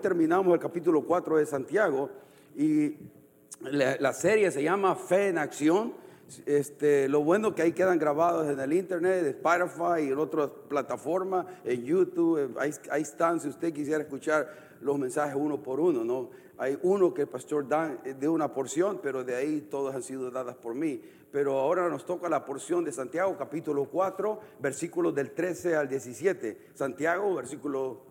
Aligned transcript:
terminamos 0.00 0.52
el 0.54 0.60
capítulo 0.60 1.02
4 1.02 1.36
de 1.36 1.46
Santiago 1.46 2.10
y 2.56 2.96
la, 3.62 4.12
serie 4.12 4.50
se 4.50 4.62
llama 4.62 4.94
Fe 4.94 5.28
en 5.28 5.38
Acción. 5.38 5.92
Este, 6.46 7.08
lo 7.08 7.24
bueno 7.24 7.54
que 7.54 7.62
ahí 7.62 7.72
quedan 7.72 7.98
grabados 7.98 8.48
en 8.48 8.60
el 8.60 8.72
internet, 8.72 9.26
Spotify 9.26 10.04
y 10.04 10.12
en 10.12 10.18
otras 10.18 10.48
plataformas, 10.68 11.46
en 11.64 11.84
YouTube, 11.84 12.56
ahí, 12.58 13.02
están 13.02 13.40
si 13.40 13.48
usted 13.48 13.72
quisiera 13.72 14.02
escuchar 14.02 14.48
los 14.80 14.98
mensajes 14.98 15.34
uno 15.36 15.60
por 15.60 15.80
uno, 15.80 16.04
¿no? 16.04 16.30
Hay 16.56 16.78
uno 16.82 17.12
que 17.12 17.22
el 17.22 17.28
pastor 17.28 17.66
da 17.66 17.88
de 17.88 18.28
una 18.28 18.52
porción, 18.52 19.00
pero 19.02 19.24
de 19.24 19.34
ahí 19.34 19.62
todas 19.62 19.94
han 19.94 20.02
sido 20.02 20.30
dadas 20.30 20.56
por 20.56 20.74
mí. 20.74 21.00
Pero 21.32 21.58
ahora 21.58 21.88
nos 21.88 22.04
toca 22.04 22.28
la 22.28 22.44
porción 22.44 22.84
de 22.84 22.92
Santiago, 22.92 23.36
capítulo 23.38 23.86
4, 23.86 24.40
versículos 24.60 25.14
del 25.14 25.30
13 25.30 25.76
al 25.76 25.88
17. 25.88 26.70
Santiago, 26.74 27.34
versículo, 27.34 28.02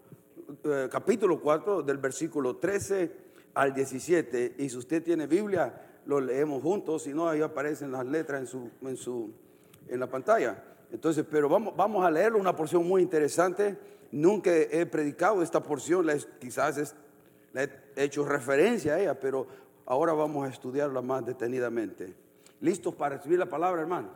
eh, 0.63 0.87
capítulo 0.91 1.39
4, 1.39 1.83
del 1.83 1.97
versículo 1.97 2.57
13 2.57 3.11
al 3.53 3.73
17. 3.73 4.55
Y 4.57 4.69
si 4.69 4.77
usted 4.77 5.03
tiene 5.03 5.27
Biblia, 5.27 6.01
lo 6.05 6.19
leemos 6.19 6.61
juntos, 6.63 7.03
si 7.03 7.13
no, 7.13 7.29
ahí 7.29 7.41
aparecen 7.41 7.91
las 7.91 8.05
letras 8.05 8.41
en, 8.41 8.47
su, 8.47 8.69
en, 8.81 8.97
su, 8.97 9.31
en 9.87 9.99
la 9.99 10.07
pantalla. 10.07 10.63
Entonces, 10.91 11.25
pero 11.29 11.47
vamos, 11.49 11.75
vamos 11.75 12.03
a 12.03 12.09
leerlo, 12.09 12.39
una 12.39 12.55
porción 12.55 12.87
muy 12.87 13.01
interesante. 13.01 13.77
Nunca 14.11 14.51
he 14.51 14.85
predicado 14.87 15.43
esta 15.43 15.61
porción, 15.61 16.07
quizás 16.39 16.77
es, 16.77 16.95
le 17.53 17.69
he 17.95 18.03
hecho 18.05 18.25
referencia 18.25 18.95
a 18.95 18.99
ella, 18.99 19.19
pero 19.19 19.45
ahora 19.85 20.13
vamos 20.13 20.47
a 20.47 20.49
estudiarla 20.49 21.01
más 21.01 21.25
detenidamente. 21.25 22.15
¿Listos 22.61 22.95
para 22.95 23.17
recibir 23.17 23.37
la 23.37 23.45
palabra, 23.45 23.81
hermano? 23.81 24.09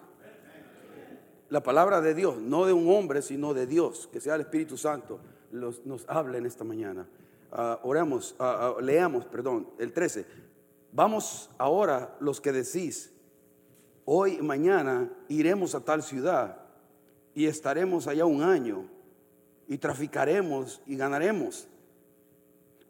La 1.50 1.62
palabra 1.62 2.02
de 2.02 2.16
Dios, 2.16 2.38
no 2.38 2.66
de 2.66 2.74
un 2.74 2.90
hombre, 2.90 3.22
sino 3.22 3.54
de 3.54 3.68
Dios, 3.68 4.10
que 4.12 4.20
sea 4.20 4.34
el 4.34 4.42
Espíritu 4.42 4.76
Santo, 4.76 5.20
los, 5.54 5.86
nos 5.86 6.06
hable 6.10 6.40
en 6.40 6.46
esta 6.46 6.64
mañana. 6.64 7.08
Uh, 7.52 7.88
oremos, 7.88 8.36
uh, 8.40 8.78
uh, 8.78 8.82
leamos, 8.82 9.26
perdón, 9.26 9.70
el 9.78 9.94
13. 9.94 10.26
Vamos 10.92 11.50
ahora 11.58 12.16
los 12.20 12.42
que 12.42 12.52
decís, 12.52 13.14
hoy, 14.06 14.42
mañana 14.42 15.12
iremos 15.30 15.76
a 15.76 15.82
tal 15.82 16.02
ciudad 16.02 16.58
y 17.36 17.46
estaremos 17.46 18.08
allá 18.08 18.26
un 18.26 18.42
año 18.42 18.88
y 19.68 19.78
traficaremos 19.78 20.82
y 20.86 20.96
ganaremos, 20.96 21.68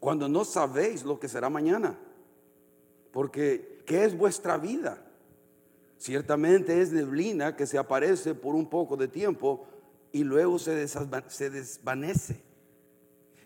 cuando 0.00 0.28
no 0.28 0.44
sabéis 0.44 1.04
lo 1.04 1.20
que 1.20 1.28
será 1.28 1.48
mañana. 1.48 1.98
Porque, 3.12 3.82
¿qué 3.86 4.04
es 4.04 4.16
vuestra 4.16 4.58
vida? 4.58 5.02
Ciertamente 5.98 6.80
es 6.80 6.90
neblina 6.90 7.54
que 7.54 7.66
se 7.66 7.78
aparece 7.78 8.34
por 8.34 8.54
un 8.54 8.68
poco 8.68 8.96
de 8.96 9.08
tiempo 9.08 9.66
y 10.10 10.24
luego 10.24 10.58
se, 10.58 10.86
se 10.88 11.50
desvanece. 11.50 12.53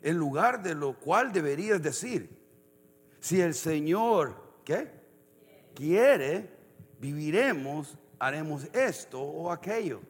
En 0.02 0.16
lugar 0.16 0.62
de 0.62 0.74
lo 0.74 0.98
cual 0.98 1.32
deberías 1.32 1.82
decir, 1.82 2.30
si 3.20 3.41
el 3.41 3.54
Señor 3.54 4.48
¿qué? 4.68 4.91
Quiere, 5.74 6.50
viviremos, 7.00 7.96
haremos 8.19 8.64
esto 8.74 9.19
o 9.19 9.50
aquello. 9.50 10.02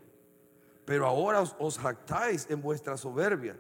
Pero 0.84 1.06
ahora 1.06 1.42
os, 1.42 1.78
jactáis 1.78 2.50
en 2.50 2.60
vuestra 2.60 2.96
soberbia. 2.96 3.56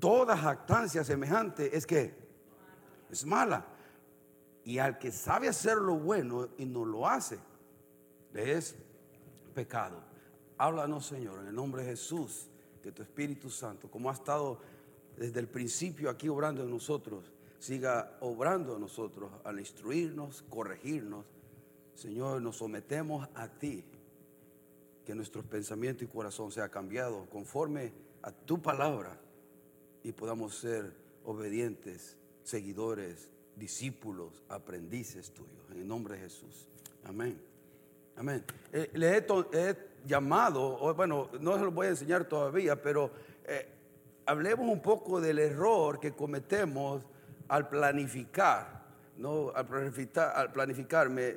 Toda 0.00 0.36
jactancia 0.36 1.04
semejante 1.04 1.76
es 1.76 1.86
que 1.86 2.12
es 3.08 3.24
mala. 3.24 3.66
Y 4.64 4.78
al 4.78 4.98
que 4.98 5.12
sabe 5.12 5.48
hacer 5.48 5.76
lo 5.76 5.94
bueno 5.94 6.48
y 6.58 6.64
no 6.64 6.84
lo 6.84 7.06
hace, 7.06 7.38
es 8.34 8.74
pecado. 9.54 10.02
Háblanos, 10.58 11.06
Señor, 11.06 11.40
en 11.40 11.48
el 11.48 11.54
nombre 11.54 11.84
de 11.84 11.90
Jesús, 11.90 12.48
que 12.82 12.90
tu 12.90 13.02
Espíritu 13.02 13.48
Santo, 13.48 13.88
como 13.88 14.10
ha 14.10 14.14
estado 14.14 14.58
desde 15.16 15.40
el 15.40 15.48
principio 15.48 16.10
aquí 16.10 16.28
obrando 16.28 16.62
en 16.62 16.70
nosotros, 16.70 17.32
siga 17.58 18.16
obrando 18.20 18.76
a 18.76 18.78
nosotros 18.78 19.30
al 19.44 19.58
instruirnos, 19.58 20.42
corregirnos. 20.48 21.26
Señor, 21.94 22.42
nos 22.42 22.56
sometemos 22.56 23.28
a 23.34 23.48
ti, 23.48 23.84
que 25.04 25.14
nuestro 25.14 25.42
pensamiento 25.42 26.04
y 26.04 26.08
corazón 26.08 26.52
sea 26.52 26.68
cambiado 26.68 27.26
conforme 27.30 27.92
a 28.22 28.32
tu 28.32 28.60
palabra 28.60 29.18
y 30.02 30.12
podamos 30.12 30.56
ser 30.56 30.92
obedientes, 31.24 32.16
seguidores, 32.42 33.30
discípulos, 33.56 34.42
aprendices 34.48 35.32
tuyos. 35.32 35.70
En 35.70 35.80
el 35.80 35.88
nombre 35.88 36.16
de 36.16 36.22
Jesús. 36.22 36.68
Amén. 37.04 37.40
Amén. 38.16 38.44
Eh, 38.72 38.90
le 38.94 39.16
he, 39.16 39.76
llamado, 40.06 40.94
bueno, 40.94 41.28
no 41.40 41.58
se 41.58 41.64
lo 41.64 41.70
voy 41.70 41.86
a 41.86 41.90
enseñar 41.90 42.24
todavía, 42.26 42.80
pero 42.80 43.10
eh, 43.44 43.75
hablemos 44.26 44.68
un 44.68 44.82
poco 44.82 45.20
del 45.20 45.38
error 45.38 46.00
que 46.00 46.12
cometemos 46.12 47.02
al 47.48 47.68
planificar, 47.68 48.82
¿no? 49.16 49.52
Al 49.54 49.66
planificar, 49.66 50.32
al 50.36 50.52
planificarme. 50.52 51.36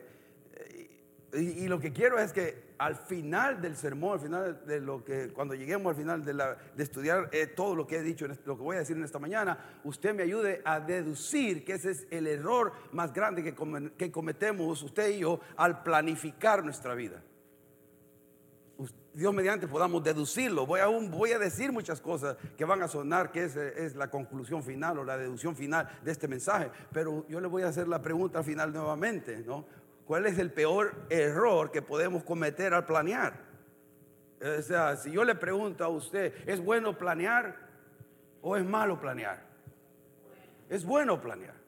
Y, 1.32 1.68
lo 1.68 1.80
que 1.80 1.94
quiero 1.94 2.18
es 2.18 2.34
que 2.34 2.70
al 2.80 2.96
final 2.96 3.62
del 3.62 3.76
sermón, 3.76 4.14
al 4.14 4.20
final 4.20 4.66
de 4.66 4.82
lo 4.82 5.04
que, 5.04 5.32
cuando 5.32 5.54
lleguemos 5.54 5.92
al 5.92 5.96
final 5.96 6.26
de, 6.26 6.82
estudiar 6.82 7.30
eh, 7.32 7.46
todo 7.46 7.76
lo 7.76 7.86
que 7.86 7.98
he 7.98 8.02
dicho, 8.02 8.26
lo 8.28 8.58
que 8.58 8.64
voy 8.64 8.78
a 8.78 8.80
decir 8.80 8.98
en 8.98 9.04
esta 9.04 9.20
mañana, 9.20 9.80
usted 9.84 10.16
me 10.16 10.24
ayude 10.24 10.64
a 10.66 10.80
deducir 10.80 11.64
que 11.64 11.74
ese 11.74 11.92
es 11.92 12.08
el 12.10 12.26
error 12.26 12.74
más 12.94 13.14
grande 13.14 13.44
que 13.44 14.12
cometemos 14.12 14.82
usted 14.82 15.10
y 15.10 15.20
yo 15.20 15.40
al 15.56 15.84
planificar 15.84 16.64
nuestra 16.64 16.96
vida. 16.96 17.22
Dios 19.20 19.34
mediante 19.34 19.68
podamos 19.68 20.02
deducirlo. 20.02 20.66
Voy 20.66 20.80
a, 20.80 21.40
decir 21.40 21.74
muchas 21.74 22.00
cosas 22.00 22.38
que 22.58 22.64
van 22.64 22.82
a 22.82 22.88
sonar 22.88 23.34
que 23.34 23.44
es, 23.44 23.56
es, 23.58 23.94
la 23.98 24.10
conclusión 24.10 24.64
final 24.64 24.98
o 24.98 25.04
la 25.04 25.18
deducción 25.18 25.58
final 25.58 25.90
de 26.06 26.12
este 26.12 26.30
mensaje, 26.30 26.72
pero 26.94 27.28
yo 27.28 27.42
le 27.42 27.48
voy 27.48 27.64
a 27.64 27.68
hacer 27.68 27.90
la 27.90 28.02
pregunta 28.02 28.42
final 28.44 28.72
nuevamente, 28.72 29.44
¿no? 29.46 29.66
¿Cuál 30.06 30.26
es 30.26 30.40
el 30.40 30.54
peor 30.54 30.94
error 31.10 31.70
que 31.70 31.82
podemos 31.82 32.24
cometer 32.24 32.74
al 32.74 32.86
planear? 32.86 33.34
O 34.42 34.62
sea, 34.62 34.96
si 34.96 35.12
yo 35.12 35.26
le 35.26 35.36
pregunto 35.36 35.84
a 35.84 35.90
usted, 35.90 36.34
¿es 36.48 36.64
bueno 36.64 36.98
planear 36.98 37.58
o 38.42 38.56
es 38.56 38.64
malo 38.64 39.02
planear? 39.02 39.44
Es 40.70 40.86
bueno 40.86 41.20
planear. 41.20 41.59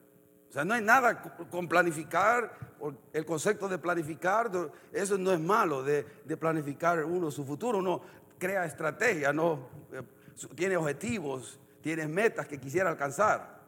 O 0.52 0.54
sea, 0.54 0.66
no 0.66 0.74
hay 0.74 0.82
nada 0.82 1.22
con 1.50 1.66
planificar, 1.66 2.58
el 3.14 3.24
concepto 3.24 3.68
de 3.68 3.78
planificar, 3.78 4.50
eso 4.92 5.16
no 5.16 5.32
es 5.32 5.40
malo, 5.40 5.82
de, 5.82 6.04
planificar 6.38 7.02
uno 7.06 7.30
su 7.30 7.42
futuro, 7.46 7.78
uno 7.78 8.02
crea 8.36 8.66
estrategia, 8.66 9.32
¿no? 9.32 9.70
Eh, 9.90 10.02
tiene 10.54 10.76
objetivos, 10.76 11.58
tiene 11.80 12.06
metas 12.06 12.46
que 12.46 12.60
quisiera 12.60 12.90
alcanzar. 12.90 13.62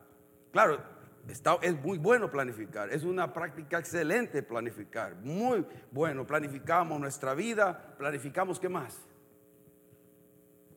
Claro, 0.53 0.79
está, 1.27 1.57
es 1.63 1.75
muy 1.83 1.97
bueno 1.97 2.31
planificar, 2.31 2.93
es 2.93 3.03
una 3.03 3.33
práctica 3.33 3.79
excelente 3.79 4.43
planificar, 4.43 5.15
muy 5.15 5.65
bueno. 5.91 6.27
Planificamos 6.27 7.01
nuestra 7.01 7.33
vida, 7.33 7.95
planificamos 7.97 8.61
qué 8.61 8.69
más? 8.69 8.99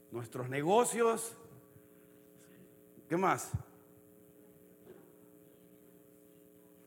Nuestros 0.09 0.47
negocios, 0.47 1.35
¿qué 3.09 3.17
más? 3.17 3.51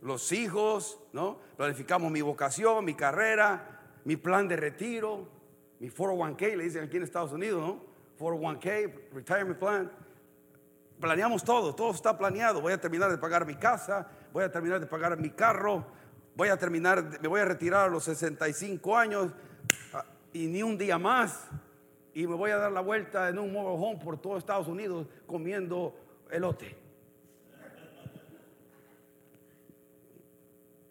Los 0.02 0.32
hijos, 0.32 0.98
¿no? 1.12 1.38
Planificamos 1.56 2.10
mi 2.10 2.22
vocación, 2.22 2.84
mi 2.84 2.94
carrera, 2.94 3.80
mi 4.04 4.16
plan 4.16 4.48
de 4.48 4.56
retiro, 4.56 5.28
mi 5.78 5.90
401k, 5.90 6.56
le 6.56 6.64
dicen 6.64 6.84
aquí 6.84 6.96
en 6.96 7.02
Estados 7.02 7.32
Unidos, 7.32 7.60
¿no? 7.60 7.84
401k, 8.18 9.12
retirement 9.12 9.58
plan. 9.58 9.92
Planeamos 11.00 11.42
todo, 11.42 11.74
todo 11.74 11.92
está 11.92 12.16
planeado. 12.16 12.60
Voy 12.60 12.72
a 12.72 12.80
terminar 12.80 13.10
de 13.10 13.18
pagar 13.18 13.46
mi 13.46 13.54
casa, 13.54 14.06
voy 14.32 14.44
a 14.44 14.52
terminar 14.52 14.80
de 14.80 14.86
pagar 14.86 15.18
mi 15.18 15.30
carro, 15.30 15.86
voy 16.36 16.48
a 16.48 16.58
terminar, 16.58 17.18
me 17.20 17.28
voy 17.28 17.40
a 17.40 17.46
retirar 17.46 17.86
a 17.86 17.88
los 17.88 18.04
65 18.04 18.96
años 18.96 19.32
ah, 19.94 20.04
y 20.32 20.46
ni 20.46 20.62
un 20.62 20.76
día 20.76 20.98
más. 20.98 21.48
Y 22.12 22.26
me 22.26 22.34
voy 22.34 22.50
a 22.50 22.56
dar 22.56 22.72
la 22.72 22.80
vuelta 22.80 23.28
en 23.28 23.38
un 23.38 23.52
mobile 23.52 23.82
home 23.82 24.04
por 24.04 24.20
todo 24.20 24.36
Estados 24.36 24.68
Unidos 24.68 25.06
comiendo 25.26 25.94
elote. 26.30 26.89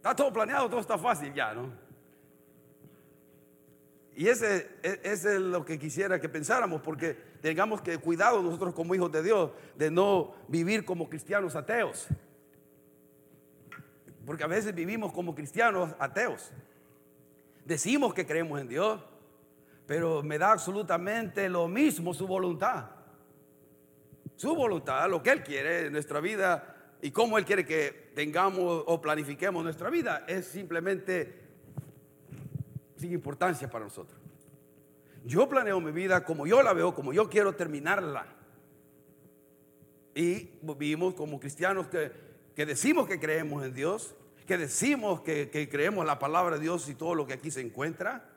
Está 0.10 0.24
todo 0.24 0.34
planeado, 0.34 0.68
todo 0.68 0.80
está 0.80 0.98
fácil 0.98 1.32
ya, 1.36 1.54
¿no? 1.54 1.72
Y 4.16 4.28
ese, 4.28 4.68
e, 4.82 5.02
ese, 5.04 5.36
es 5.36 5.40
lo 5.40 5.64
que 5.64 5.78
quisiera 5.78 6.20
que 6.20 6.28
pensáramos, 6.28 6.82
porque 6.82 7.14
tengamos 7.44 7.80
que 7.80 8.00
cuidado 8.00 8.42
nosotros 8.42 8.74
como 8.74 8.96
hijos 8.96 9.12
de 9.12 9.22
Dios 9.22 9.52
de 9.76 9.92
no 9.92 10.34
vivir 10.48 10.84
como 10.84 11.08
cristianos 11.08 11.56
ateos. 11.56 12.08
Porque 14.26 14.44
a 14.44 14.48
veces 14.48 14.74
vivimos 14.74 15.14
como 15.14 15.36
cristianos 15.36 15.94
ateos. 16.00 16.52
Decimos 17.64 18.12
que 18.16 18.26
creemos 18.26 18.60
en 18.60 18.68
Dios, 18.68 19.00
pero 19.86 20.24
me 20.24 20.40
da 20.40 20.54
absolutamente 20.54 21.48
lo 21.50 21.68
mismo 21.68 22.16
su 22.16 22.26
voluntad. 22.26 22.90
Su 24.38 24.56
voluntad, 24.56 25.08
lo 25.08 25.22
que 25.22 25.30
Él 25.30 25.44
quiere 25.44 25.86
en 25.86 25.94
nuestra 25.94 26.20
vida 26.20 26.79
y 27.02 27.12
cómo 27.12 27.38
Él 27.38 27.46
quiere 27.46 27.66
que 27.66 28.12
tengamos 28.14 28.84
o 28.86 29.02
planifiquemos 29.02 29.64
nuestra 29.64 29.90
vida 29.90 30.26
es 30.28 30.46
simplemente 30.46 31.42
sin 32.98 33.14
importancia 33.14 33.70
para 33.70 33.86
nosotros. 33.86 34.20
Yo 35.24 35.48
planeo 35.48 35.80
mi 35.80 35.92
vida 35.92 36.26
como 36.26 36.46
yo 36.46 36.62
la 36.62 36.74
veo, 36.74 36.94
como 36.94 37.14
yo 37.14 37.30
quiero 37.30 37.56
terminarla. 37.56 38.26
Y 40.14 40.50
vivimos 40.62 41.14
como 41.14 41.40
cristianos 41.40 41.88
que, 41.88 42.12
que 42.56 42.66
decimos 42.66 43.08
que 43.08 43.20
creemos 43.20 43.64
en 43.64 43.74
Dios, 43.74 44.16
que 44.46 44.58
decimos 44.58 45.22
que, 45.22 45.50
que 45.50 45.70
creemos 45.70 46.06
la 46.06 46.20
palabra 46.20 46.56
de 46.56 46.62
Dios 46.62 46.90
y 46.90 46.96
todo 46.96 47.16
lo 47.16 47.26
que 47.26 47.34
aquí 47.34 47.52
se 47.52 47.62
encuentra, 47.62 48.30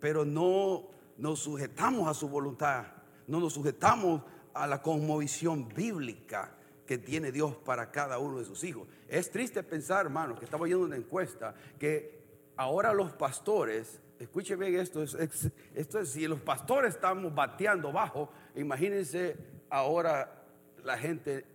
pero 0.00 0.24
no 0.26 0.88
nos 1.16 1.40
sujetamos 1.40 2.08
a 2.08 2.14
su 2.14 2.28
voluntad, 2.28 2.86
no 3.26 3.40
nos 3.40 3.54
sujetamos 3.54 4.22
a 4.52 4.66
la 4.66 4.82
conmovisión 4.82 5.68
bíblica 5.68 6.56
que 6.90 6.98
tiene 6.98 7.30
Dios 7.30 7.54
para 7.54 7.92
cada 7.92 8.18
uno 8.18 8.40
de 8.40 8.44
sus 8.44 8.64
hijos. 8.64 8.88
Es 9.06 9.30
triste 9.30 9.62
pensar, 9.62 10.06
hermanos, 10.06 10.40
que 10.40 10.44
estaba 10.44 10.64
oyendo 10.64 10.84
una 10.84 10.96
encuesta, 10.96 11.54
que 11.78 12.18
ahora 12.56 12.92
los 12.92 13.12
pastores, 13.12 14.00
escuchen 14.18 14.58
bien 14.58 14.74
esto, 14.74 15.00
esto 15.04 16.00
es, 16.00 16.08
si 16.08 16.26
los 16.26 16.40
pastores 16.40 16.96
estamos 16.96 17.32
bateando 17.32 17.92
bajo, 17.92 18.32
imagínense 18.56 19.36
ahora 19.68 20.42
la 20.82 20.98
gente 20.98 21.46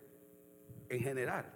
en 0.87 1.01
general. 1.01 1.51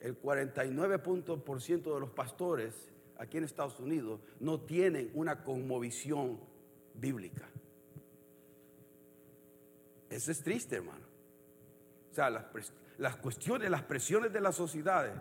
El 0.00 0.18
49% 0.18 1.92
de 1.92 2.00
los 2.00 2.10
pastores 2.12 2.72
aquí 3.18 3.36
en 3.36 3.44
Estados 3.44 3.78
Unidos 3.80 4.22
no 4.40 4.62
tienen 4.62 5.10
una 5.12 5.44
conmovisión 5.44 6.40
bíblica. 6.94 7.50
Eso 10.08 10.32
es 10.32 10.42
triste, 10.42 10.76
hermano. 10.76 11.07
Las, 12.98 13.16
cuestiones, 13.16 13.70
las 13.70 13.82
presiones 13.82 14.32
de 14.32 14.40
las 14.40 14.56
sociedades, 14.56 15.12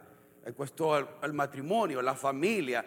en 0.44 0.54
cuestión 0.54 1.08
al, 1.22 1.34
matrimonio, 1.34 2.02
la 2.02 2.16
familia, 2.16 2.84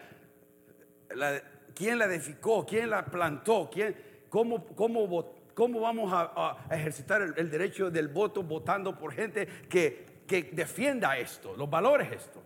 quién 1.75 1.99
la 1.99 2.07
edificó, 2.07 2.67
quién 2.67 2.91
la 2.91 3.05
plantó, 3.05 3.71
quién, 3.73 3.95
cómo, 4.29 4.67
cómo, 4.67 5.33
cómo 5.55 5.81
vamos 5.81 6.11
a, 6.13 6.67
ejercitar 6.73 7.23
el, 7.23 7.51
derecho 7.51 7.89
del 7.89 8.09
voto 8.09 8.43
votando 8.43 8.99
por 8.99 9.13
gente 9.13 9.47
que, 9.69 10.25
que 10.27 10.51
defienda 10.53 11.17
esto, 11.17 11.55
los 11.57 11.71
valores 11.71 12.11
esto. 12.11 12.43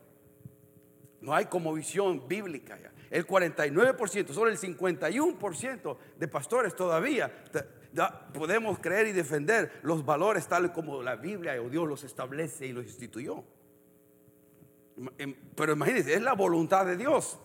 No 1.23 1.35
hay 1.35 1.47
como 1.47 1.73
visión 1.73 2.29
bíblica. 2.29 2.79
El 3.11 3.27
49%, 3.27 4.33
solo 4.33 4.51
el 4.51 4.59
51% 4.59 5.97
de 6.19 6.29
pastores 6.29 6.77
todavía 6.77 7.33
podemos 8.33 8.79
creer 8.79 9.07
y 9.07 9.13
defender 9.13 9.81
los 9.83 10.05
valores 10.05 10.47
tal 10.49 10.73
como 10.73 11.03
la 11.03 11.17
Biblia 11.17 11.61
o 11.63 11.69
Dios 11.69 11.89
los 11.89 12.05
establece 12.05 12.67
y 12.67 12.73
los 12.73 12.85
instituyó. 12.85 13.45
Em, 15.19 15.35
pero 15.55 15.73
imagínense, 15.73 16.15
es 16.15 16.23
la 16.23 16.35
voluntad 16.35 16.87
de 16.87 16.97
Dios. 16.97 17.39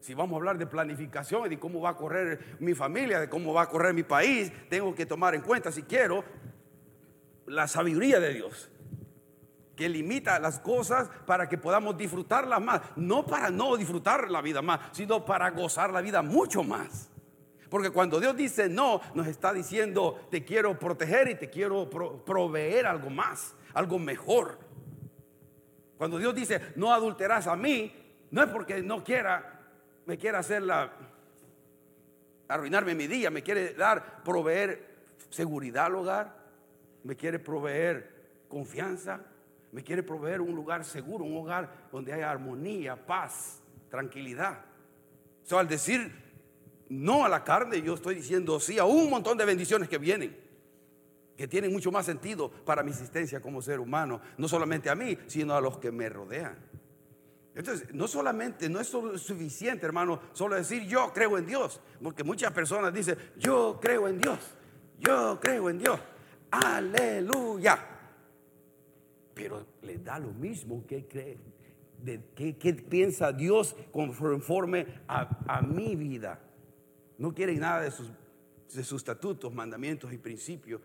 Si 0.00 0.14
vamos 0.14 0.34
a 0.34 0.36
hablar 0.36 0.58
de 0.58 0.66
planificación 0.66 1.48
de 1.48 1.58
cómo 1.58 1.80
va 1.80 1.90
a 1.90 1.96
correr 1.96 2.56
mi 2.60 2.74
familia, 2.74 3.20
de 3.20 3.28
cómo 3.28 3.52
va 3.52 3.62
a 3.62 3.68
correr 3.68 3.94
mi 3.94 4.04
país, 4.04 4.52
tengo 4.68 4.94
que 4.94 5.06
tomar 5.06 5.34
en 5.34 5.42
cuenta, 5.42 5.72
si 5.72 5.82
quiero, 5.82 6.24
la 7.46 7.66
sabiduría 7.66 8.20
de 8.20 8.34
Dios 8.34 8.70
que 9.78 9.88
limita 9.88 10.40
las 10.40 10.58
cosas 10.58 11.08
para 11.24 11.48
que 11.48 11.56
podamos 11.56 11.96
disfrutarlas 11.96 12.60
más. 12.60 12.80
No 12.96 13.24
para 13.24 13.48
no 13.48 13.76
disfrutar 13.76 14.28
la 14.28 14.42
vida 14.42 14.60
más, 14.60 14.80
sino 14.90 15.24
para 15.24 15.50
gozar 15.50 15.92
la 15.92 16.00
vida 16.00 16.20
mucho 16.20 16.64
más. 16.64 17.10
Porque 17.70 17.90
cuando 17.90 18.20
Dios 18.20 18.36
dice 18.36 18.68
no, 18.68 19.00
nos 19.14 19.26
está 19.26 19.52
diciendo 19.52 20.20
te 20.30 20.44
quiero 20.44 20.78
proteger 20.78 21.28
y 21.28 21.34
te 21.34 21.50
quiero 21.50 21.88
proveer 22.24 22.86
algo 22.86 23.10
más, 23.10 23.54
algo 23.74 23.98
mejor. 23.98 24.58
Cuando 25.96 26.18
Dios 26.18 26.34
dice 26.34 26.60
no 26.76 26.92
adulteras 26.92 27.46
a 27.46 27.56
mí, 27.56 27.92
no 28.30 28.42
es 28.42 28.48
porque 28.48 28.82
no 28.82 29.04
quiera, 29.04 29.60
me 30.06 30.16
quiera 30.16 30.38
hacer 30.38 30.62
la, 30.62 30.92
arruinarme 32.48 32.94
mi 32.94 33.06
día, 33.06 33.30
me 33.30 33.42
quiere 33.42 33.74
dar, 33.74 34.22
proveer 34.22 34.86
seguridad 35.28 35.86
al 35.86 35.96
hogar, 35.96 36.36
me 37.04 37.16
quiere 37.16 37.38
proveer 37.38 38.10
confianza, 38.48 39.20
me 39.72 39.82
quiere 39.82 40.02
proveer 40.02 40.40
un 40.40 40.54
lugar 40.54 40.84
seguro, 40.84 41.24
un 41.24 41.36
hogar 41.36 41.88
donde 41.92 42.12
haya 42.12 42.30
armonía, 42.30 42.96
paz, 42.96 43.60
tranquilidad. 43.90 44.64
So, 45.42 45.58
al 45.58 45.68
decir 45.68 46.12
no 46.88 47.24
a 47.24 47.28
la 47.28 47.44
carne, 47.44 47.82
yo 47.82 47.94
estoy 47.94 48.16
diciendo 48.16 48.58
sí 48.60 48.78
a 48.78 48.84
un 48.84 49.10
montón 49.10 49.36
de 49.38 49.44
bendiciones 49.44 49.88
que 49.88 49.98
vienen, 49.98 50.36
que 51.36 51.46
tienen 51.46 51.72
mucho 51.72 51.92
más 51.92 52.06
sentido 52.06 52.50
para 52.50 52.82
mi 52.82 52.90
existencia 52.90 53.40
como 53.40 53.62
ser 53.62 53.80
humano, 53.80 54.20
no 54.36 54.48
solamente 54.48 54.90
a 54.90 54.94
mí, 54.94 55.16
sino 55.26 55.54
a 55.54 55.60
los 55.60 55.78
que 55.78 55.92
me 55.92 56.08
rodean. 56.08 56.56
Entonces, 57.54 57.92
no 57.92 58.06
solamente, 58.06 58.68
no 58.68 58.80
es 58.80 58.88
suficiente, 58.88 59.84
hermano, 59.84 60.20
solo 60.32 60.54
decir 60.54 60.82
yo 60.86 61.12
creo 61.12 61.38
en 61.38 61.46
Dios, 61.46 61.80
porque 62.02 62.24
muchas 62.24 62.52
personas 62.52 62.94
dicen 62.94 63.16
yo 63.36 63.78
creo 63.80 64.08
en 64.08 64.18
Dios, 64.18 64.38
yo 64.98 65.38
creo 65.40 65.68
en 65.68 65.78
Dios, 65.78 65.98
aleluya 66.50 67.96
pero 69.38 69.64
le 69.82 69.98
da 69.98 70.18
lo 70.18 70.32
mismo 70.32 70.84
que 70.84 71.06
qué, 71.06 72.74
piensa 72.90 73.32
Dios 73.32 73.76
conforme 73.92 74.84
a, 75.06 75.62
mi 75.62 75.94
vida. 75.94 76.40
No 77.18 77.34
quiere 77.34 77.54
nada 77.56 77.82
de 77.82 77.90
sus, 77.90 78.08
de 78.72 78.84
sus 78.84 79.02
estatutos, 79.02 79.52
mandamientos 79.52 80.12
y 80.12 80.18
principios. 80.18 80.80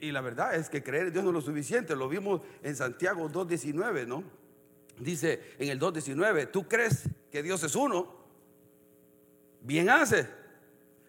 Y, 0.00 0.10
la 0.10 0.20
verdad 0.20 0.56
es 0.56 0.68
que 0.68 0.82
creer 0.82 1.06
en 1.06 1.12
Dios 1.12 1.22
no 1.22 1.30
es 1.30 1.34
lo 1.34 1.40
suficiente. 1.40 1.94
Lo 1.94 2.08
vimos 2.08 2.40
en 2.62 2.74
Santiago 2.74 3.28
2.19, 3.28 4.06
¿no? 4.06 4.24
Dice 4.98 5.54
en 5.58 5.68
el 5.68 5.78
2.19, 5.78 6.50
tú 6.50 6.66
crees 6.66 7.08
que 7.30 7.42
Dios 7.42 7.62
es 7.62 7.76
uno. 7.76 8.16
Bien 9.60 9.90
hace. 9.90 10.26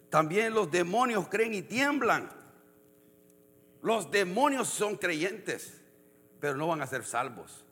También 0.08 0.54
los 0.54 0.70
demonios 0.70 1.28
creen 1.28 1.54
y 1.54 1.62
tiemblan. 1.62 2.28
Los 3.82 4.10
demonios 4.10 4.68
son 4.68 4.96
creyentes 4.96 5.80
pero 6.40 6.56
no 6.56 6.66
van 6.66 6.80
a 6.80 6.86
ser 6.86 7.04
salvos. 7.04 7.64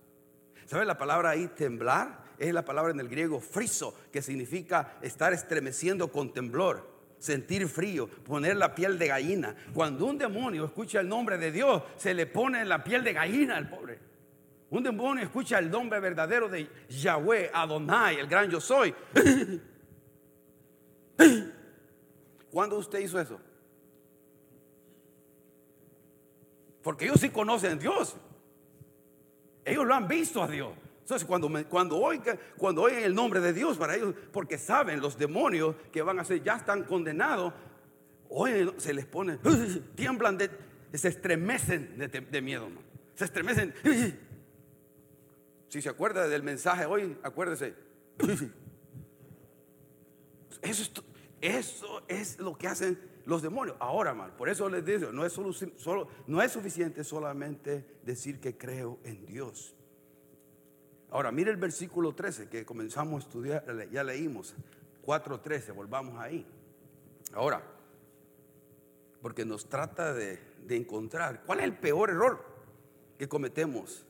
¿Sabe 0.67 0.85
la 0.85 0.99
palabra 0.99 1.31
ahí 1.31 1.49
temblar? 1.49 2.28
Es 2.39 2.55
la 2.55 2.65
palabra 2.65 2.93
en 2.93 3.01
el 3.01 3.09
griego 3.09 3.41
friso, 3.41 3.95
que 4.13 4.23
significa 4.23 4.99
estar 5.03 5.33
estremeciendo 5.33 6.13
con 6.13 6.33
temblor, 6.33 6.89
sentir 7.19 7.67
frío, 7.69 8.07
poner 8.09 8.57
la 8.57 8.75
piel 8.75 8.99
de 8.99 9.09
gallina. 9.09 9.57
Cuando 9.75 10.07
un 10.07 10.19
demonio 10.19 10.65
escucha 10.65 11.01
el 11.01 11.09
nombre 11.09 11.37
de 11.37 11.51
Dios, 11.51 11.83
se 11.97 12.15
le 12.15 12.27
pone 12.27 12.65
la 12.65 12.85
piel 12.85 13.03
de 13.03 13.13
gallina 13.13 13.57
al 13.57 13.69
pobre. 13.69 13.99
Un 14.71 14.83
demonio 14.83 15.25
escucha 15.25 15.59
el 15.59 15.71
nombre 15.71 15.99
verdadero 15.99 16.49
de 16.49 16.69
Yahweh, 16.89 17.51
Adonai, 17.53 18.17
el 18.19 18.29
gran 18.29 18.51
yo 18.51 18.61
soy. 18.61 18.95
¿Cuándo 22.51 22.77
usted 22.79 23.01
hizo 23.01 23.21
eso? 23.21 23.41
Porque 26.83 27.07
ellos 27.07 27.21
sí 27.21 27.31
conocen 27.31 27.73
a 27.73 27.77
Dios. 27.77 28.17
Ellos 29.65 29.87
lo 29.87 29.95
han 29.95 30.07
visto 30.07 30.43
a 30.43 30.49
Dios. 30.49 30.71
Entonces, 31.09 31.27
cuando, 31.27 31.51
cuando, 31.71 31.97
oigan, 31.97 32.39
cuando 32.59 32.83
oigan 32.83 33.03
el 33.03 33.15
nombre 33.15 33.41
de 33.41 33.55
Dios 33.55 33.79
para 33.79 33.97
ellos, 33.97 34.15
porque 34.31 34.59
saben 34.59 35.01
los 35.01 35.17
demonios 35.17 35.75
que 35.91 36.03
van 36.03 36.19
a 36.19 36.25
ser, 36.25 36.43
ya 36.43 36.57
están 36.57 36.85
condenados, 36.85 37.55
oye, 38.29 38.71
se 38.77 38.93
les 38.93 39.07
pone, 39.07 39.39
tiemblan, 39.95 40.37
de, 40.37 40.51
se 40.93 41.09
estremecen 41.09 41.97
de, 41.97 42.43
miedo, 42.43 42.69
se 43.15 43.25
estremecen. 43.25 43.73
Si 45.69 45.81
se 45.81 45.89
acuerda 45.89 46.29
del 46.29 46.43
mensaje 46.43 46.85
hoy, 46.85 47.17
acuérdese. 47.23 47.75
Eso 50.61 50.83
es, 50.83 50.93
eso 51.41 52.03
es 52.07 52.39
lo 52.39 52.59
que 52.59 52.69
hacen 52.69 52.99
los 53.25 53.41
demonios. 53.41 53.79
Ahora, 53.81 54.13
mal, 54.13 54.37
por 54.37 54.51
eso 54.51 54.69
les 54.69 54.85
digo, 54.85 55.11
no 55.13 55.25
es, 55.25 55.33
solo, 55.33 56.09
no 56.27 56.43
es 56.43 56.53
suficiente 56.53 57.03
solamente 57.03 58.01
decir 58.03 58.41
que 58.41 58.59
creo 58.59 58.99
en 59.05 59.25
Dios. 59.25 59.75
Ahora, 61.11 61.33
mire 61.33 61.51
el 61.51 61.57
versículo 61.57 62.15
13 62.15 62.49
que 62.49 62.65
comenzamos 62.65 63.25
a 63.25 63.27
estudiar, 63.27 63.91
ya 63.91 64.05
leímos, 64.05 64.55
4.13, 65.05 65.75
volvamos 65.75 66.19
ahí. 66.21 66.47
Ahora, 67.33 67.63
porque 69.23 69.45
nos 69.45 69.69
trata 69.69 70.13
de, 70.13 70.39
de 70.67 70.77
encontrar 70.77 71.43
cuál 71.45 71.61
es 71.61 71.65
el 71.65 71.77
peor 71.77 72.11
error 72.11 72.45
que 73.19 73.29
cometemos 73.29 74.05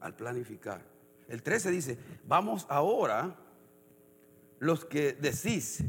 al 0.00 0.16
planificar. 0.16 0.82
El 1.28 1.42
13 1.42 1.70
dice, 1.70 1.98
vamos 2.24 2.66
ahora 2.68 3.36
los 4.58 4.84
que 4.84 5.12
decís, 5.12 5.84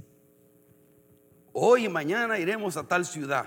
Hoy 1.54 1.86
y 1.86 1.90
mañana 1.90 2.40
iremos 2.40 2.78
a 2.78 2.88
tal 2.88 3.06
ciudad. 3.06 3.46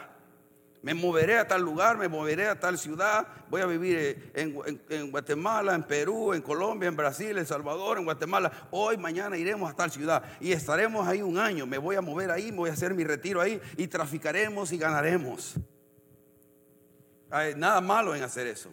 Me 0.85 0.93
moveré 0.93 1.39
a 1.39 1.49
tal 1.49 1.63
lugar, 1.63 1.97
me 1.97 2.09
moveré 2.09 2.47
a 2.47 2.61
tal 2.61 2.77
ciudad. 2.77 3.27
Voy 3.49 3.63
a 3.63 3.67
vivir 3.67 3.97
eh, 4.35 4.77
en, 4.91 5.11
Guatemala, 5.11 5.75
en 5.75 5.83
Perú, 5.83 6.35
en 6.35 6.43
Colombia, 6.43 6.91
en 6.91 6.95
Brasil, 6.95 7.39
en 7.39 7.47
Salvador, 7.47 7.97
en 7.97 8.05
Guatemala. 8.05 8.53
Hoy, 8.71 8.99
mañana 8.99 9.39
iremos 9.39 9.73
a 9.73 9.75
tal 9.75 9.91
ciudad 9.91 10.23
y 10.41 10.53
estaremos 10.53 11.09
ahí 11.09 11.23
un 11.23 11.39
año. 11.39 11.67
Me 11.67 11.79
voy 11.79 11.97
a 11.97 12.03
mover 12.03 12.31
ahí, 12.31 12.53
me 12.53 12.59
voy 12.59 12.71
a 12.71 12.75
hacer 12.75 12.93
mi 12.93 13.03
retiro 13.03 13.41
ahí 13.41 13.59
y 13.79 13.87
traficaremos 13.87 14.73
y 14.73 14.77
ganaremos. 14.77 15.55
Hay 17.31 17.55
nada 17.55 17.81
malo 17.81 18.15
en 18.15 18.23
hacer 18.23 18.47
eso. 18.47 18.71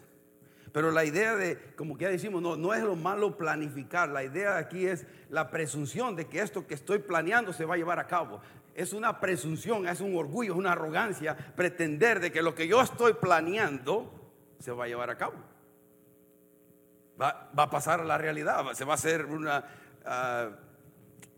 Pero 0.70 0.90
la 0.90 1.06
idea 1.06 1.34
de, 1.34 1.56
como 1.76 1.96
ya 1.96 2.10
decimos, 2.10 2.42
no, 2.42 2.56
no 2.56 2.74
es 2.74 2.82
lo 2.82 2.94
malo 2.94 3.38
planificar. 3.38 4.10
La 4.10 4.22
idea 4.22 4.58
aquí 4.58 4.86
es 4.86 5.06
la 5.30 5.50
presunción 5.50 6.14
de 6.14 6.26
que 6.26 6.40
esto 6.40 6.66
que 6.66 6.74
estoy 6.74 6.98
planeando 6.98 7.54
se 7.54 7.64
va 7.64 7.74
a 7.74 7.78
llevar 7.78 7.98
a 7.98 8.06
cabo. 8.06 8.42
Es 8.74 8.92
una 8.92 9.20
presunción, 9.20 9.86
es 9.86 10.00
un 10.00 10.16
orgullo, 10.16 10.52
es 10.52 10.58
una 10.58 10.72
arrogancia 10.72 11.36
pretender 11.36 12.20
de 12.20 12.32
que 12.32 12.42
lo 12.42 12.54
que 12.54 12.66
yo 12.66 12.80
estoy 12.80 13.14
planeando 13.14 14.10
se 14.58 14.72
va 14.72 14.84
a 14.84 14.88
llevar 14.88 15.10
a 15.10 15.16
cabo. 15.16 15.34
Va, 17.20 17.50
a 17.56 17.70
pasar 17.70 18.00
a 18.00 18.04
la 18.04 18.18
realidad, 18.18 18.72
se 18.72 18.84
va 18.84 18.92
a 18.92 18.94
hacer 18.94 19.26
una, 19.26 19.64
ah, 20.06 20.50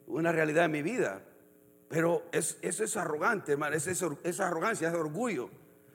una 0.07 0.33
realidad 0.33 0.67
en 0.67 0.71
mi 0.71 0.83
vida. 0.83 1.23
Pero 1.89 2.25
eso 2.33 2.85
es 2.85 2.97
arrogante, 2.97 3.53
hermano, 3.53 3.77
es, 3.77 3.87
esa 3.87 4.47
arrogancia, 4.47 4.89
es 4.89 4.95
orgullo, 4.95 5.51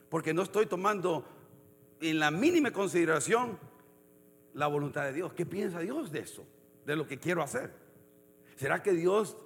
porque 0.10 0.34
no 0.34 0.43
estoy 0.43 0.65
tomando 0.65 1.25
en 2.01 2.19
la 2.19 2.31
mínima 2.31 2.72
consideración 2.72 3.58
la 4.53 4.67
voluntad 4.67 5.03
de 5.05 5.13
Dios. 5.13 5.34
¿Qué 5.34 5.46
piensa 5.46 5.79
Dios 5.79 6.12
de 6.12 6.19
eso? 6.19 6.46
De 6.86 6.96
lo 6.96 7.08
que 7.08 7.17
quiero 7.17 7.41
hacer. 7.41 7.72
¿Será 8.55 8.84
que 8.84 8.93
Dios 8.93 9.38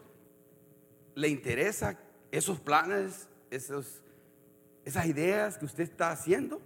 le 1.15 1.27
interesa 1.27 1.99
esos 2.31 2.59
planes, 2.59 3.27
esos, 3.51 4.01
esas 4.85 5.05
ideas 5.05 5.57
que 5.57 5.65
usted 5.65 5.83
está 5.83 6.11
haciendo 6.11 6.61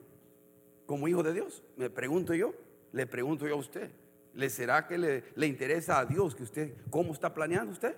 como 0.86 1.08
hijo 1.08 1.24
de 1.24 1.34
Dios? 1.34 1.64
Me 1.76 1.90
pregunto 1.90 2.34
yo, 2.34 2.54
le 2.92 3.06
pregunto 3.08 3.48
yo 3.48 3.56
a 3.56 3.60
usted. 3.60 3.92
¿Le 4.34 4.50
será 4.50 4.88
que 4.88 4.98
le, 4.98 5.24
le 5.36 5.48
interesa 5.48 6.00
a 6.00 6.06
Dios 6.06 6.36
que 6.36 6.44
usted, 6.44 6.74
cómo 6.90 7.14
está 7.14 7.34
planeando 7.34 7.72
usted? 7.72 7.96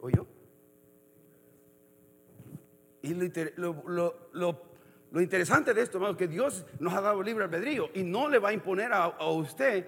¿O 0.00 0.08
yo? 0.08 0.26
Y 3.04 3.12
lo, 3.56 4.62
interesante 5.20 5.74
de 5.74 5.82
esto, 5.82 5.98
hermano, 5.98 6.12
es 6.12 6.18
que 6.18 6.26
Dios 6.26 6.64
nos 6.78 6.94
ha 6.94 7.02
dado 7.02 7.22
libre 7.22 7.44
albedrío 7.44 7.90
y 7.92 8.02
no 8.02 8.30
le 8.30 8.38
va 8.38 8.48
a 8.48 8.52
imponer 8.54 8.94
a, 8.94 9.28
usted 9.28 9.86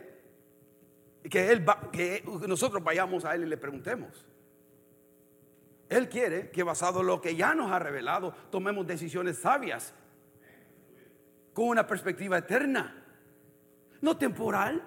que, 1.23 1.51
él 1.51 1.65
que 1.91 2.23
nosotros 2.47 2.85
vayamos 2.85 3.25
a 3.25 3.35
Él 3.35 3.45
y 3.45 3.47
le 3.47 3.57
preguntemos. 3.57 4.27
Él 5.89 6.09
quiere 6.09 6.51
que 6.51 6.63
basado 6.63 7.01
en 7.01 7.07
lo 7.07 7.21
que 7.21 7.37
ya 7.37 7.55
nos 7.55 7.71
ha 7.71 7.79
revelado, 7.79 8.35
tomemos 8.51 8.87
decisiones 8.87 9.39
sabias 9.39 9.95
con 11.53 11.69
una 11.69 11.87
perspectiva 11.87 12.39
eterna, 12.39 13.05
no 14.01 14.17
temporal, 14.17 14.83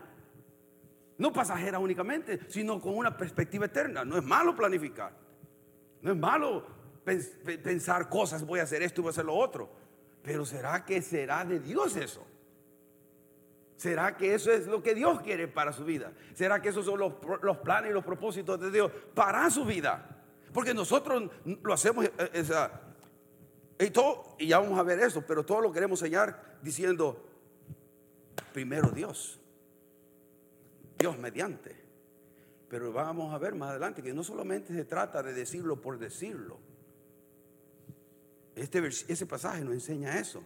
no 1.18 1.34
pasajera 1.34 1.80
únicamente, 1.80 2.40
sino 2.48 2.80
con 2.80 2.96
una 2.96 3.16
perspectiva 3.16 3.66
eterna. 3.66 4.06
No 4.06 4.18
es 4.18 4.24
malo 4.24 4.56
planificar, 4.56 5.14
no 6.02 6.12
es 6.12 6.18
malo 6.18 6.66
pensar 7.04 8.10
cosas, 8.10 8.46
voy 8.46 8.60
a 8.60 8.64
hacer 8.64 8.84
esto 8.84 9.02
y 9.02 9.04
voy 9.04 9.10
a 9.10 9.12
hacer 9.12 9.26
lo 9.26 9.36
otro, 9.36 9.70
pero 10.22 10.46
¿será 10.46 10.86
que 10.86 11.02
será 11.02 11.46
de 11.46 11.60
Dios 11.60 11.96
eso? 11.96 12.26
¿Será 13.78 14.18
que 14.18 14.34
eso 14.34 14.52
es 14.52 14.68
lo 14.68 14.84
que 14.84 14.94
Dios 14.94 15.22
quiere 15.22 15.48
para 15.48 15.72
su 15.72 15.86
vida? 15.86 16.12
¿Será 16.34 16.62
que 16.62 16.70
esos 16.70 16.86
son 16.86 17.00
los, 17.00 17.14
los 17.42 17.58
planes 17.60 17.92
y 17.92 17.94
los 17.94 18.04
propósitos 18.04 18.60
de 18.60 18.72
Dios 18.72 18.92
para 19.16 19.50
su 19.50 19.64
vida? 19.64 20.19
Porque 20.54 20.74
nosotros 20.74 21.30
lo 21.46 21.74
hacemos, 21.74 22.06
eh, 22.06 22.12
eh, 22.18 23.86
y, 23.86 23.90
todo, 23.92 24.36
y 24.40 24.48
ya 24.48 24.60
vamos 24.60 24.80
a 24.80 24.84
ver 24.84 25.00
eso, 25.00 25.24
pero 25.26 25.46
todo 25.46 25.62
lo 25.62 25.72
queremos 25.72 26.00
sellar 26.00 26.58
diciendo, 26.62 27.26
primero 28.54 28.90
Dios, 28.90 29.40
Dios 30.98 31.18
mediante. 31.18 31.76
Pero 32.70 32.92
vamos 32.92 33.34
a 33.34 33.38
ver 33.38 33.56
más 33.56 33.72
adelante 33.72 34.04
que 34.04 34.14
no 34.14 34.24
solamente 34.24 34.74
se 34.74 34.86
trata 34.86 35.24
de 35.24 35.34
decirlo 35.34 35.82
por 35.82 35.98
decirlo. 35.98 36.60
Este, 38.56 38.86
ese 38.86 39.26
pasaje 39.26 39.64
nos 39.64 39.74
enseña 39.74 40.20
eso. 40.20 40.44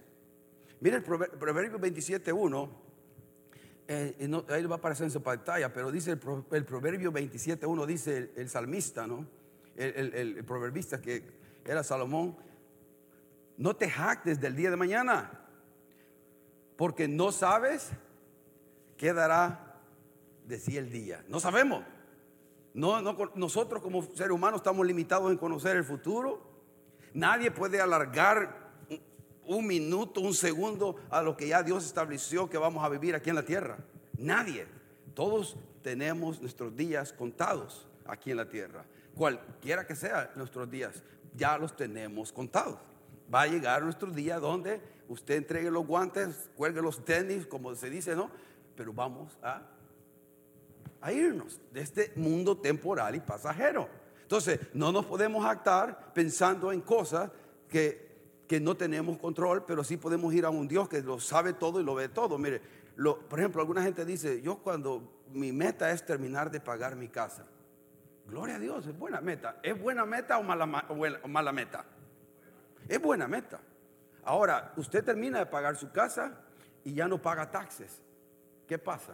Mira 0.79 0.97
el 0.97 1.03
Proverbio 1.03 1.79
27.1, 1.79 2.69
eh, 3.87 4.43
ahí 4.49 4.63
va 4.65 4.75
a 4.75 4.77
aparecer 4.77 5.05
en 5.05 5.11
su 5.11 5.21
pantalla, 5.21 5.73
pero 5.73 5.91
dice 5.91 6.11
el, 6.11 6.17
Proverbio 6.19 7.11
27.1, 7.11 7.85
dice 7.85 8.31
el 8.35 8.49
salmista, 8.49 9.07
¿no? 9.07 9.25
El, 9.75 10.43
proverbista 10.45 11.01
que 11.01 11.23
era 11.65 11.83
Salomón, 11.83 12.35
no 13.57 13.75
te 13.75 13.89
jactes 13.89 14.39
del 14.39 14.55
día 14.55 14.69
de 14.69 14.75
mañana, 14.75 15.39
porque 16.75 17.07
no 17.07 17.31
sabes 17.31 17.91
qué 18.97 19.13
dará 19.13 19.79
de 20.45 20.59
sí 20.59 20.77
el 20.77 20.91
día. 20.91 21.23
No 21.27 21.39
sabemos. 21.39 21.83
No, 22.73 23.01
nosotros 23.35 23.81
como 23.83 24.01
seres 24.01 24.31
humanos 24.31 24.59
estamos 24.59 24.85
limitados 24.85 25.31
en 25.31 25.37
conocer 25.37 25.77
el 25.77 25.83
futuro. 25.83 26.41
Nadie 27.13 27.51
puede 27.51 27.79
alargar 27.79 28.71
un 29.45 29.67
minuto, 29.67 30.21
un 30.21 30.33
segundo 30.33 30.95
a 31.11 31.21
lo 31.21 31.37
que 31.37 31.47
ya 31.47 31.61
Dios 31.61 31.85
estableció 31.85 32.49
que 32.49 32.57
vamos 32.57 32.83
a 32.83 32.89
vivir 32.89 33.13
aquí 33.13 33.29
en 33.29 33.35
la 33.35 33.45
tierra. 33.45 33.77
Nadie. 34.17 34.65
Todos 35.13 35.57
tenemos 35.83 36.41
nuestros 36.41 36.75
días 36.75 37.13
contados 37.13 37.87
aquí 38.05 38.31
en 38.31 38.37
la 38.37 38.49
tierra 38.49 38.83
cualquiera 39.15 39.85
que 39.85 39.95
sea 39.95 40.31
nuestros 40.35 40.69
días, 40.69 41.03
ya 41.35 41.57
los 41.57 41.75
tenemos 41.75 42.31
contados. 42.31 42.77
Va 43.33 43.41
a 43.41 43.47
llegar 43.47 43.83
nuestro 43.83 44.11
día 44.11 44.39
donde 44.39 44.81
usted 45.07 45.35
entregue 45.35 45.71
los 45.71 45.85
guantes, 45.85 46.49
cuelgue 46.55 46.81
los 46.81 47.03
tenis, 47.03 47.45
como 47.45 47.73
se 47.75 47.89
dice, 47.89 48.15
¿no? 48.15 48.29
Pero 48.75 48.93
vamos 48.93 49.37
a, 49.41 49.61
a 51.01 51.11
irnos 51.11 51.59
de 51.71 51.81
este 51.81 52.11
mundo 52.15 52.57
temporal 52.57 53.15
y 53.15 53.19
pasajero. 53.19 53.87
Entonces, 54.21 54.59
no 54.73 54.91
nos 54.91 55.05
podemos 55.05 55.45
actar 55.45 56.13
pensando 56.13 56.71
en 56.71 56.81
cosas 56.81 57.29
que, 57.69 58.13
que 58.47 58.59
no 58.59 58.75
tenemos 58.75 59.17
control, 59.17 59.65
pero 59.65 59.83
sí 59.83 59.97
podemos 59.97 60.33
ir 60.33 60.45
a 60.45 60.49
un 60.49 60.67
Dios 60.67 60.89
que 60.89 61.01
lo 61.01 61.19
sabe 61.19 61.53
todo 61.53 61.79
y 61.79 61.83
lo 61.83 61.95
ve 61.95 62.09
todo. 62.09 62.37
Mire, 62.37 62.61
por 63.29 63.39
ejemplo, 63.39 63.61
alguna 63.61 63.83
gente 63.83 64.05
dice, 64.05 64.41
yo 64.41 64.57
cuando 64.57 65.23
mi 65.31 65.51
meta 65.51 65.91
es 65.91 66.05
terminar 66.05 66.51
de 66.51 66.59
pagar 66.59 66.95
mi 66.95 67.07
casa, 67.07 67.45
Gloria 68.25 68.55
a 68.55 68.59
Dios, 68.59 68.87
es 68.87 68.97
buena 68.97 69.21
meta. 69.21 69.59
¿Es 69.61 69.79
buena 69.79 70.05
meta 70.05 70.37
o 70.37 70.43
mala, 70.43 71.51
meta? 71.51 71.85
Es 72.87 73.01
buena 73.01 73.27
meta. 73.27 73.59
Ahora, 74.23 74.73
usted 74.77 75.03
termina 75.03 75.39
de 75.39 75.45
pagar 75.45 75.75
su 75.75 75.91
casa 75.91 76.39
y 76.83 76.93
ya 76.93 77.07
no 77.07 77.21
paga 77.21 77.51
taxes. 77.51 78.01
¿Qué 78.67 78.77
pasa? 78.79 79.13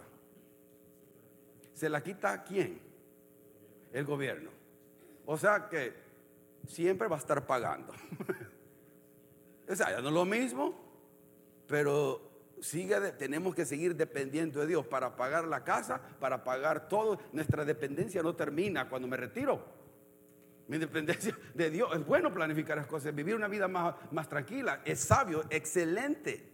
¿Se 1.74 1.88
la 1.88 2.02
quita 2.02 2.32
a 2.32 2.44
quién? 2.44 2.80
El 3.92 4.04
gobierno. 4.04 4.50
O 5.26 5.36
sea 5.36 5.68
que 5.68 5.94
siempre 6.66 7.08
va 7.08 7.16
a 7.16 7.18
estar 7.18 7.44
pagando. 7.46 7.92
o 9.68 9.74
sea, 9.74 9.90
ya 9.90 10.00
no 10.00 10.08
es 10.08 10.14
lo 10.14 10.24
mismo, 10.24 10.74
pero 11.66 12.29
sigue, 12.60 12.98
tenemos 13.12 13.54
que 13.54 13.64
seguir 13.64 13.96
dependiendo 13.96 14.60
de 14.60 14.66
Dios 14.66 14.86
para 14.86 15.16
pagar 15.16 15.46
la 15.46 15.64
casa, 15.64 16.00
para 16.18 16.44
pagar 16.44 16.88
todo. 16.88 17.18
Nuestra 17.32 17.64
dependencia 17.64 18.22
no 18.22 18.34
termina 18.34 18.88
cuando 18.88 19.08
me 19.08 19.16
retiro. 19.16 19.64
Mi 20.68 20.78
dependencia 20.78 21.36
de 21.54 21.70
Dios. 21.70 21.90
Es 21.94 22.06
bueno 22.06 22.32
planificar 22.32 22.76
las 22.76 22.86
cosas, 22.86 23.14
vivir 23.14 23.34
una 23.34 23.48
vida 23.48 23.66
más, 23.66 23.94
más 24.12 24.28
tranquila. 24.28 24.82
Es 24.84 25.00
sabio, 25.00 25.44
excelente. 25.50 26.48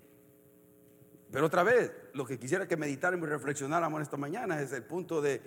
Pero 1.31 1.47
otra 1.47 1.63
vez, 1.63 1.93
lo 2.15 2.25
que 2.25 2.39
quisiera 2.39 2.67
que 2.67 2.77
meditáramos 2.77 3.29
y 3.29 3.31
reflexionáramos 3.31 4.01
esta 4.01 4.17
mañana 4.17 4.61
es 4.61 4.73
el 4.73 4.85
punto 4.85 5.21
de, 5.21 5.43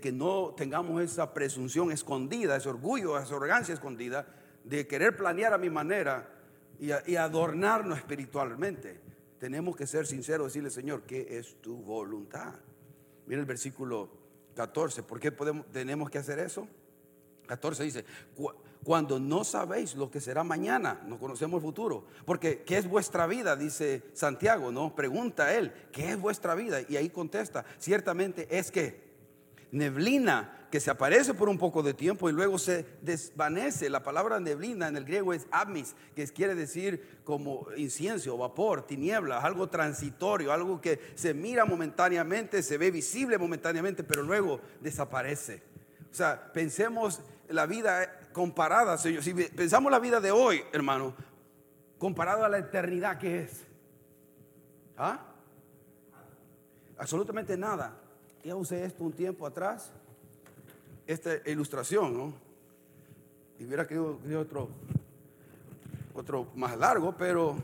que 0.00 0.12
no 0.12 0.54
tengamos 0.56 1.02
esa 1.02 1.32
presunción 1.32 1.90
escondida, 1.90 2.56
ese 2.56 2.68
orgullo, 2.68 3.18
esa 3.18 3.34
arrogancia 3.34 3.74
escondida, 3.74 4.26
de 4.64 4.86
querer 4.86 5.16
planear 5.16 5.54
a 5.54 5.58
mi 5.58 5.70
manera 5.70 6.34
y 6.78 7.16
adornarnos 7.16 7.98
espiritualmente 7.98 9.07
tenemos 9.38 9.76
que 9.76 9.86
ser 9.86 10.06
sinceros, 10.06 10.48
decirle, 10.48 10.70
Señor, 10.70 11.02
¿qué 11.02 11.38
es 11.38 11.60
tu 11.60 11.76
voluntad? 11.76 12.54
Mira 13.26 13.40
el 13.40 13.46
versículo 13.46 14.10
14, 14.54 15.02
¿por 15.02 15.20
qué 15.20 15.32
podemos, 15.32 15.66
tenemos 15.70 16.10
que 16.10 16.18
hacer 16.18 16.38
eso? 16.38 16.66
14 17.46 17.84
dice, 17.84 18.04
cuando 18.84 19.18
no 19.18 19.42
sabéis 19.44 19.94
lo 19.94 20.10
que 20.10 20.20
será 20.20 20.44
mañana, 20.44 21.00
no 21.06 21.18
conocemos 21.18 21.58
el 21.58 21.62
futuro, 21.62 22.04
porque 22.26 22.62
¿qué 22.62 22.76
es 22.78 22.88
vuestra 22.88 23.26
vida? 23.26 23.56
Dice 23.56 24.02
Santiago, 24.12 24.70
¿no? 24.70 24.94
Pregunta 24.94 25.54
él, 25.54 25.72
¿qué 25.92 26.10
es 26.10 26.20
vuestra 26.20 26.54
vida? 26.54 26.80
Y 26.88 26.96
ahí 26.96 27.08
contesta, 27.08 27.64
ciertamente 27.78 28.58
es 28.58 28.70
que 28.70 29.07
neblina 29.70 30.54
que 30.70 30.80
se 30.80 30.90
aparece 30.90 31.32
por 31.34 31.48
un 31.48 31.58
poco 31.58 31.82
de 31.82 31.94
tiempo 31.94 32.28
y 32.28 32.32
luego 32.32 32.58
se 32.58 32.84
desvanece. 33.00 33.88
La 33.88 34.02
palabra 34.02 34.38
neblina 34.38 34.88
en 34.88 34.96
el 34.96 35.04
griego 35.04 35.32
es 35.32 35.46
abmis, 35.50 35.94
que 36.14 36.26
quiere 36.26 36.54
decir 36.54 37.20
como 37.24 37.66
incienso, 37.76 38.36
vapor, 38.36 38.86
tiniebla, 38.86 39.38
algo 39.38 39.68
transitorio, 39.68 40.52
algo 40.52 40.80
que 40.80 41.00
se 41.14 41.32
mira 41.32 41.64
momentáneamente, 41.64 42.62
se 42.62 42.76
ve 42.76 42.90
visible 42.90 43.38
momentáneamente, 43.38 44.04
pero 44.04 44.22
luego 44.22 44.60
desaparece. 44.80 45.62
O 46.10 46.14
sea, 46.14 46.52
pensemos 46.52 47.20
la 47.48 47.66
vida 47.66 48.30
comparada, 48.32 48.98
si 48.98 49.34
pensamos 49.34 49.90
la 49.90 49.98
vida 49.98 50.20
de 50.20 50.30
hoy, 50.30 50.62
hermano, 50.72 51.14
comparado 51.98 52.44
a 52.44 52.48
la 52.48 52.58
eternidad 52.58 53.18
que 53.18 53.42
es. 53.42 53.64
¿Ah? 54.96 55.24
Absolutamente 56.98 57.56
nada. 57.56 57.96
Ya 58.44 58.56
usé 58.56 58.84
esto 58.84 59.04
un 59.04 59.12
tiempo 59.12 59.46
atrás 59.46 59.90
esta 61.06 61.36
ilustración, 61.50 62.16
¿no? 62.16 62.34
Y 63.58 63.64
hubiera 63.64 63.86
querido, 63.86 64.18
otro, 64.38 64.68
otro 66.14 66.48
más 66.54 66.76
largo, 66.76 67.16
pero 67.16 67.56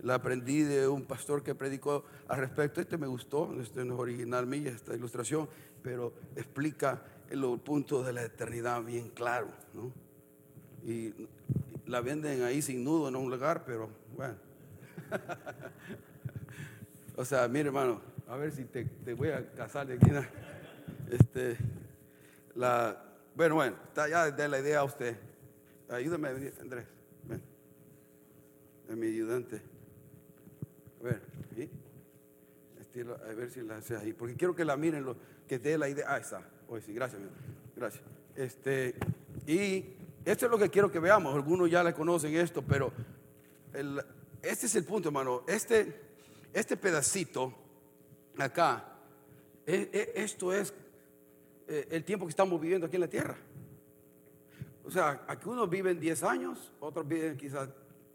la 0.00 0.14
aprendí 0.14 0.62
de 0.62 0.88
un 0.88 1.04
pastor 1.04 1.42
que 1.42 1.54
predicó 1.54 2.04
al 2.26 2.38
respecto. 2.38 2.80
Este 2.80 2.96
me 2.96 3.06
gustó, 3.06 3.54
este 3.60 3.84
no 3.84 3.94
es 3.94 4.00
original 4.00 4.46
mía, 4.46 4.70
esta 4.70 4.94
ilustración, 4.94 5.46
pero 5.82 6.14
explica 6.36 7.02
el 7.28 7.42
punto 7.60 8.02
de 8.02 8.14
la 8.14 8.22
eternidad 8.22 8.82
bien 8.82 9.10
claro, 9.10 9.48
¿no? 9.74 9.92
y 10.84 11.14
la 11.86 12.00
venden 12.00 12.42
ahí 12.42 12.60
sin 12.60 12.84
nudo 12.84 13.08
en 13.08 13.16
un 13.16 13.30
lugar, 13.30 13.64
pero 13.64 13.88
bueno. 14.14 14.36
o 17.16 17.24
sea, 17.24 17.48
mire 17.48 17.68
hermano, 17.68 18.00
a 18.28 18.36
ver 18.36 18.52
si 18.52 18.64
te, 18.64 18.86
voy 19.14 19.28
a 19.28 19.50
casar 19.52 19.86
de 19.86 19.94
aquí. 19.94 20.10
Este, 21.10 21.56
la, 22.54 23.02
bueno, 23.34 23.56
bueno, 23.56 23.76
ya 23.94 24.30
de 24.30 24.48
la 24.48 24.58
idea 24.58 24.80
a 24.80 24.84
usted. 24.84 25.16
Ayúdame, 25.88 26.28
Andrés. 26.60 26.86
Ven. 27.24 27.42
Es 28.88 28.96
mi 28.96 29.06
ayudante. 29.06 29.60
A 31.00 31.04
ver, 31.04 31.22
a 33.28 33.34
ver 33.34 33.50
si 33.50 33.60
la 33.60 33.76
hace 33.76 33.96
ahí. 33.96 34.12
Porque 34.12 34.34
quiero 34.34 34.54
que 34.54 34.64
la 34.64 34.76
miren, 34.76 35.04
lo, 35.04 35.16
que 35.46 35.58
dé 35.58 35.76
la 35.76 35.88
idea. 35.88 36.06
Ah, 36.08 36.18
está. 36.18 36.42
Hoy 36.68 36.80
sí, 36.80 36.94
gracias, 36.94 37.20
gracias. 37.76 38.02
Este, 38.36 38.94
y 39.46 39.84
esto 40.24 40.46
es 40.46 40.50
lo 40.50 40.58
que 40.58 40.70
quiero 40.70 40.90
que 40.90 40.98
veamos. 40.98 41.34
Algunos 41.34 41.70
ya 41.70 41.82
le 41.82 41.92
conocen 41.92 42.34
esto, 42.34 42.62
pero 42.62 42.92
este 44.42 44.66
es 44.66 44.74
el 44.76 44.84
punto, 44.84 45.08
hermano. 45.08 45.42
Este, 45.46 46.00
este 46.52 46.76
pedacito 46.76 47.63
acá, 48.38 48.98
e, 49.66 49.90
e, 49.92 50.22
esto 50.22 50.52
es 50.52 50.74
eh, 51.68 51.88
el 51.90 52.04
tiempo 52.04 52.26
que 52.26 52.30
estamos 52.30 52.60
viviendo 52.60 52.86
aquí 52.86 52.96
en 52.96 53.00
la 53.00 53.08
tierra. 53.08 53.36
O 54.84 54.90
sea, 54.90 55.24
aquí 55.26 55.48
unos 55.48 55.68
viven 55.70 55.98
10 55.98 56.22
años, 56.24 56.72
otros 56.78 57.08
viven 57.08 57.36
quizás 57.36 57.68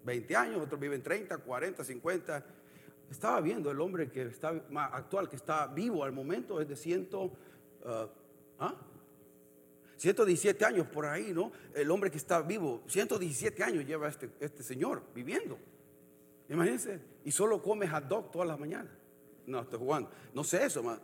20 0.04 0.36
años, 0.36 0.62
otros 0.62 0.80
viven 0.80 1.02
30, 1.02 1.38
40, 1.40 1.84
50. 1.84 2.46
Estaba 3.10 3.42
viendo 3.42 3.72
el 3.72 3.82
hombre 3.82 4.12
que 4.12 4.22
está 4.24 4.54
más 4.70 4.94
actual, 4.94 5.28
que 5.28 5.36
está 5.36 5.66
vivo 5.66 6.04
al 6.04 6.12
momento, 6.12 6.62
es 6.62 6.68
de 6.68 6.76
100, 6.76 7.10
117 9.98 10.64
¿ah? 10.64 10.68
años 10.68 10.88
por 10.88 11.08
ahí, 11.08 11.34
¿no? 11.34 11.52
El 11.74 11.90
hombre 11.90 12.12
que 12.12 12.18
está 12.18 12.42
vivo, 12.42 12.84
117 12.86 13.64
años 13.64 13.86
lleva 13.86 14.08
este, 14.08 14.30
este 14.40 14.62
señor 14.62 15.02
viviendo. 15.16 15.58
Imagínense, 16.50 17.00
y 17.26 17.32
solo 17.32 17.62
come 17.64 17.88
hot 17.88 18.04
dog 18.06 18.32
todas 18.32 18.48
las 18.48 18.60
mañanas. 18.60 18.99
No, 19.50 19.62
estoy 19.62 19.80
jugando. 19.80 20.12
No 20.32 20.44
sé 20.44 20.64
eso, 20.64 20.84
más. 20.84 21.00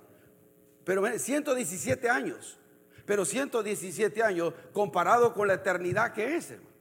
Pero 0.83 1.03
117 1.17 2.07
años. 2.09 2.59
Pero 3.05 3.25
117 3.25 4.21
años 4.21 4.53
comparado 4.71 5.33
con 5.33 5.47
la 5.47 5.55
eternidad 5.55 6.13
que 6.13 6.35
es, 6.35 6.51
hermano. 6.51 6.75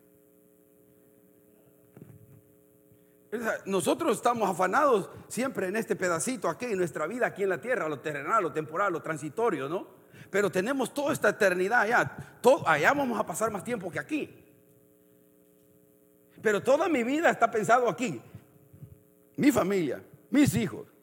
Nosotros 3.64 4.16
estamos 4.16 4.49
afanados 4.49 5.11
siempre 5.26 5.66
en 5.66 5.75
este 5.75 5.97
pedacito 5.97 6.49
aquí, 6.49 6.66
en 6.66 6.78
nuestra 6.78 7.06
vida 7.06 7.26
aquí 7.26 7.42
en 7.42 7.49
la 7.49 7.61
tierra, 7.61 7.88
lo 7.88 7.99
terrenal, 7.99 8.42
lo 8.44 8.52
temporal, 8.52 8.92
lo 8.92 9.02
transitorio, 9.02 9.68
¿no? 9.68 9.88
Pero 10.30 10.50
tenemos 10.50 10.94
toda 10.94 11.12
esta 11.12 11.30
eternidad 11.30 11.80
allá. 11.80 12.16
allá 12.66 12.92
vamos 12.92 13.18
a 13.18 13.26
pasar 13.26 13.50
más 13.50 13.64
tiempo 13.64 13.90
que 13.90 13.99
aquí. 13.99 14.44
Pero 16.40 16.62
toda 16.62 16.88
mi 16.88 17.02
vida 17.02 17.30
está 17.30 17.50
pensado 17.50 17.88
aquí. 17.88 18.21
Mi 19.37 19.50
familia, 19.50 20.00
mis 20.30 20.54
hijos, 20.54 20.94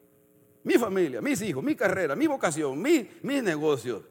mi 0.64 0.74
familia, 0.74 1.20
mis 1.20 1.40
hijos, 1.42 1.62
mi 1.62 1.74
carrera, 1.74 2.14
mi 2.14 2.26
vocación, 2.26 2.80
mi, 2.80 3.10
mis 3.22 3.42
negocios, 3.42 4.02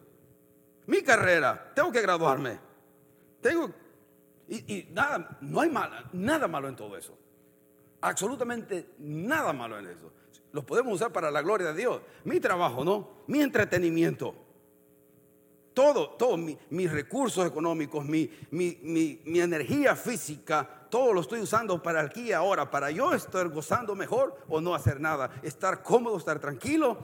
mi 0.87 1.01
carrera. 1.01 1.71
Tengo 1.73 1.91
que 1.91 2.01
graduarme. 2.01 2.59
Tengo. 3.41 3.71
Y, 4.47 4.87
nada, 4.91 5.37
no 5.41 5.61
hay 5.61 5.71
nada 6.13 6.47
malo 6.47 6.67
en 6.67 6.75
todo 6.75 6.97
eso 6.97 7.17
absolutamente 8.01 8.87
nada 8.99 9.53
malo 9.53 9.79
en 9.79 9.87
eso. 9.87 10.11
Los 10.51 10.65
podemos 10.65 10.93
usar 10.93 11.13
para 11.13 11.31
la 11.31 11.41
gloria 11.41 11.67
de 11.67 11.79
Dios. 11.79 12.01
Mi 12.25 12.39
trabajo, 12.39 12.83
¿no? 12.83 13.23
Mi 13.27 13.41
entretenimiento. 13.41 14.35
Todo, 15.73 16.09
todo, 16.11 16.35
mis 16.37 16.91
recursos 16.91 17.47
económicos, 17.47 18.03
mi, 18.03 18.29
mi, 18.51 19.21
energía 19.39 19.95
física, 19.95 20.80
todo 20.91 21.13
lo 21.13 21.21
estoy 21.21 21.39
usando 21.39 21.81
para 21.81 22.01
aquí 22.01 22.27
y 22.27 22.31
ahora, 22.33 22.69
para 22.69 22.91
yo 22.91 23.13
estar 23.13 23.49
gozando 23.49 23.95
mejor 23.95 24.35
o 24.47 24.61
no 24.61 24.75
hacer 24.75 24.99
nada, 24.99 25.31
estar 25.41 25.81
cómodo, 25.81 26.17
estar 26.17 26.37
tranquilo. 26.37 26.97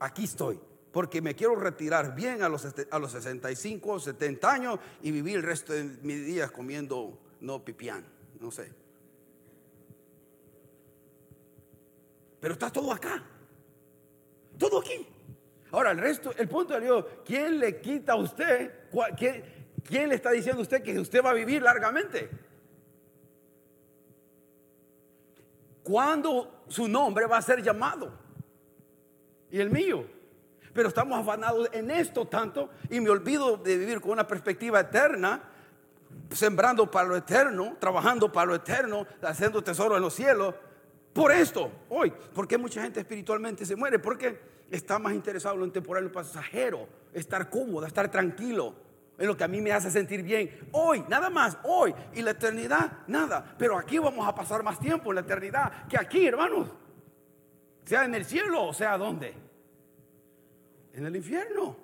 Aquí 0.00 0.24
estoy, 0.24 0.58
porque 0.90 1.20
me 1.22 1.36
quiero 1.36 1.54
retirar 1.54 2.14
bien 2.14 2.42
a 2.42 2.48
los, 2.48 2.66
a 2.90 2.98
los 2.98 3.12
65, 3.12 4.00
70 4.00 4.50
años 4.50 4.78
y 5.02 5.12
vivir 5.12 5.36
el 5.36 5.42
resto 5.42 5.74
de 5.74 5.84
mis 5.84 6.24
días 6.24 6.50
comiendo 6.50 7.18
no 7.40 7.64
pipián, 7.64 8.04
no 8.40 8.50
sé. 8.50 8.72
Pero 12.40 12.54
está 12.54 12.70
todo 12.70 12.92
acá. 12.92 13.22
Todo 14.58 14.80
aquí. 14.80 15.06
Ahora, 15.70 15.90
el 15.90 15.98
resto, 15.98 16.32
el 16.36 16.48
punto 16.48 16.74
de 16.74 16.80
Dios, 16.80 17.04
¿quién 17.24 17.58
le 17.58 17.80
quita 17.80 18.12
a 18.12 18.16
usted? 18.16 18.88
¿Quién, 19.84 20.08
le 20.08 20.14
está 20.14 20.30
diciendo 20.30 20.60
a 20.60 20.62
usted 20.62 20.82
que 20.82 20.98
usted 20.98 21.22
va 21.22 21.30
a 21.30 21.34
vivir 21.34 21.60
largamente? 21.60 22.47
¿Cuándo 25.88 26.64
su 26.68 26.86
nombre 26.86 27.24
va 27.24 27.38
a 27.38 27.42
ser 27.42 27.62
llamado? 27.62 28.12
Y 29.50 29.58
el 29.58 29.70
mío. 29.70 30.04
Pero 30.74 30.88
estamos 30.88 31.18
afanados 31.18 31.66
en 31.72 31.90
esto 31.90 32.26
tanto 32.26 32.68
y 32.90 33.00
me 33.00 33.08
olvido 33.08 33.56
de 33.56 33.78
vivir 33.78 33.98
con 33.98 34.10
una 34.10 34.26
perspectiva 34.26 34.80
eterna, 34.80 35.40
sembrando 36.30 36.90
para 36.90 37.08
lo 37.08 37.16
eterno, 37.16 37.78
trabajando 37.80 38.30
para 38.30 38.48
lo 38.48 38.54
eterno, 38.56 39.06
haciendo 39.22 39.64
tesoro 39.64 39.96
en 39.96 40.02
los 40.02 40.12
cielos 40.12 40.54
por 41.14 41.32
esto, 41.32 41.72
hoy, 41.88 42.12
porque 42.34 42.58
mucha 42.58 42.82
gente 42.82 43.00
espiritualmente 43.00 43.64
se 43.64 43.74
muere? 43.74 43.98
Porque 43.98 44.38
está 44.70 44.98
más 44.98 45.14
interesado 45.14 45.54
en 45.54 45.62
lo 45.62 45.72
temporal, 45.72 46.02
en 46.02 46.08
lo 46.08 46.12
pasajero, 46.12 46.86
estar 47.14 47.48
cómodo, 47.48 47.86
estar 47.86 48.10
tranquilo, 48.10 48.74
en 49.18 49.26
lo 49.26 49.36
que 49.36 49.44
a 49.44 49.48
mí 49.48 49.60
me 49.60 49.72
hace 49.72 49.90
sentir 49.90 50.22
bien. 50.22 50.68
Hoy, 50.72 51.04
nada 51.08 51.28
más, 51.28 51.58
hoy. 51.64 51.92
Y 52.14 52.22
la 52.22 52.30
eternidad, 52.30 52.98
nada. 53.08 53.54
Pero 53.58 53.76
aquí 53.76 53.98
vamos 53.98 54.26
a 54.26 54.34
pasar 54.34 54.62
más 54.62 54.78
tiempo 54.78 55.10
en 55.10 55.16
la 55.16 55.20
eternidad 55.22 55.86
que 55.88 55.98
aquí, 55.98 56.26
hermanos. 56.26 56.70
Sea 57.84 58.04
en 58.04 58.14
el 58.14 58.24
cielo 58.24 58.66
o 58.66 58.72
sea 58.72 58.96
donde. 58.96 59.34
En 60.92 61.04
el 61.04 61.16
infierno. 61.16 61.76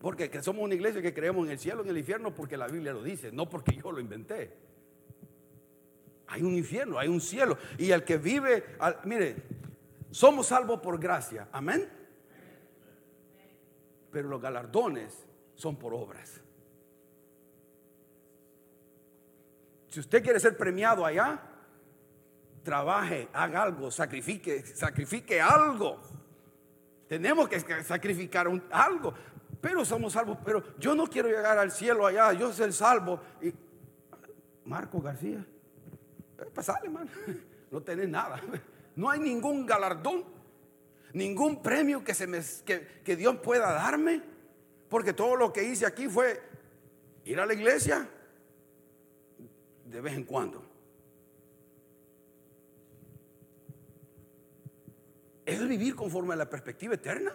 Porque 0.00 0.42
somos 0.42 0.64
una 0.64 0.74
iglesia 0.74 1.02
que 1.02 1.14
creemos 1.14 1.44
en 1.46 1.52
el 1.52 1.58
cielo, 1.58 1.82
en 1.82 1.90
el 1.90 1.98
infierno, 1.98 2.34
porque 2.34 2.56
la 2.56 2.66
Biblia 2.66 2.92
lo 2.92 3.02
dice, 3.02 3.30
no 3.30 3.48
porque 3.48 3.76
yo 3.76 3.92
lo 3.92 4.00
inventé. 4.00 4.52
Hay 6.26 6.42
un 6.42 6.56
infierno, 6.56 6.98
hay 6.98 7.08
un 7.08 7.20
cielo. 7.20 7.58
Y 7.76 7.90
el 7.90 8.02
que 8.02 8.16
vive, 8.16 8.64
mire, 9.04 9.36
somos 10.10 10.46
salvos 10.46 10.80
por 10.80 10.98
gracia. 10.98 11.48
Amén. 11.52 12.01
Pero 14.12 14.28
los 14.28 14.40
galardones 14.40 15.26
son 15.56 15.76
por 15.76 15.94
obras. 15.94 16.40
Si 19.88 20.00
usted 20.00 20.22
quiere 20.22 20.38
ser 20.38 20.56
premiado 20.56 21.04
allá, 21.04 21.40
trabaje, 22.62 23.28
haga 23.32 23.62
algo, 23.62 23.90
sacrifique, 23.90 24.62
sacrifique 24.62 25.40
algo. 25.40 26.00
Tenemos 27.08 27.48
que 27.48 27.60
sacrificar 27.82 28.46
algo. 28.70 29.12
Pero 29.60 29.84
somos 29.84 30.14
salvos. 30.14 30.38
Pero 30.44 30.62
yo 30.78 30.94
no 30.94 31.06
quiero 31.06 31.28
llegar 31.28 31.58
al 31.58 31.70
cielo 31.70 32.06
allá, 32.06 32.32
yo 32.32 32.52
soy 32.52 32.66
el 32.66 32.72
salvo. 32.72 33.20
Y 33.40 33.52
Marco 34.64 35.00
García. 35.00 35.44
Pasale, 36.54 36.86
hermano. 36.86 37.10
No 37.70 37.80
tenés 37.80 38.08
nada. 38.08 38.38
No 38.94 39.08
hay 39.08 39.20
ningún 39.20 39.64
galardón, 39.64 40.22
ningún 41.12 41.62
premio 41.62 42.02
que, 42.04 42.14
se 42.14 42.26
me, 42.26 42.40
que, 42.64 43.16
Dios 43.16 43.36
pueda 43.42 43.72
darme. 43.72 44.22
Porque 44.88 45.12
todo 45.12 45.36
lo 45.36 45.52
que 45.52 45.64
hice 45.64 45.86
aquí 45.86 46.08
fue 46.08 46.40
ir 47.24 47.40
a 47.40 47.46
la 47.46 47.54
iglesia 47.54 48.08
de 49.86 50.00
vez 50.00 50.14
en 50.14 50.24
cuando. 50.24 50.62
Eso 55.44 55.62
es 55.62 55.68
vivir 55.68 55.94
conforme 55.94 56.34
a 56.34 56.36
la 56.36 56.48
perspectiva 56.48 56.94
eterna. 56.94 57.34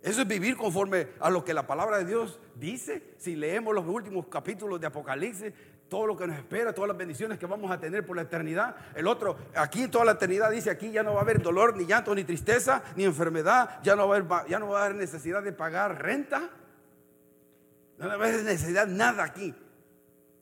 Eso 0.00 0.22
es 0.22 0.28
vivir 0.28 0.56
conforme 0.56 1.08
a 1.20 1.28
lo 1.28 1.44
que 1.44 1.52
la 1.52 1.66
palabra 1.66 1.98
de 1.98 2.04
Dios 2.04 2.38
dice. 2.54 3.14
Si 3.18 3.34
leemos 3.34 3.74
los 3.74 3.86
últimos 3.86 4.26
capítulos 4.28 4.80
de 4.80 4.86
Apocalipsis, 4.86 5.52
todo 5.88 6.06
lo 6.06 6.16
que 6.16 6.26
nos 6.26 6.36
espera, 6.36 6.74
todas 6.74 6.88
las 6.88 6.96
bendiciones 6.96 7.38
que 7.38 7.46
vamos 7.46 7.70
a 7.70 7.80
tener 7.80 8.04
por 8.04 8.14
la 8.14 8.22
eternidad. 8.22 8.76
El 8.94 9.06
otro, 9.06 9.36
aquí 9.54 9.88
toda 9.88 10.04
la 10.04 10.12
eternidad 10.12 10.50
dice, 10.50 10.70
aquí 10.70 10.90
ya 10.90 11.02
no 11.02 11.14
va 11.14 11.20
a 11.20 11.22
haber 11.22 11.40
dolor, 11.40 11.76
ni 11.76 11.86
llanto, 11.86 12.14
ni 12.14 12.24
tristeza, 12.24 12.82
ni 12.94 13.04
enfermedad, 13.04 13.82
ya 13.82 13.96
no 13.96 14.06
va 14.06 14.16
a 14.16 14.18
haber, 14.18 14.50
ya 14.50 14.58
no 14.58 14.68
va 14.68 14.82
a 14.82 14.84
haber 14.84 14.96
necesidad 14.96 15.42
de 15.42 15.52
pagar 15.52 16.02
renta. 16.02 16.50
No 17.96 18.06
va 18.06 18.12
a 18.12 18.14
haber 18.16 18.42
necesidad 18.44 18.86
nada 18.86 19.24
aquí. 19.24 19.54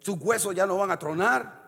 Sus 0.00 0.18
huesos 0.20 0.54
ya 0.54 0.66
no 0.66 0.76
van 0.78 0.90
a 0.90 0.98
tronar. 0.98 1.66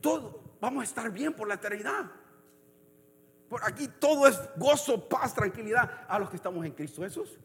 Todo, 0.00 0.42
vamos 0.60 0.82
a 0.82 0.84
estar 0.84 1.10
bien 1.10 1.32
por 1.32 1.48
la 1.48 1.54
eternidad. 1.54 2.10
Por 3.48 3.64
aquí 3.64 3.88
todo 3.88 4.26
es 4.26 4.40
gozo, 4.56 5.08
paz, 5.08 5.34
tranquilidad 5.34 6.06
a 6.08 6.18
los 6.18 6.30
que 6.30 6.36
estamos 6.36 6.64
en 6.64 6.72
Cristo 6.72 7.02
Jesús. 7.02 7.36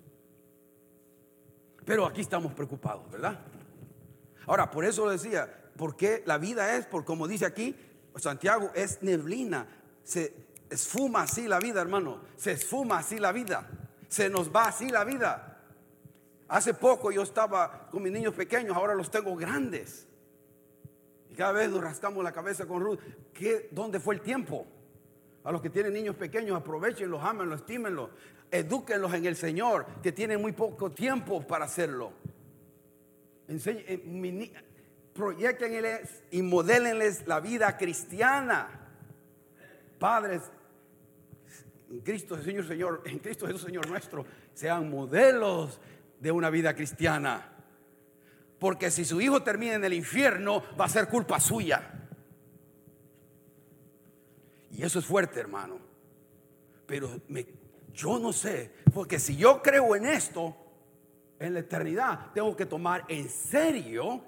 Pero 1.83 2.05
aquí 2.05 2.21
estamos 2.21 2.53
preocupados, 2.53 3.09
¿verdad? 3.11 3.39
Ahora, 4.47 4.71
por 4.71 4.85
eso 4.85 5.09
decía, 5.09 5.53
porque 5.75 6.23
la 6.25 6.37
vida 6.37 6.75
es, 6.77 6.85
por 6.85 7.05
como 7.05 7.27
dice 7.27 7.45
aquí, 7.45 7.75
Santiago 8.15 8.71
es 8.73 9.03
neblina, 9.03 9.67
se 10.03 10.33
esfuma 10.69 11.23
así 11.23 11.47
la 11.47 11.59
vida, 11.59 11.81
hermano, 11.81 12.21
se 12.35 12.53
esfuma 12.53 12.99
así 12.99 13.19
la 13.19 13.31
vida, 13.31 13.69
se 14.07 14.29
nos 14.29 14.53
va 14.53 14.67
así 14.67 14.89
la 14.89 15.03
vida. 15.03 15.61
Hace 16.47 16.73
poco 16.73 17.11
yo 17.11 17.21
estaba 17.23 17.89
con 17.91 18.01
mis 18.01 18.11
niños 18.11 18.33
pequeños, 18.33 18.75
ahora 18.75 18.95
los 18.95 19.11
tengo 19.11 19.35
grandes. 19.35 20.07
Y 21.29 21.35
cada 21.35 21.51
vez 21.51 21.69
nos 21.69 21.81
rascamos 21.81 22.23
la 22.23 22.31
cabeza 22.31 22.65
con 22.65 22.81
Ruth. 22.81 22.99
¿Qué, 23.33 23.67
¿Dónde 23.71 23.99
fue 23.99 24.15
el 24.15 24.21
tiempo? 24.21 24.65
A 25.43 25.51
los 25.51 25.61
que 25.61 25.69
tienen 25.69 25.93
niños 25.93 26.15
pequeños, 26.15 26.57
aprovechenlos, 26.57 27.21
ámenlos, 27.21 27.59
estímenlos, 27.59 28.09
edúquenlos 28.49 29.13
en 29.13 29.25
el 29.25 29.35
Señor, 29.35 29.85
que 30.01 30.13
tienen 30.13 30.41
muy 30.41 30.53
poco 30.53 30.89
tiempo 30.91 31.45
para 31.45 31.65
hacerlo. 31.65 32.13
Enseñen, 33.47 34.51
proyectenles 35.13 36.23
y 36.31 36.41
modélenles 36.41 37.25
la 37.27 37.39
vida 37.39 37.77
cristiana. 37.77 38.69
Padres, 39.99 40.43
en 41.89 42.01
Cristo 42.01 42.41
Señor, 42.41 42.67
Señor, 42.67 43.03
en 43.05 43.19
Cristo 43.19 43.47
Jesús 43.47 43.63
Señor 43.63 43.87
nuestro, 43.87 44.25
sean 44.53 44.89
modelos 44.89 45.79
de 46.19 46.31
una 46.31 46.49
vida 46.49 46.75
cristiana. 46.75 47.53
Porque 48.59 48.91
si 48.91 49.05
su 49.05 49.21
hijo 49.21 49.43
termina 49.43 49.75
en 49.75 49.83
el 49.83 49.93
infierno, 49.93 50.63
va 50.79 50.85
a 50.85 50.89
ser 50.89 51.07
culpa 51.07 51.39
suya. 51.39 51.93
Y 54.71 54.83
eso 54.83 54.99
es 54.99 55.05
fuerte, 55.05 55.39
hermano. 55.39 55.79
Pero 56.85 57.21
yo 57.93 58.19
no 58.19 58.33
sé, 58.33 58.71
porque 58.93 59.19
si 59.19 59.35
yo 59.35 59.61
creo 59.61 59.95
en 59.95 60.05
esto, 60.05 60.55
en 61.39 61.53
la 61.53 61.59
eternidad, 61.59 62.31
tengo 62.33 62.55
que 62.55 62.65
tomar 62.65 63.05
en 63.07 63.29
serio 63.29 64.21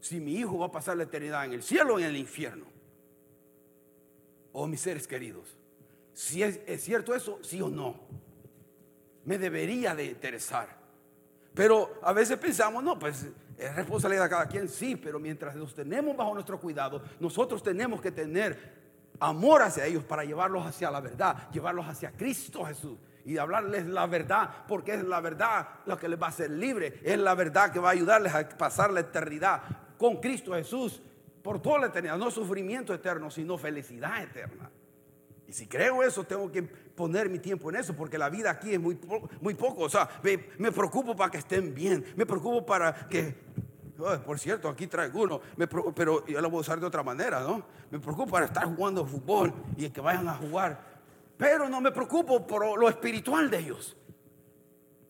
si 0.00 0.20
mi 0.20 0.34
hijo 0.34 0.58
va 0.58 0.66
a 0.66 0.72
pasar 0.72 0.96
la 0.96 1.04
eternidad 1.04 1.44
en 1.44 1.52
el 1.52 1.62
cielo 1.62 1.94
o 1.94 1.98
en 1.98 2.06
el 2.06 2.16
infierno. 2.16 2.66
Oh, 4.52 4.66
mis 4.66 4.80
seres 4.80 5.06
queridos. 5.06 5.56
Si 6.12 6.42
es, 6.42 6.60
es 6.66 6.82
cierto 6.82 7.14
eso, 7.14 7.38
sí 7.42 7.60
o 7.60 7.68
no. 7.68 8.00
Me 9.24 9.38
debería 9.38 9.94
de 9.94 10.06
interesar. 10.06 10.68
Pero 11.54 12.00
a 12.02 12.12
veces 12.12 12.38
pensamos, 12.38 12.82
no, 12.82 12.98
pues 12.98 13.26
es 13.56 13.76
responsabilidad 13.76 14.24
de 14.24 14.30
cada 14.30 14.48
quien, 14.48 14.68
sí, 14.68 14.96
pero 14.96 15.18
mientras 15.18 15.54
los 15.54 15.74
tenemos 15.74 16.16
bajo 16.16 16.34
nuestro 16.34 16.58
cuidado, 16.58 17.02
nosotros 17.20 17.62
tenemos 17.62 18.00
que 18.00 18.10
tener 18.10 18.82
amor 19.20 19.62
hacia 19.62 19.86
ellos 19.86 20.02
para 20.02 20.24
llevarlos 20.24 20.66
hacia 20.66 20.90
la 20.90 21.00
verdad, 21.00 21.50
llevarlos 21.52 21.86
hacia 21.86 22.10
Cristo 22.12 22.64
Jesús 22.64 22.98
y 23.24 23.38
hablarles 23.38 23.86
la 23.86 24.06
verdad, 24.06 24.50
porque 24.66 24.94
es 24.94 25.04
la 25.04 25.20
verdad 25.20 25.68
lo 25.86 25.96
que 25.96 26.08
les 26.08 26.20
va 26.20 26.26
a 26.26 26.30
hacer 26.30 26.50
libre, 26.50 27.00
es 27.02 27.18
la 27.18 27.34
verdad 27.34 27.72
que 27.72 27.78
va 27.78 27.90
a 27.90 27.92
ayudarles 27.92 28.34
a 28.34 28.48
pasar 28.48 28.92
la 28.92 29.00
eternidad 29.00 29.62
con 29.96 30.16
Cristo 30.16 30.54
Jesús 30.54 31.00
por 31.42 31.60
toda 31.60 31.80
la 31.80 31.86
eternidad, 31.86 32.16
no 32.16 32.30
sufrimiento 32.30 32.94
eterno, 32.94 33.30
sino 33.30 33.58
felicidad 33.58 34.22
eterna. 34.22 34.70
Y 35.46 35.52
si 35.52 35.66
creo 35.66 36.02
eso, 36.02 36.24
tengo 36.24 36.50
que 36.50 36.62
poner 36.62 37.28
mi 37.28 37.38
tiempo 37.38 37.68
en 37.70 37.76
eso, 37.76 37.94
porque 37.94 38.16
la 38.16 38.30
vida 38.30 38.50
aquí 38.50 38.74
es 38.74 38.80
muy, 38.80 38.98
muy 39.40 39.54
poco. 39.54 39.82
O 39.82 39.88
sea, 39.88 40.08
me, 40.22 40.72
preocupo 40.72 41.16
para 41.16 41.30
que 41.30 41.38
estén 41.38 41.74
bien, 41.74 42.04
me 42.16 42.24
preocupo 42.24 42.64
para 42.64 43.08
que, 43.08 43.34
por 44.24 44.38
cierto, 44.38 44.68
aquí 44.68 44.86
traigo 44.86 45.22
uno, 45.22 45.40
pero 45.94 46.24
yo 46.26 46.40
lo 46.40 46.48
voy 46.48 46.58
a 46.58 46.60
usar 46.60 46.80
de 46.80 46.86
otra 46.86 47.02
manera, 47.02 47.40
¿no? 47.40 47.64
Me 47.90 47.98
preocupo 47.98 48.30
para 48.30 48.46
estar 48.46 48.64
jugando 48.64 49.04
fútbol 49.04 49.52
y 49.76 49.90
que 49.90 50.00
vayan 50.00 50.28
a 50.28 50.34
jugar, 50.34 50.91
pero 51.42 51.68
no 51.68 51.80
me 51.80 51.90
preocupo 51.90 52.46
por 52.46 52.78
lo 52.78 52.88
espiritual 52.88 53.50
de 53.50 53.58
ellos. 53.58 53.96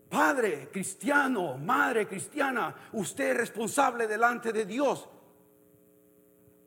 Padre 0.09 0.71
cristiano, 0.73 1.59
madre 1.59 2.09
cristiana, 2.09 2.75
usted 2.93 3.33
es 3.33 3.37
responsable 3.37 4.07
delante 4.07 4.51
de 4.51 4.65
Dios 4.65 5.09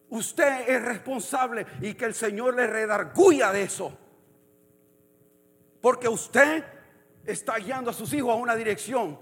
Usted 0.10 0.69
es 0.69 0.82
responsable 0.84 1.65
y 1.82 1.93
que 1.95 2.06
el 2.06 2.13
Señor 2.13 2.56
le 2.56 2.67
redarguya 2.67 3.51
de 3.51 3.63
eso. 3.63 3.97
Porque 5.82 6.08
usted 6.08 6.63
está 7.25 7.58
guiando 7.58 7.89
a 7.89 7.93
sus 7.93 8.13
hijos 8.13 8.32
a 8.32 8.36
una 8.36 8.56
dirección 8.56 9.19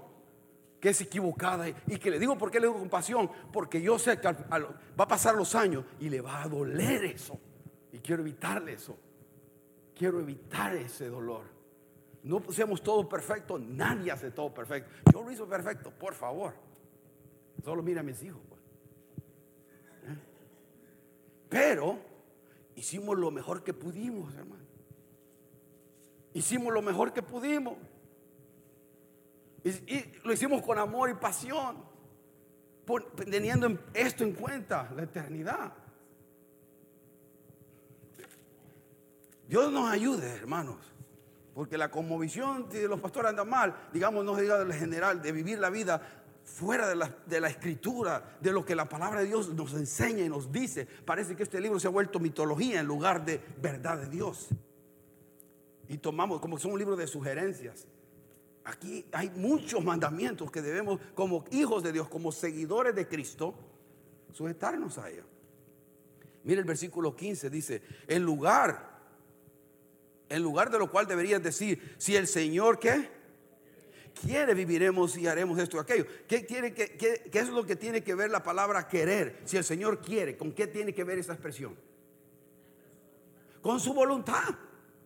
que 0.80 0.90
es 0.90 1.00
equivocada. 1.00 1.68
Y 1.68 1.98
que 1.98 2.10
le 2.10 2.18
digo 2.18 2.36
por 2.36 2.50
qué 2.50 2.60
le 2.60 2.66
digo 2.66 2.78
compasión. 2.78 3.30
Porque 3.52 3.80
yo 3.80 3.98
sé 3.98 4.20
que 4.20 4.28
va 4.28 5.04
a 5.04 5.08
pasar 5.08 5.34
los 5.34 5.54
años 5.54 5.84
y 6.00 6.10
le 6.10 6.20
va 6.20 6.42
a 6.42 6.48
doler 6.48 7.06
eso. 7.06 7.38
Y 7.92 7.98
quiero 7.98 8.22
evitarle 8.22 8.74
eso. 8.74 8.96
Quiero 9.94 10.20
evitar 10.20 10.74
ese 10.74 11.08
dolor. 11.08 11.44
No 12.24 12.42
seamos 12.50 12.82
todos 12.82 13.06
perfectos. 13.06 13.60
Nadie 13.60 14.10
hace 14.10 14.30
todo 14.30 14.52
perfecto. 14.52 14.90
Yo 15.12 15.22
lo 15.22 15.30
hice 15.30 15.44
perfecto, 15.44 15.90
por 15.90 16.14
favor. 16.14 16.54
Solo 17.62 17.82
mira 17.82 18.00
a 18.00 18.04
mis 18.04 18.22
hijos. 18.22 18.40
Pero 21.48 21.98
hicimos 22.74 23.16
lo 23.16 23.30
mejor 23.30 23.62
que 23.62 23.72
pudimos, 23.72 24.34
hermano. 24.34 24.64
Hicimos 26.32 26.72
lo 26.72 26.82
mejor 26.82 27.12
que 27.12 27.22
pudimos. 27.22 27.76
Y, 29.62 30.18
lo 30.24 30.32
hicimos 30.32 30.62
con 30.62 30.78
amor 30.78 31.10
y 31.10 31.14
pasión, 31.14 31.76
teniendo 33.16 33.78
esto 33.94 34.24
en 34.24 34.32
cuenta, 34.32 34.90
la 34.94 35.04
eternidad. 35.04 35.72
Dios 39.48 39.72
nos 39.72 39.90
ayude, 39.90 40.28
hermanos, 40.28 40.76
porque 41.54 41.78
la 41.78 41.90
conmovisión 41.90 42.68
de 42.68 42.88
los 42.88 43.00
pastores 43.00 43.30
anda 43.30 43.44
mal, 43.44 43.74
digamos, 43.92 44.24
no 44.24 44.36
diga 44.36 44.58
del 44.58 44.72
general, 44.72 45.22
de 45.22 45.32
vivir 45.32 45.58
la 45.58 45.70
vida 45.70 46.00
fuera 46.44 46.88
de 46.88 46.96
la, 46.96 47.14
de 47.26 47.40
la, 47.40 47.48
escritura, 47.48 48.36
de 48.40 48.52
lo 48.52 48.64
que 48.64 48.74
la 48.74 48.88
palabra 48.88 49.20
de 49.20 49.26
Dios 49.26 49.48
nos 49.54 49.72
enseña 49.74 50.24
y 50.24 50.28
nos 50.28 50.52
dice. 50.52 50.86
Parece 50.86 51.36
que 51.36 51.42
este 51.42 51.60
libro 51.60 51.80
se 51.80 51.86
ha 51.86 51.90
vuelto 51.90 52.20
mitología 52.20 52.80
en 52.80 52.86
lugar 52.86 53.24
de 53.24 53.40
verdad 53.60 53.98
de 53.98 54.08
Dios. 54.08 54.48
Y 55.88 55.98
tomamos 55.98 56.40
como 56.40 56.58
son 56.58 56.72
un 56.72 56.78
libro 56.78 56.96
de 56.96 57.06
sugerencias. 57.06 57.86
Aquí 58.64 59.04
hay 59.12 59.30
muchos 59.30 59.84
mandamientos 59.84 60.50
que 60.50 60.62
debemos, 60.62 60.98
como 61.14 61.44
hijos 61.50 61.82
de 61.82 61.92
Dios, 61.92 62.08
como 62.08 62.32
seguidores 62.32 62.94
de 62.94 63.06
Cristo, 63.06 63.54
sujetarnos 64.32 64.96
a 64.98 65.10
ellos. 65.10 65.26
Mire 66.44 66.60
el 66.60 66.66
versículo 66.66 67.14
15, 67.14 67.50
dice, 67.50 67.82
en 68.06 68.22
lugar, 68.22 68.93
en 70.28 70.42
lugar 70.42 70.70
de 70.70 70.78
lo 70.78 70.90
cual 70.90 71.06
deberías 71.06 71.42
decir, 71.42 71.94
si 71.98 72.16
el 72.16 72.26
Señor, 72.26 72.78
¿qué? 72.78 73.08
quiere 74.14 74.54
viviremos 74.54 75.16
y 75.16 75.26
haremos 75.26 75.58
esto 75.58 75.76
y 75.76 75.80
aquello. 75.80 76.06
¿Qué, 76.26 76.46
qué, 76.46 77.30
es 77.32 77.48
lo 77.48 77.66
que 77.66 77.76
tiene 77.76 78.02
que 78.02 78.14
ver 78.14 78.30
la 78.30 78.42
palabra 78.42 78.88
querer? 78.88 79.40
Si 79.44 79.56
el 79.56 79.64
Señor 79.64 80.00
quiere, 80.00 80.36
¿con 80.36 80.52
qué 80.52 80.66
tiene 80.66 80.94
que 80.94 81.04
ver 81.04 81.18
esa 81.18 81.32
expresión? 81.32 81.76
Con 83.60 83.80
su 83.80 83.92
voluntad. 83.92 84.54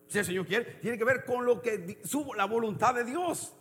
Si 0.07 0.19
el 0.19 0.25
Señor 0.25 0.45
quiere, 0.45 0.65
tiene 0.75 0.97
que 0.97 1.03
ver 1.03 1.25
con 1.25 1.45
lo 1.45 1.61
que 1.61 1.99
su, 2.03 2.33
la 2.33 2.45
voluntad 2.45 2.95
de 2.95 3.03
Dios. 3.03 3.53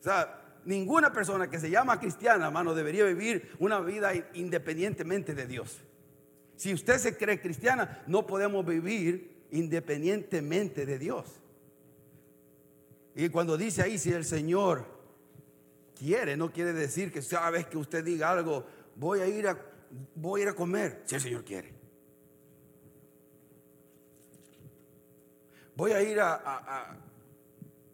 O 0.00 0.02
sea, 0.02 0.58
ninguna 0.64 1.12
persona 1.12 1.48
que 1.48 1.58
se 1.58 1.70
llama 1.70 2.00
cristiana, 2.00 2.46
hermano, 2.46 2.74
debería 2.74 3.04
vivir 3.04 3.52
una 3.58 3.80
vida 3.80 4.12
independientemente 4.34 5.34
de 5.34 5.46
Dios. 5.46 5.80
Si 6.56 6.74
usted 6.74 6.98
se 6.98 7.16
cree 7.16 7.40
cristiana, 7.40 8.02
no 8.06 8.26
podemos 8.26 8.66
vivir 8.66 9.39
independientemente 9.52 10.86
de 10.86 10.98
Dios. 10.98 11.40
Y 13.14 13.28
cuando 13.28 13.56
dice 13.56 13.82
ahí, 13.82 13.98
si 13.98 14.12
el 14.12 14.24
Señor 14.24 14.84
quiere, 15.98 16.36
no 16.36 16.52
quiere 16.52 16.72
decir 16.72 17.12
que 17.12 17.20
cada 17.20 17.50
vez 17.50 17.66
que 17.66 17.76
usted 17.76 18.04
diga 18.04 18.30
algo, 18.30 18.64
voy 18.96 19.20
a 19.20 19.26
ir 19.26 19.48
a, 19.48 19.58
voy 20.14 20.40
a, 20.40 20.44
ir 20.44 20.48
a 20.50 20.54
comer, 20.54 21.02
si 21.04 21.16
el 21.16 21.20
Señor 21.20 21.44
quiere. 21.44 21.74
Voy 25.76 25.92
a 25.92 26.02
ir 26.02 26.20
a, 26.20 26.96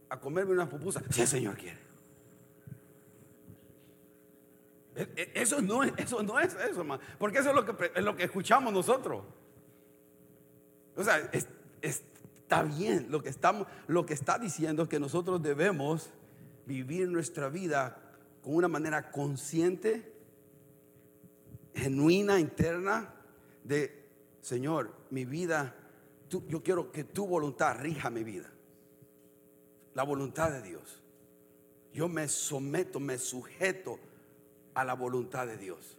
a, 0.08 0.20
comerme 0.20 0.52
unas 0.52 0.68
pupusas, 0.68 1.02
si 1.10 1.22
el 1.22 1.28
Señor 1.28 1.56
quiere. 1.56 1.78
E, 4.96 5.02
e, 5.14 5.42
eso 5.42 5.60
no 5.60 5.84
es 5.84 5.92
eso, 5.98 6.22
no 6.22 6.40
es 6.40 6.54
eso 6.54 6.84
porque 7.18 7.38
eso 7.38 7.50
es 7.50 7.54
lo 7.54 7.64
que, 7.66 7.92
es 7.94 8.02
lo 8.02 8.16
que 8.16 8.24
escuchamos 8.24 8.72
nosotros. 8.72 9.24
O 10.96 11.04
sea, 11.04 11.18
es, 11.32 11.48
está 11.82 12.62
bien. 12.62 13.06
Lo 13.10 13.22
que, 13.22 13.28
estamos, 13.28 13.66
lo 13.86 14.06
que 14.06 14.14
está 14.14 14.38
diciendo 14.38 14.84
es 14.84 14.88
que 14.88 15.00
nosotros 15.00 15.42
debemos 15.42 16.10
vivir 16.64 17.08
nuestra 17.08 17.48
vida 17.48 17.98
con 18.42 18.54
una 18.54 18.68
manera 18.68 19.10
consciente, 19.10 20.12
genuina, 21.74 22.38
interna, 22.38 23.14
de, 23.64 24.04
Señor, 24.40 24.92
mi 25.10 25.24
vida, 25.24 25.74
yo 26.28 26.62
quiero 26.62 26.92
que 26.92 27.04
tu 27.04 27.26
voluntad 27.26 27.76
rija 27.80 28.10
mi 28.10 28.24
vida. 28.24 28.50
La 29.94 30.04
voluntad 30.04 30.50
de 30.50 30.62
Dios. 30.62 31.02
Yo 31.92 32.08
me 32.08 32.28
someto, 32.28 33.00
me 33.00 33.18
sujeto 33.18 33.98
a 34.74 34.84
la 34.84 34.94
voluntad 34.94 35.46
de 35.46 35.56
Dios. 35.56 35.98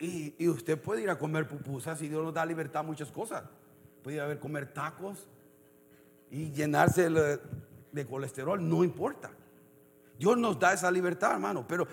Y, 0.00 0.48
usted 0.48 0.80
puede 0.80 1.02
ir 1.02 1.10
a 1.10 1.18
comer 1.18 1.46
pupusas 1.46 2.00
y 2.02 2.08
Dios 2.08 2.24
nos 2.24 2.32
da 2.32 2.46
libertad 2.46 2.80
a 2.80 2.84
muchas 2.84 3.12
cosas 3.12 3.44
puede 4.02 4.20
haber 4.20 4.38
comer 4.38 4.72
tacos 4.72 5.28
y 6.30 6.50
llenarse 6.52 7.10
de, 7.10 8.06
colesterol, 8.06 8.66
no 8.66 8.84
importa. 8.84 9.30
Dios 10.18 10.36
nos 10.36 10.58
da 10.58 10.74
esa 10.74 10.90
libertad, 10.90 11.32
hermano, 11.32 11.66
pero, 11.66 11.88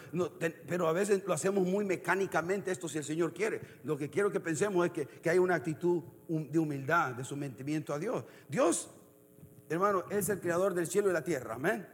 pero 0.67 0.87
a 0.87 0.91
veces 0.91 1.23
lo 1.25 1.33
hacemos 1.33 1.65
muy 1.65 1.85
mecánicamente 1.85 2.71
esto 2.71 2.89
si 2.89 2.97
el 2.97 3.03
Señor 3.03 3.33
quiere. 3.33 3.61
Lo 3.83 3.97
que 3.97 4.09
quiero 4.09 4.31
que 4.31 4.39
pensemos 4.39 4.85
es 4.85 4.91
que, 4.91 5.05
que 5.05 5.29
hay 5.29 5.39
una 5.39 5.55
actitud 5.55 6.03
de 6.27 6.59
humildad, 6.59 7.13
de 7.13 7.23
sometimiento 7.23 7.93
a 7.93 7.99
Dios. 7.99 8.25
Dios, 8.49 8.89
hermano, 9.69 10.03
es 10.09 10.27
el 10.29 10.41
creador 10.41 10.73
del 10.73 10.87
cielo 10.87 11.09
y 11.09 11.13
la 11.13 11.23
tierra, 11.23 11.55
amén. 11.55 11.87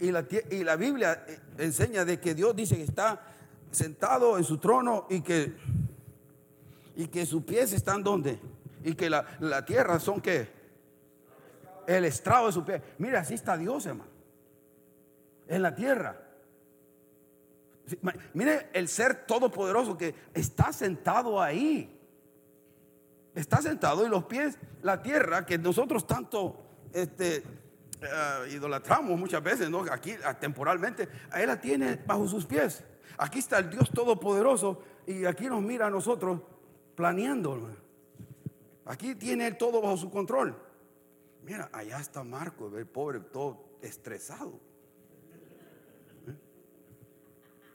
y 0.00 0.10
la, 0.10 0.26
y 0.50 0.64
la 0.64 0.76
Biblia 0.76 1.24
eh, 1.28 1.38
enseña 1.58 2.04
de 2.04 2.18
que 2.18 2.34
Dios 2.34 2.56
dice 2.56 2.76
que 2.76 2.84
está 2.84 3.37
sentado 3.70 4.38
en 4.38 4.44
su 4.44 4.58
trono 4.58 5.06
y 5.10 5.20
que, 5.20 5.56
y 6.96 7.08
que 7.08 7.26
sus 7.26 7.42
pies 7.44 7.72
están 7.72 8.02
donde. 8.02 8.38
Y 8.84 8.94
que 8.94 9.10
la, 9.10 9.24
la 9.40 9.64
tierra 9.64 9.98
son 9.98 10.20
que 10.20 10.48
el 11.86 12.04
estrado 12.04 12.46
de 12.46 12.52
su 12.52 12.64
pie. 12.64 12.82
Mira, 12.98 13.20
así 13.20 13.34
está 13.34 13.56
Dios, 13.56 13.86
hermano. 13.86 14.10
En 15.46 15.62
la 15.62 15.74
tierra. 15.74 16.20
Mire 18.34 18.68
el 18.74 18.88
ser 18.88 19.26
todopoderoso 19.26 19.96
que 19.96 20.14
está 20.34 20.72
sentado 20.72 21.40
ahí. 21.40 21.94
Está 23.34 23.62
sentado 23.62 24.04
y 24.04 24.08
los 24.08 24.24
pies, 24.24 24.58
la 24.82 25.00
tierra 25.02 25.46
que 25.46 25.58
nosotros 25.58 26.06
tanto 26.06 26.60
este, 26.92 27.36
eh, 27.36 28.48
idolatramos 28.50 29.18
muchas 29.18 29.42
veces, 29.42 29.70
¿no? 29.70 29.84
Aquí 29.90 30.14
ah, 30.24 30.34
temporalmente, 30.34 31.08
Él 31.34 31.46
la 31.46 31.60
tiene 31.60 31.96
bajo 32.06 32.26
sus 32.28 32.44
pies. 32.44 32.84
Aquí 33.16 33.38
está 33.38 33.58
el 33.58 33.70
Dios 33.70 33.90
Todopoderoso 33.90 34.82
y 35.06 35.24
aquí 35.24 35.46
nos 35.46 35.62
mira 35.62 35.86
a 35.86 35.90
nosotros 35.90 36.40
planeando. 36.94 37.70
Aquí 38.84 39.14
tiene 39.14 39.46
Él 39.46 39.56
todo 39.56 39.80
bajo 39.80 39.96
su 39.96 40.10
control. 40.10 40.56
Mira, 41.42 41.70
allá 41.72 41.98
está 41.98 42.22
Marco, 42.24 42.76
el 42.76 42.86
pobre, 42.86 43.20
todo 43.20 43.64
estresado. 43.80 44.60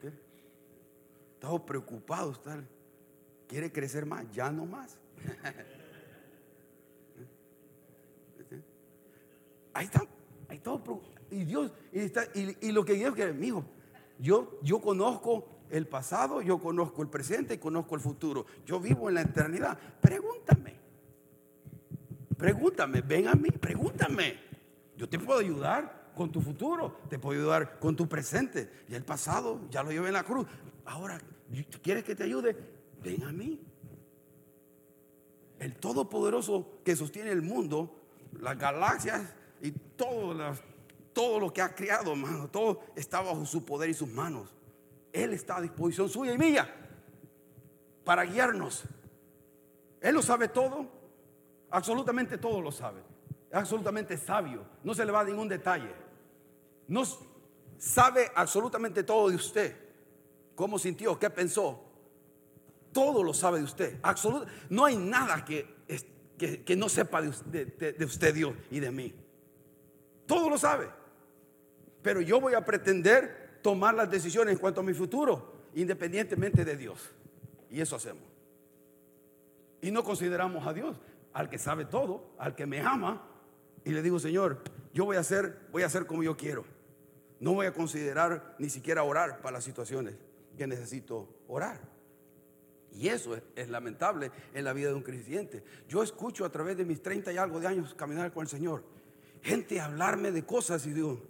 ¿Eh? 0.02 0.12
Todo 1.40 1.64
preocupado. 1.64 2.34
Quiere 3.48 3.72
crecer 3.72 4.06
más, 4.06 4.30
ya 4.32 4.50
no 4.50 4.66
más. 4.66 4.98
Ahí 9.74 9.86
está, 9.86 10.06
ahí 10.48 10.60
todo. 10.60 11.02
Y 11.30 11.44
Dios, 11.44 11.72
y, 11.92 11.98
está, 11.98 12.26
y, 12.32 12.70
lo 12.70 12.84
que 12.84 12.94
Dios 12.94 13.12
quiere, 13.12 13.32
amigo, 13.32 13.64
yo, 14.18 14.58
yo 14.62 14.80
conozco 14.80 15.46
el 15.70 15.86
pasado, 15.86 16.40
yo 16.42 16.58
conozco 16.58 17.02
el 17.02 17.08
presente 17.08 17.54
y 17.54 17.58
conozco 17.58 17.94
el 17.94 18.00
futuro. 18.00 18.46
Yo 18.64 18.80
vivo 18.80 19.08
en 19.08 19.16
la 19.16 19.22
eternidad. 19.22 19.78
Pregúntame. 20.00 20.74
Pregúntame, 22.36 23.00
ven 23.00 23.28
a 23.28 23.34
mí, 23.34 23.50
pregúntame. 23.50 24.38
Yo 24.96 25.08
te 25.08 25.18
puedo 25.18 25.40
ayudar 25.40 26.12
con 26.14 26.30
tu 26.30 26.40
futuro, 26.40 26.98
te 27.08 27.18
puedo 27.18 27.40
ayudar 27.40 27.78
con 27.78 27.96
tu 27.96 28.08
presente. 28.08 28.70
Y 28.88 28.94
el 28.94 29.04
pasado 29.04 29.60
ya 29.70 29.82
lo 29.82 29.90
llevé 29.90 30.08
en 30.08 30.14
la 30.14 30.24
cruz. 30.24 30.46
Ahora, 30.84 31.20
¿quieres 31.82 32.04
que 32.04 32.14
te 32.14 32.24
ayude? 32.24 32.56
Ven 33.02 33.24
a 33.24 33.32
mí. 33.32 33.60
El 35.58 35.76
Todopoderoso 35.76 36.80
que 36.84 36.96
sostiene 36.96 37.30
el 37.30 37.42
mundo, 37.42 38.00
las 38.40 38.58
galaxias 38.58 39.34
y 39.62 39.70
todo, 39.70 40.34
todo 41.14 41.40
lo 41.40 41.52
que 41.52 41.62
ha 41.62 41.74
creado, 41.74 42.12
hermano, 42.12 42.48
todo 42.48 42.82
está 42.94 43.22
bajo 43.22 43.46
su 43.46 43.64
poder 43.64 43.88
y 43.88 43.94
sus 43.94 44.08
manos. 44.08 44.50
Él 45.12 45.32
está 45.32 45.56
a 45.56 45.62
disposición 45.62 46.08
suya 46.08 46.34
y 46.34 46.38
mía 46.38 46.68
para 48.04 48.24
guiarnos. 48.24 48.82
Él 50.00 50.14
lo 50.14 50.22
sabe 50.22 50.48
todo, 50.48 50.86
absolutamente 51.70 52.36
todo 52.36 52.60
lo 52.60 52.70
sabe. 52.70 53.00
Es 53.50 53.56
absolutamente 53.56 54.18
sabio, 54.18 54.66
no 54.82 54.92
se 54.92 55.04
le 55.06 55.12
va 55.12 55.20
a 55.20 55.24
ningún 55.24 55.48
detalle. 55.48 55.94
No 56.88 57.04
sabe 57.78 58.30
absolutamente 58.34 59.04
todo 59.04 59.30
de 59.30 59.36
usted. 59.36 59.76
Cómo 60.54 60.78
sintió, 60.78 61.18
qué 61.18 61.30
pensó. 61.30 61.80
Todo 62.92 63.22
lo 63.22 63.32
sabe 63.32 63.58
de 63.58 63.64
usted. 63.64 64.00
no 64.68 64.84
hay 64.84 64.96
nada 64.96 65.44
que, 65.44 65.74
que, 66.36 66.76
no 66.76 66.88
sepa 66.88 67.22
de 67.22 67.28
usted, 67.28 68.34
Dios, 68.34 68.54
y 68.70 68.80
de 68.80 68.90
mí. 68.90 69.14
Todo 70.26 70.50
lo 70.50 70.58
sabe. 70.58 71.03
Pero 72.04 72.20
yo 72.20 72.38
voy 72.38 72.52
a 72.52 72.62
pretender 72.62 73.60
tomar 73.62 73.94
las 73.94 74.10
decisiones 74.10 74.52
en 74.52 74.58
cuanto 74.58 74.82
a 74.82 74.84
mi 74.84 74.92
futuro, 74.92 75.70
independientemente 75.74 76.62
de 76.62 76.76
Dios. 76.76 77.10
Y 77.70 77.80
eso 77.80 77.96
hacemos. 77.96 78.22
Y 79.80 79.90
no 79.90 80.04
consideramos 80.04 80.66
a 80.66 80.74
Dios, 80.74 80.98
al 81.32 81.48
que 81.48 81.58
sabe 81.58 81.86
todo, 81.86 82.34
al 82.38 82.54
que 82.54 82.66
me 82.66 82.82
ama, 82.82 83.26
y 83.86 83.90
le 83.90 84.02
digo, 84.02 84.18
Señor, 84.18 84.60
yo 84.92 85.06
voy 85.06 85.16
a 85.16 85.20
hacer, 85.20 85.58
voy 85.72 85.82
a 85.82 85.86
hacer 85.86 86.04
como 86.04 86.22
yo 86.22 86.36
quiero. 86.36 86.66
No 87.40 87.54
voy 87.54 87.64
a 87.64 87.72
considerar 87.72 88.54
ni 88.58 88.68
siquiera 88.68 89.02
orar 89.02 89.40
para 89.40 89.54
las 89.54 89.64
situaciones 89.64 90.14
que 90.58 90.66
necesito 90.66 91.26
orar. 91.48 91.80
Y 92.92 93.08
eso 93.08 93.34
es, 93.56 93.68
lamentable 93.70 94.30
en 94.52 94.64
la 94.64 94.74
vida 94.74 94.88
de 94.90 94.94
un 94.94 95.02
creyente. 95.02 95.64
Yo 95.88 96.02
escucho 96.02 96.44
a 96.44 96.50
través 96.50 96.76
de 96.76 96.84
mis 96.84 97.02
30 97.02 97.32
y 97.32 97.38
algo 97.38 97.60
de 97.60 97.66
años 97.66 97.94
caminar 97.94 98.30
con 98.30 98.42
el 98.42 98.48
Señor 98.48 98.84
gente 99.44 99.78
hablarme 99.78 100.32
de 100.32 100.44
cosas 100.44 100.86
y 100.86 100.92
digo, 100.94 101.20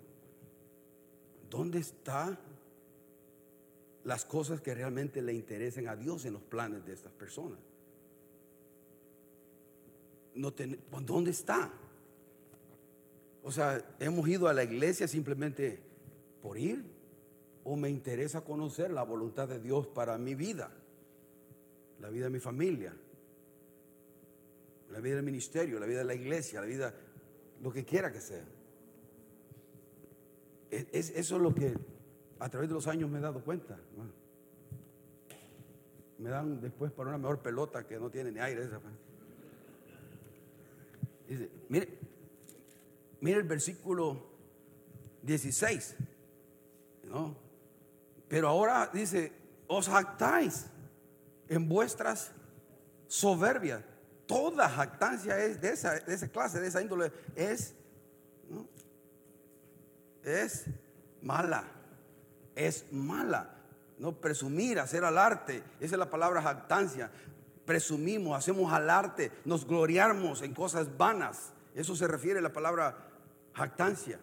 ¿dónde 1.54 1.78
están 1.78 2.36
las 4.02 4.24
cosas 4.24 4.60
que 4.60 4.74
realmente 4.74 5.22
le 5.22 5.32
interesen 5.32 5.86
a 5.86 5.94
Dios 5.94 6.24
en 6.24 6.32
los 6.32 6.42
planes 6.42 6.84
de 6.84 6.92
estas 6.92 7.12
personas? 7.12 7.60
¿Dónde 10.34 11.30
está? 11.30 11.70
O 13.44 13.52
sea, 13.52 13.80
hemos 14.00 14.28
ido 14.28 14.48
a 14.48 14.52
la 14.52 14.64
iglesia 14.64 15.06
simplemente 15.06 15.78
por 16.42 16.58
ir 16.58 16.84
o 17.62 17.76
me 17.76 17.88
interesa 17.88 18.40
conocer 18.40 18.90
la 18.90 19.04
voluntad 19.04 19.46
de 19.46 19.60
Dios 19.60 19.86
para 19.86 20.18
mi 20.18 20.34
vida, 20.34 20.72
la 22.00 22.10
vida 22.10 22.24
de 22.24 22.30
mi 22.30 22.40
familia, 22.40 22.96
la 24.90 24.98
vida 24.98 25.14
del 25.16 25.24
ministerio, 25.24 25.78
la 25.78 25.86
vida 25.86 25.98
de 25.98 26.04
la 26.04 26.14
iglesia, 26.14 26.60
la 26.60 26.66
vida 26.66 26.94
lo 27.62 27.72
que 27.72 27.84
quiera 27.84 28.10
que 28.10 28.20
sea. 28.20 28.44
Es, 30.92 31.10
eso 31.10 31.36
es 31.36 31.42
lo 31.42 31.54
que 31.54 31.74
a 32.38 32.48
través 32.48 32.68
de 32.68 32.74
los 32.74 32.86
años 32.86 33.10
me 33.10 33.18
he 33.18 33.22
dado 33.22 33.42
cuenta. 33.42 33.78
Me 36.18 36.30
dan 36.30 36.60
después 36.60 36.92
para 36.92 37.10
una 37.10 37.18
mejor 37.18 37.40
pelota 37.40 37.86
que 37.86 37.98
no 37.98 38.10
tiene 38.10 38.32
ni 38.32 38.40
aire. 38.40 38.64
Esa. 38.64 38.80
Dice, 41.28 41.50
mire, 41.68 41.98
mire 43.20 43.38
el 43.38 43.46
versículo 43.46 44.20
16. 45.22 45.96
¿no? 47.04 47.36
Pero 48.28 48.48
ahora 48.48 48.90
dice, 48.92 49.32
os 49.66 49.88
jactáis 49.88 50.66
en 51.48 51.68
vuestras 51.68 52.32
soberbias 53.06 53.84
toda 54.26 54.68
jactancia 54.68 55.38
es 55.38 55.60
de 55.60 55.70
esa, 55.70 55.94
de 55.94 56.14
esa 56.14 56.28
clase, 56.28 56.60
de 56.60 56.68
esa 56.68 56.82
índole, 56.82 57.12
es, 57.34 57.74
es 60.24 60.66
mala, 61.22 61.64
es 62.54 62.86
mala. 62.92 63.50
No 63.98 64.12
presumir, 64.12 64.80
hacer 64.80 65.04
arte 65.04 65.62
esa 65.80 65.94
es 65.94 65.98
la 65.98 66.10
palabra 66.10 66.42
jactancia. 66.42 67.10
Presumimos, 67.64 68.36
hacemos 68.36 68.72
arte 68.72 69.30
nos 69.44 69.66
gloriamos 69.66 70.42
en 70.42 70.52
cosas 70.52 70.96
vanas. 70.96 71.52
Eso 71.74 71.94
se 71.96 72.06
refiere 72.08 72.40
a 72.40 72.42
la 72.42 72.52
palabra 72.52 72.96
jactancia. 73.54 74.18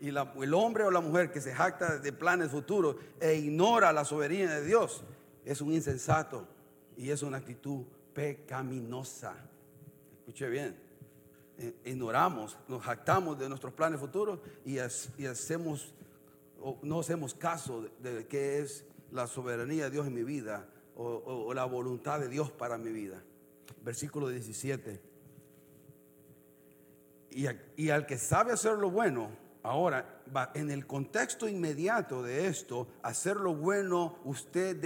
y 0.00 0.08
el 0.08 0.54
hombre 0.54 0.84
o 0.84 0.90
la 0.90 1.00
mujer 1.00 1.30
que 1.30 1.40
se 1.40 1.54
jacta 1.54 1.98
de 1.98 2.12
planes 2.12 2.50
futuros 2.50 2.96
e 3.20 3.34
ignora 3.34 3.92
la 3.92 4.04
soberanía 4.04 4.50
de 4.50 4.64
Dios 4.64 5.04
es 5.44 5.60
un 5.60 5.72
insensato 5.72 6.46
y 6.96 7.10
es 7.10 7.22
una 7.22 7.38
actitud 7.38 7.84
pecaminosa. 8.14 9.34
Escuche 10.20 10.48
bien. 10.48 10.91
Eh, 11.58 11.74
ignoramos, 11.84 12.56
nos 12.66 12.82
jactamos 12.82 13.38
de 13.38 13.48
nuestros 13.48 13.74
planes 13.74 14.00
futuros 14.00 14.40
y, 14.64 14.78
hacemos, 14.78 15.94
no 16.82 17.00
hacemos 17.00 17.34
caso 17.34 17.86
de, 18.00 18.26
qué 18.26 18.60
es 18.60 18.84
la 19.10 19.26
soberanía 19.26 19.84
de 19.84 19.90
Dios 19.90 20.06
en 20.06 20.14
mi 20.14 20.24
vida 20.24 20.66
o, 20.96 21.52
la 21.54 21.64
voluntad 21.64 22.20
de 22.20 22.28
Dios 22.28 22.50
para 22.50 22.78
mi 22.78 22.90
vida. 22.90 23.22
Versículo 23.82 24.28
17. 24.28 25.00
Y, 27.30 27.46
y, 27.76 27.90
al 27.90 28.06
que 28.06 28.18
sabe 28.18 28.52
hacer 28.52 28.78
lo 28.78 28.90
bueno, 28.90 29.30
ahora, 29.62 30.22
en 30.54 30.70
el 30.70 30.86
contexto 30.86 31.48
inmediato 31.48 32.22
de 32.22 32.46
esto, 32.46 32.88
hacer 33.02 33.36
lo 33.36 33.54
bueno, 33.54 34.18
usted 34.24 34.76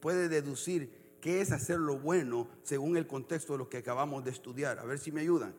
puede 0.00 0.28
deducir 0.28 1.03
¿Qué 1.24 1.40
es 1.40 1.52
hacer 1.52 1.78
lo 1.78 1.96
bueno 1.96 2.48
según 2.64 2.98
el 2.98 3.06
contexto 3.06 3.54
de 3.54 3.60
lo 3.60 3.70
que 3.70 3.78
acabamos 3.78 4.26
de 4.26 4.30
estudiar? 4.30 4.78
A 4.78 4.84
ver 4.84 4.98
si 4.98 5.10
me 5.10 5.22
ayudan. 5.22 5.54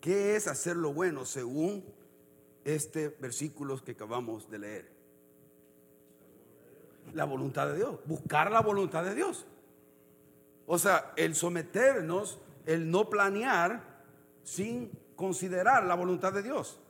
¿Qué 0.00 0.34
es 0.34 0.48
hacer 0.48 0.74
lo 0.74 0.92
bueno 0.92 1.24
según 1.24 1.84
este 2.64 3.08
versículo 3.08 3.80
que 3.84 3.92
acabamos 3.92 4.50
de 4.50 4.58
leer? 4.58 4.92
La 7.14 7.24
voluntad 7.24 7.68
de 7.68 7.76
Dios, 7.76 8.00
buscar 8.04 8.50
la 8.50 8.62
voluntad 8.62 9.04
de 9.04 9.14
Dios. 9.14 9.46
O 10.66 10.76
sea, 10.76 11.12
el 11.14 11.36
someternos, 11.36 12.40
el 12.66 12.90
no 12.90 13.08
planear 13.08 14.02
sin 14.42 14.90
considerar 15.14 15.84
la 15.84 15.94
voluntad 15.94 16.32
de 16.32 16.42
Dios. 16.42 16.80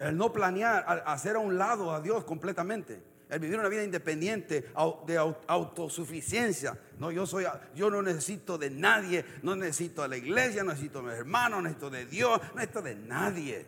El 0.00 0.16
no 0.16 0.32
planear, 0.32 1.04
hacer 1.06 1.36
a 1.36 1.38
un 1.38 1.58
lado 1.58 1.92
a 1.92 2.00
Dios 2.00 2.24
completamente 2.24 3.00
el 3.28 3.40
vivir 3.40 3.58
una 3.58 3.68
vida 3.68 3.82
independiente, 3.82 4.70
de 5.06 5.34
autosuficiencia. 5.48 6.78
No, 6.98 7.10
yo, 7.10 7.26
soy, 7.26 7.44
yo 7.74 7.90
no 7.90 8.00
necesito 8.02 8.56
de 8.56 8.70
nadie, 8.70 9.24
no 9.42 9.56
necesito 9.56 10.02
de 10.02 10.08
la 10.08 10.16
iglesia, 10.16 10.62
no 10.62 10.70
necesito 10.70 11.00
de 11.02 11.08
mis 11.08 11.14
hermanos, 11.18 11.58
no 11.58 11.62
necesito 11.62 11.90
de 11.90 12.06
Dios, 12.06 12.40
no 12.50 12.54
necesito 12.54 12.82
de 12.82 12.94
nadie. 12.94 13.66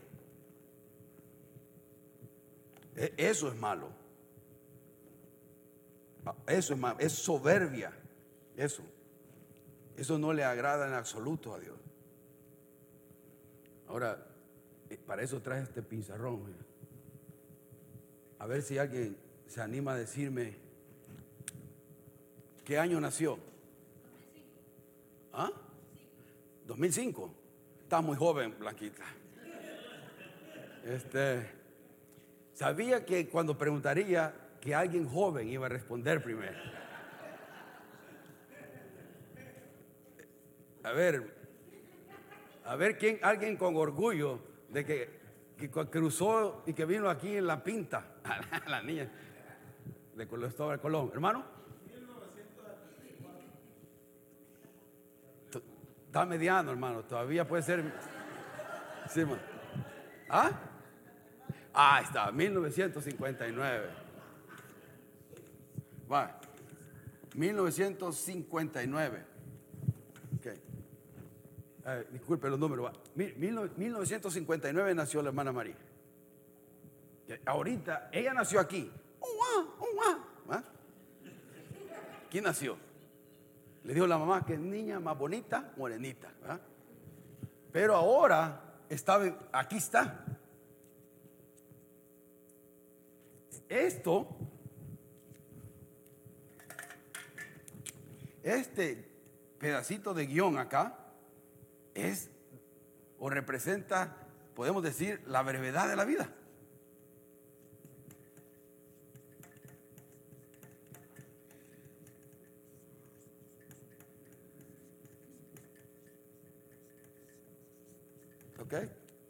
E- 2.97 3.15
Eso 3.17 3.49
es 3.49 3.57
malo. 3.57 3.89
Ah, 6.25 6.35
Eso 6.47 6.75
es 6.75 6.79
malo. 6.79 6.99
Es 7.01 7.13
soberbia. 7.13 7.93
Eso. 8.57 8.83
Eso 9.97 10.19
no 10.19 10.33
le 10.33 10.45
agrada 10.45 10.87
en 10.87 10.95
absoluto 10.95 11.55
a 11.55 11.59
Dios. 11.59 11.77
Ahora, 13.89 14.25
eh, 14.91 14.99
para 15.05 15.23
eso 15.23 15.41
traje 15.41 15.63
este 15.63 15.83
pizarrón. 15.83 16.45
mira. 16.45 16.59
A 18.39 18.47
ver 18.47 18.63
si 18.63 18.79
alguien 18.79 19.17
se 19.49 19.63
anima 19.63 19.93
a 19.93 19.97
decirme 19.97 20.55
qué 22.65 22.79
año 22.79 23.01
nació. 23.01 23.39
¿Ah? 25.33 25.51
2005. 26.67 27.35
Está 27.83 28.03
muy 28.03 28.17
joven, 28.17 28.55
Blanquita. 28.59 29.05
Este, 30.85 31.51
sabía 32.53 33.05
que 33.07 33.29
cuando 33.29 33.57
preguntaría 33.57 34.35
que 34.61 34.75
alguien 34.75 35.09
joven 35.09 35.49
iba 35.49 35.65
a 35.65 35.71
responder 35.71 36.23
primero. 36.23 36.59
A 40.83 40.93
ver, 40.93 41.35
a 42.65 42.77
ver 42.77 42.99
quién, 42.99 43.19
alguien 43.23 43.57
con 43.57 43.77
orgullo 43.77 44.41
de 44.69 44.85
que, 44.85 45.21
que 45.57 45.71
cruzó 45.71 46.63
y 46.67 46.75
que 46.75 46.85
vino 46.85 47.09
aquí 47.09 47.37
en 47.37 47.47
la 47.47 47.63
pinta, 47.63 48.17
la 48.67 48.83
niña 48.83 49.11
de 50.19 50.27
Cristóbal 50.27 50.81
Colón. 50.81 51.11
Hermano. 51.15 51.45
Está 56.07 56.25
mediano, 56.27 56.71
hermano. 56.73 57.05
Todavía 57.05 57.47
puede 57.47 57.63
ser. 57.63 57.93
Sí. 59.09 59.23
¿Ah? 60.29 60.51
Ah, 61.73 62.01
está, 62.03 62.33
1959. 62.33 63.87
Va. 66.11 66.41
1959. 67.35 69.25
Ok. 70.39 70.47
Eh, 71.87 72.07
disculpe 72.11 72.51
los 72.51 72.59
números. 72.59 72.87
va. 72.87 72.93
Mil- 73.15 73.37
mil 73.37 73.55
no- 73.55 73.69
1959 73.77 74.95
nació 74.95 75.23
la 75.23 75.29
hermana 75.29 75.53
María. 75.53 75.77
Ahorita, 77.45 78.09
ella 78.11 78.33
nació 78.33 78.59
aquí. 78.59 78.91
¿Va? 80.51 80.65
¿Quién 82.31 82.45
nació? 82.45 82.77
Le 83.85 83.95
dijo 83.95 84.07
la 84.07 84.19
mamá 84.19 84.45
que 84.45 84.55
es 84.55 84.61
niña 84.61 85.01
más 85.01 85.17
bonita, 85.17 85.73
morenita. 85.77 86.31
Pero 87.73 87.95
ahora 87.95 88.83
está, 88.89 89.19
aquí 89.53 89.77
está. 89.77 90.25
Esto, 93.69 94.27
este 98.43 99.07
pedacito 99.59 100.15
de 100.15 100.27
guion 100.27 100.59
acá 100.59 100.99
es 101.95 102.31
o 103.19 103.29
representa, 103.29 104.17
podemos 104.55 104.83
decir, 104.83 105.23
la 105.27 105.43
brevedad 105.43 105.89
de 105.89 105.97
la 105.97 106.05
vida. 106.05 106.31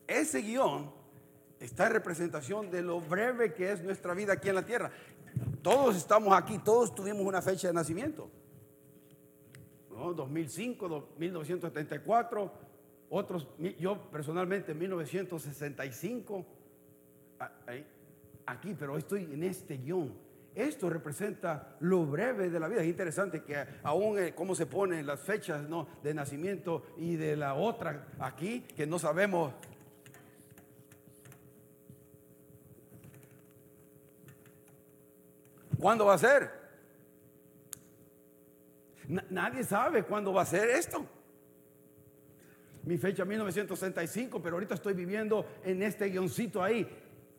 Ese 0.07 0.40
guion 0.42 0.90
está 1.61 1.87
en 1.87 1.92
representación 1.94 2.70
de 2.70 2.83
lo 2.83 3.01
breve 3.01 3.53
que 3.55 3.72
es 3.72 3.83
nuestra 3.83 4.14
vida 4.14 4.35
aquí 4.35 4.48
en 4.48 4.55
la 4.55 4.64
tierra. 4.64 4.90
Todos 5.62 5.96
estamos 5.96 6.33
aquí, 6.37 6.59
todos 6.59 6.94
tuvimos 6.94 7.22
una 7.22 7.42
fecha 7.42 7.68
de 7.68 7.74
nacimiento. 7.74 8.31
¿no? 9.90 10.14
2005, 10.14 10.88
do- 10.88 11.09
1974, 11.18 12.53
otros, 13.11 13.48
yo 13.79 14.11
personalmente 14.11 14.74
1965, 14.74 16.46
a- 17.40 17.53
ahí, 17.66 17.87
aquí, 18.46 18.74
pero 18.79 18.96
estoy 18.96 19.24
en 19.24 19.42
este 19.42 19.77
guion. 19.77 20.12
Esto 20.59 20.90
representa 20.90 21.77
lo 21.81 22.05
breve 22.05 22.51
de 22.51 22.59
la 22.59 22.66
vida. 22.66 22.81
Es 22.83 22.88
interesante 22.88 23.44
que 23.44 23.64
aún 23.85 24.18
eh, 24.18 24.35
cómo 24.35 24.57
se 24.57 24.66
ponen 24.66 25.07
las 25.07 25.21
fechas 25.21 25.62
de 26.03 26.14
nacimiento 26.14 26.83
y 26.97 27.14
de 27.14 27.37
la 27.37 27.55
otra 27.55 28.09
aquí, 28.18 28.62
que 28.77 28.85
no 28.85 28.99
sabemos. 28.99 29.53
¿Cuándo 35.79 36.07
va 36.07 36.14
a 36.14 36.18
ser? 36.18 36.51
Na- 39.07 39.25
nadie 39.31 39.62
sabe 39.64 40.03
cuándo 40.03 40.33
va 40.33 40.42
a 40.42 40.47
ser 40.47 40.68
esto. 40.71 41.07
Mi 42.85 42.97
fecha 42.97 43.25
1965, 43.25 44.42
pero 44.42 44.57
ahorita 44.57 44.75
estoy 44.75 44.94
viviendo 44.94 45.47
en 45.64 45.83
este 45.83 46.09
guioncito 46.09 46.62
ahí. 46.62 46.88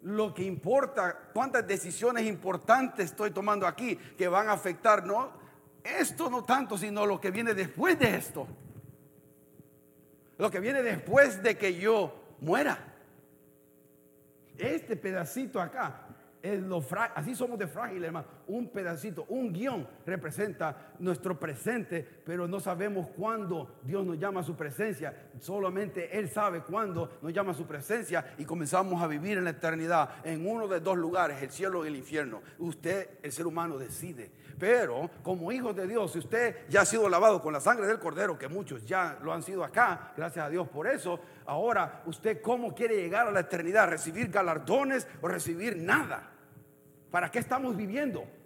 Lo 0.02 0.34
que 0.34 0.44
importa, 0.44 1.30
cuántas 1.34 1.68
decisiones 1.68 2.26
importantes 2.26 3.06
estoy 3.06 3.32
tomando 3.32 3.68
aquí 3.68 3.96
que 3.96 4.28
van 4.28 4.48
a 4.48 4.54
afectar, 4.54 5.06
no 5.06 5.40
esto 5.84 6.30
no 6.30 6.44
tanto, 6.44 6.78
sino 6.78 7.06
lo 7.06 7.20
que 7.20 7.32
viene 7.32 7.54
después 7.54 7.98
de 7.98 8.16
esto. 8.16 8.48
Lo 10.38 10.50
que 10.52 10.60
viene 10.60 10.82
después 10.82 11.42
de 11.42 11.58
que 11.58 11.76
yo 11.76 12.36
muera. 12.40 12.78
Este 14.58 14.96
pedacito 14.96 15.60
acá 15.60 16.08
es 16.42 16.62
lo 16.62 16.82
frágil, 16.82 17.14
así 17.16 17.36
somos 17.36 17.58
de 17.58 17.68
frágil, 17.68 18.04
hermano. 18.04 18.28
Un 18.50 18.70
pedacito, 18.70 19.26
un 19.30 19.54
guion 19.54 19.88
representa 20.08 20.94
nuestro 20.98 21.40
presente, 21.40 22.04
pero 22.26 22.48
no 22.48 22.60
sabemos 22.60 23.08
cuándo 23.16 23.80
Dios 23.84 24.04
nos 24.04 24.18
llama 24.18 24.40
a 24.40 24.44
su 24.44 24.56
presencia. 24.56 25.30
Solamente 25.40 26.18
Él 26.18 26.30
sabe 26.30 26.62
cuándo 26.62 27.20
nos 27.22 27.32
llama 27.32 27.52
a 27.52 27.54
su 27.54 27.68
presencia 27.68 28.34
y 28.40 28.46
comenzamos 28.46 29.04
a 29.04 29.08
vivir 29.08 29.38
en 29.38 29.44
la 29.44 29.52
eternidad 29.52 30.10
en 30.24 30.48
uno 30.48 30.68
de 30.68 30.80
dos 30.80 30.98
lugares, 30.98 31.44
el 31.44 31.52
cielo 31.52 31.86
y 31.86 31.90
el 31.90 31.96
infierno. 31.96 32.42
Usted, 32.58 33.20
el 33.22 33.32
ser 33.32 33.46
humano, 33.46 33.78
decide. 33.78 34.32
Pero 34.58 35.12
como 35.22 35.52
hijos 35.52 35.76
de 35.76 35.86
Dios, 35.86 36.12
si 36.14 36.18
usted 36.18 36.68
ya 36.70 36.82
ha 36.82 36.86
sido 36.86 37.08
lavado 37.08 37.44
con 37.44 37.54
la 37.54 37.62
sangre 37.62 37.86
del 37.86 38.00
cordero, 38.00 38.40
que 38.40 38.48
muchos 38.48 38.84
ya 38.84 39.20
lo 39.22 39.32
han 39.32 39.44
sido 39.44 39.64
acá, 39.64 40.12
gracias 40.18 40.44
a 40.44 40.50
Dios 40.50 40.68
por 40.68 40.88
eso, 40.88 41.20
ahora 41.46 42.02
usted 42.08 42.42
cómo 42.42 42.74
quiere 42.74 42.96
llegar 42.96 43.28
a 43.28 43.32
la 43.32 43.42
eternidad, 43.42 43.88
recibir 43.88 44.30
galardones 44.30 45.08
o 45.22 45.28
recibir 45.28 45.78
nada. 45.78 46.32
¿Para 47.12 47.30
qué 47.30 47.38
estamos 47.40 47.78
viviendo? 47.78 48.39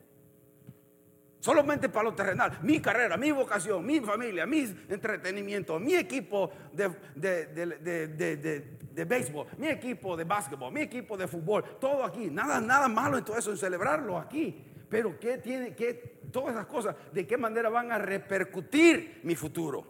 Solamente 1.43 1.89
para 1.89 2.05
lo 2.05 2.15
terrenal. 2.15 2.59
Mi 2.61 2.79
carrera, 2.79 3.17
mi 3.17 3.29
vocación, 3.33 3.85
mi 3.85 3.99
familia, 3.99 4.45
mis 4.45 4.73
entretenimientos, 4.87 5.81
mi 5.81 5.93
equipo 5.93 6.49
de, 6.71 6.89
de, 7.15 7.47
de, 7.47 8.77
de, 8.93 9.03
béisbol, 9.03 9.47
mi 9.57 9.67
equipo 9.67 10.15
de 10.15 10.23
básquetbol, 10.23 10.71
mi 10.71 10.79
equipo 10.79 11.17
de 11.17 11.27
fútbol, 11.27 11.77
todo 11.81 12.05
aquí. 12.05 12.29
Nada, 12.31 12.61
nada 12.61 12.87
malo 12.87 13.17
en 13.17 13.25
todo 13.25 13.37
eso, 13.37 13.51
en 13.51 13.57
celebrarlo 13.57 14.17
aquí. 14.17 14.63
Pero 14.89 15.19
¿qué 15.19 15.37
tiene, 15.37 15.75
qué, 15.75 16.21
todas 16.31 16.55
esas 16.55 16.65
cosas, 16.65 16.95
de 17.11 17.27
qué 17.27 17.35
manera 17.35 17.67
van 17.67 17.91
a 17.91 17.97
repercutir 17.97 19.19
mi 19.23 19.35
futuro? 19.35 19.85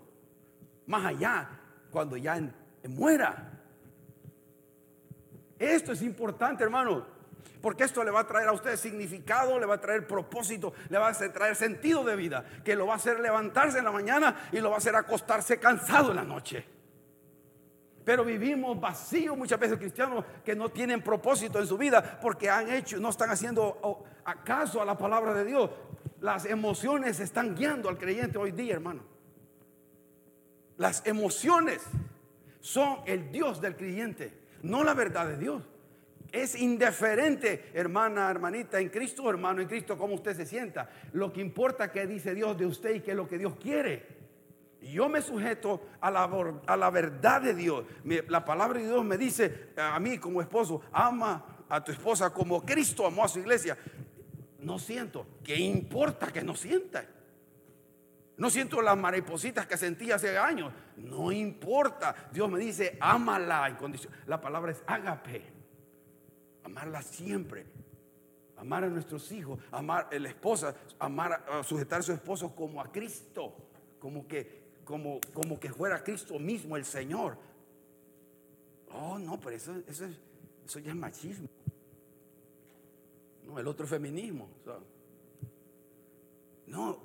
Más 0.88 1.06
allá, 1.06 1.52
cuando 1.92 2.18
ya 2.18 2.42
muera. 2.90 3.62
Esto 5.60 5.92
es 5.92 6.02
importante, 6.02 6.64
hermano. 6.64 7.13
Porque 7.62 7.84
esto 7.84 8.04
le 8.04 8.12
va 8.12 8.22
a 8.22 8.28
traer 8.28 8.48
a 8.48 8.52
usted 8.52 8.76
significado, 8.76 9.60
le 9.60 9.66
va 9.66 9.76
a 9.76 9.82
traer 9.82 10.06
propósito, 10.06 10.74
le 10.90 10.98
va 10.98 11.10
a 11.10 11.14
traer 11.14 11.56
sentido 11.56 12.04
de 12.04 12.16
vida, 12.16 12.44
que 12.64 12.76
lo 12.76 12.88
va 12.88 12.94
a 12.94 12.96
hacer 12.98 13.20
levantarse 13.20 13.80
en 13.80 13.86
la 13.86 13.92
mañana 13.92 14.50
y 14.52 14.60
lo 14.60 14.70
va 14.70 14.76
a 14.76 14.78
hacer 14.80 14.96
acostarse 14.96 15.60
cansado 15.60 16.12
en 16.12 16.18
la 16.18 16.24
noche. 16.24 16.66
Pero 18.04 18.26
vivimos 18.26 18.80
vacíos 18.80 19.38
muchas 19.38 19.60
veces 19.60 19.78
cristianos 19.78 20.26
que 20.44 20.56
no 20.56 20.70
tienen 20.70 21.02
propósito 21.02 21.60
en 21.60 21.68
su 21.68 21.78
vida 21.78 22.20
porque 22.22 22.50
han 22.50 22.70
hecho, 22.70 23.00
no 23.00 23.10
están 23.10 23.30
haciendo 23.30 23.80
oh, 23.82 24.04
acaso 24.26 24.82
a 24.82 24.86
la 24.86 24.98
palabra 24.98 25.34
de 25.34 25.46
Dios. 25.46 25.70
Las 26.20 26.46
emociones 26.46 27.20
están 27.20 27.56
guiando 27.56 27.90
al 27.90 27.98
creyente 27.98 28.38
hoy 28.38 28.52
día, 28.52 28.74
hermano. 28.74 29.04
Las 30.78 31.06
emociones 31.06 31.82
son 32.60 33.00
el 33.06 33.32
Dios 33.32 33.62
del 33.62 33.76
creyente, 33.76 34.34
no 34.64 34.84
la 34.84 34.94
verdad 34.94 35.28
de 35.28 35.38
Dios. 35.38 35.64
Es 36.34 36.56
indiferente, 36.56 37.70
hermana, 37.76 38.28
hermanita 38.32 38.80
en 38.80 38.90
Cristo, 38.90 39.30
hermano 39.30 39.62
en 39.62 39.68
Cristo, 39.68 39.96
cómo 39.96 40.16
usted 40.16 40.36
se 40.36 40.48
sienta. 40.48 40.90
Lo 41.12 41.32
que 41.32 41.42
importa 41.42 41.86
es 41.86 41.92
qué 41.92 42.08
dice 42.08 42.34
Dios 42.34 42.58
de 42.58 42.66
usted 42.66 42.96
y 42.96 43.02
qué 43.02 43.12
es 43.12 43.18
lo 43.18 43.28
que 43.28 43.38
Dios 43.38 43.54
quiere. 43.62 44.08
Yo 44.82 45.08
me 45.10 45.22
sujeto 45.22 45.90
a 46.02 46.10
la, 46.10 46.90
verdad 46.90 47.40
de 47.40 47.54
Dios. 47.54 47.86
La 48.30 48.44
palabra 48.44 48.80
de 48.80 48.88
Dios 48.88 49.06
me 49.06 49.16
dice 49.16 49.70
a 49.78 50.00
mí 50.00 50.18
como 50.18 50.42
esposo, 50.42 50.82
ama 50.92 51.66
a 51.70 51.84
tu 51.84 51.92
esposa 51.92 52.34
como 52.34 52.66
Cristo 52.66 53.06
amó 53.06 53.24
a 53.26 53.28
su 53.28 53.38
iglesia. 53.38 53.78
No 54.58 54.80
siento. 54.80 55.28
¿Qué 55.44 55.56
importa 55.56 56.34
que 56.34 56.42
no 56.42 56.56
sienta? 56.56 57.06
No 58.38 58.50
siento 58.50 58.82
las 58.82 58.98
maripositas 58.98 59.68
que 59.68 59.78
sentí 59.78 60.12
hace 60.12 60.36
años. 60.36 60.74
No 60.98 61.32
importa. 61.32 62.16
Dios 62.32 62.50
me 62.50 62.58
dice, 62.58 62.98
ámala. 63.00 63.78
La 64.26 64.42
palabra 64.42 64.72
es 64.72 64.82
ágape. 64.88 65.63
Amarla 66.64 67.02
siempre. 67.02 67.66
amar 68.56 68.86
a 68.86 68.88
nuestros 68.88 69.32
hijos, 69.32 69.60
amar 69.72 70.08
a 70.12 70.18
la 70.18 70.30
esposa, 70.30 70.76
amar 70.98 71.46
a, 71.50 71.64
sujetar 71.64 72.00
a 72.00 72.04
su 72.04 72.14
esposo 72.14 72.56
como 72.56 72.80
a 72.80 72.92
Cristo, 72.92 73.54
como 74.00 74.26
que, 74.26 74.64
como, 74.86 75.20
como 75.34 75.60
que 75.60 75.70
fuera 75.70 76.04
Cristo 76.04 76.40
mismo 76.40 76.78
el 76.78 76.86
Señor. 76.86 77.38
Oh, 78.92 79.18
no, 79.20 79.40
pero 79.40 79.56
eso, 79.56 79.76
eso, 79.88 80.06
eso 80.66 80.80
ya 80.80 80.92
es 80.92 80.98
machismo. 80.98 81.50
No, 83.46 83.60
el 83.60 83.68
otro 83.68 83.86
feminismo. 83.86 84.48
no, 86.68 86.98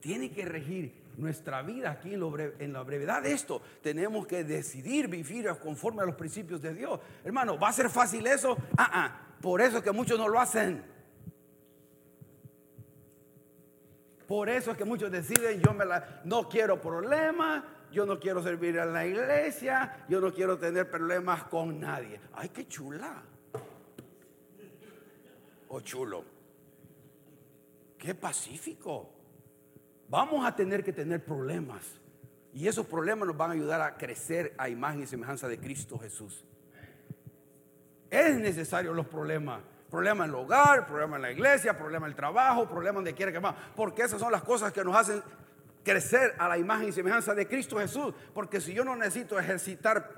tiene 0.00 0.30
que 0.30 0.44
regir 0.44 0.99
nuestra 1.20 1.62
vida 1.62 1.90
aquí 1.90 2.14
en, 2.14 2.72
la 2.72 2.82
brevedad 2.82 3.22
de 3.22 3.32
esto. 3.32 3.62
Tenemos 3.82 4.26
que 4.26 4.42
decidir 4.44 5.08
vivir 5.08 5.48
conforme 5.62 6.02
a 6.02 6.06
los 6.06 6.14
principios 6.14 6.60
de 6.60 6.74
Dios. 6.74 6.98
Hermano, 7.24 7.58
¿va 7.58 7.68
a 7.68 7.72
ser 7.72 7.90
fácil 7.90 8.26
eso? 8.26 8.56
Ah, 8.76 8.90
ah. 8.92 9.26
Por 9.40 9.60
eso 9.60 9.78
es 9.78 9.84
que 9.84 9.92
muchos 9.92 10.18
no 10.18 10.28
lo 10.28 10.40
hacen. 10.40 10.84
Por 14.26 14.48
eso 14.48 14.70
es 14.70 14.76
que 14.76 14.84
muchos 14.84 15.10
deciden, 15.10 15.60
yo 15.60 15.74
me 15.74 15.84
la, 15.84 16.20
no 16.24 16.48
quiero 16.48 16.80
problemas, 16.80 17.64
yo 17.90 18.06
no 18.06 18.20
quiero 18.20 18.42
servir 18.42 18.76
en 18.76 18.92
la 18.92 19.04
iglesia, 19.04 20.04
yo 20.08 20.20
no 20.20 20.32
quiero 20.32 20.56
tener 20.56 20.88
problemas 20.88 21.44
con 21.44 21.80
nadie. 21.80 22.20
Ay, 22.34 22.50
qué 22.50 22.68
chula. 22.68 23.22
O 25.68 25.80
chulo. 25.80 26.24
Qué 27.98 28.14
pacífico. 28.14 29.19
Vamos 30.10 30.44
a 30.44 30.56
tener 30.56 30.82
que 30.82 30.92
tener 30.92 31.24
problemas. 31.24 32.00
Y 32.52 32.66
esos 32.66 32.84
problemas 32.84 33.28
nos 33.28 33.36
van 33.36 33.50
a 33.50 33.54
ayudar 33.54 33.80
a 33.80 33.96
crecer 33.96 34.52
a 34.58 34.68
imagen 34.68 35.02
y 35.02 35.06
semejanza 35.06 35.46
de 35.46 35.58
Cristo 35.58 35.96
Jesús. 36.00 36.44
Es 38.10 38.36
necesario 38.36 38.92
los 38.92 39.06
problemas. 39.06 39.62
Problemas 39.88 40.26
en 40.26 40.34
el 40.34 40.40
hogar, 40.40 40.84
problemas 40.86 41.18
en 41.18 41.22
la 41.22 41.30
iglesia, 41.30 41.78
problemas 41.78 42.08
en 42.08 42.10
el 42.10 42.16
trabajo, 42.16 42.68
problemas 42.68 42.96
donde 42.96 43.14
quiera 43.14 43.30
que 43.30 43.38
más. 43.38 43.54
Porque 43.76 44.02
esas 44.02 44.18
son 44.18 44.32
las 44.32 44.42
cosas 44.42 44.72
que 44.72 44.82
nos 44.82 44.96
hacen 44.96 45.22
crecer 45.84 46.34
a 46.38 46.48
la 46.48 46.58
imagen 46.58 46.88
y 46.88 46.92
semejanza 46.92 47.32
de 47.32 47.46
Cristo 47.46 47.78
Jesús. 47.78 48.12
Porque 48.34 48.60
si 48.60 48.74
yo 48.74 48.84
no 48.84 48.96
necesito 48.96 49.38
ejercitar 49.38 50.10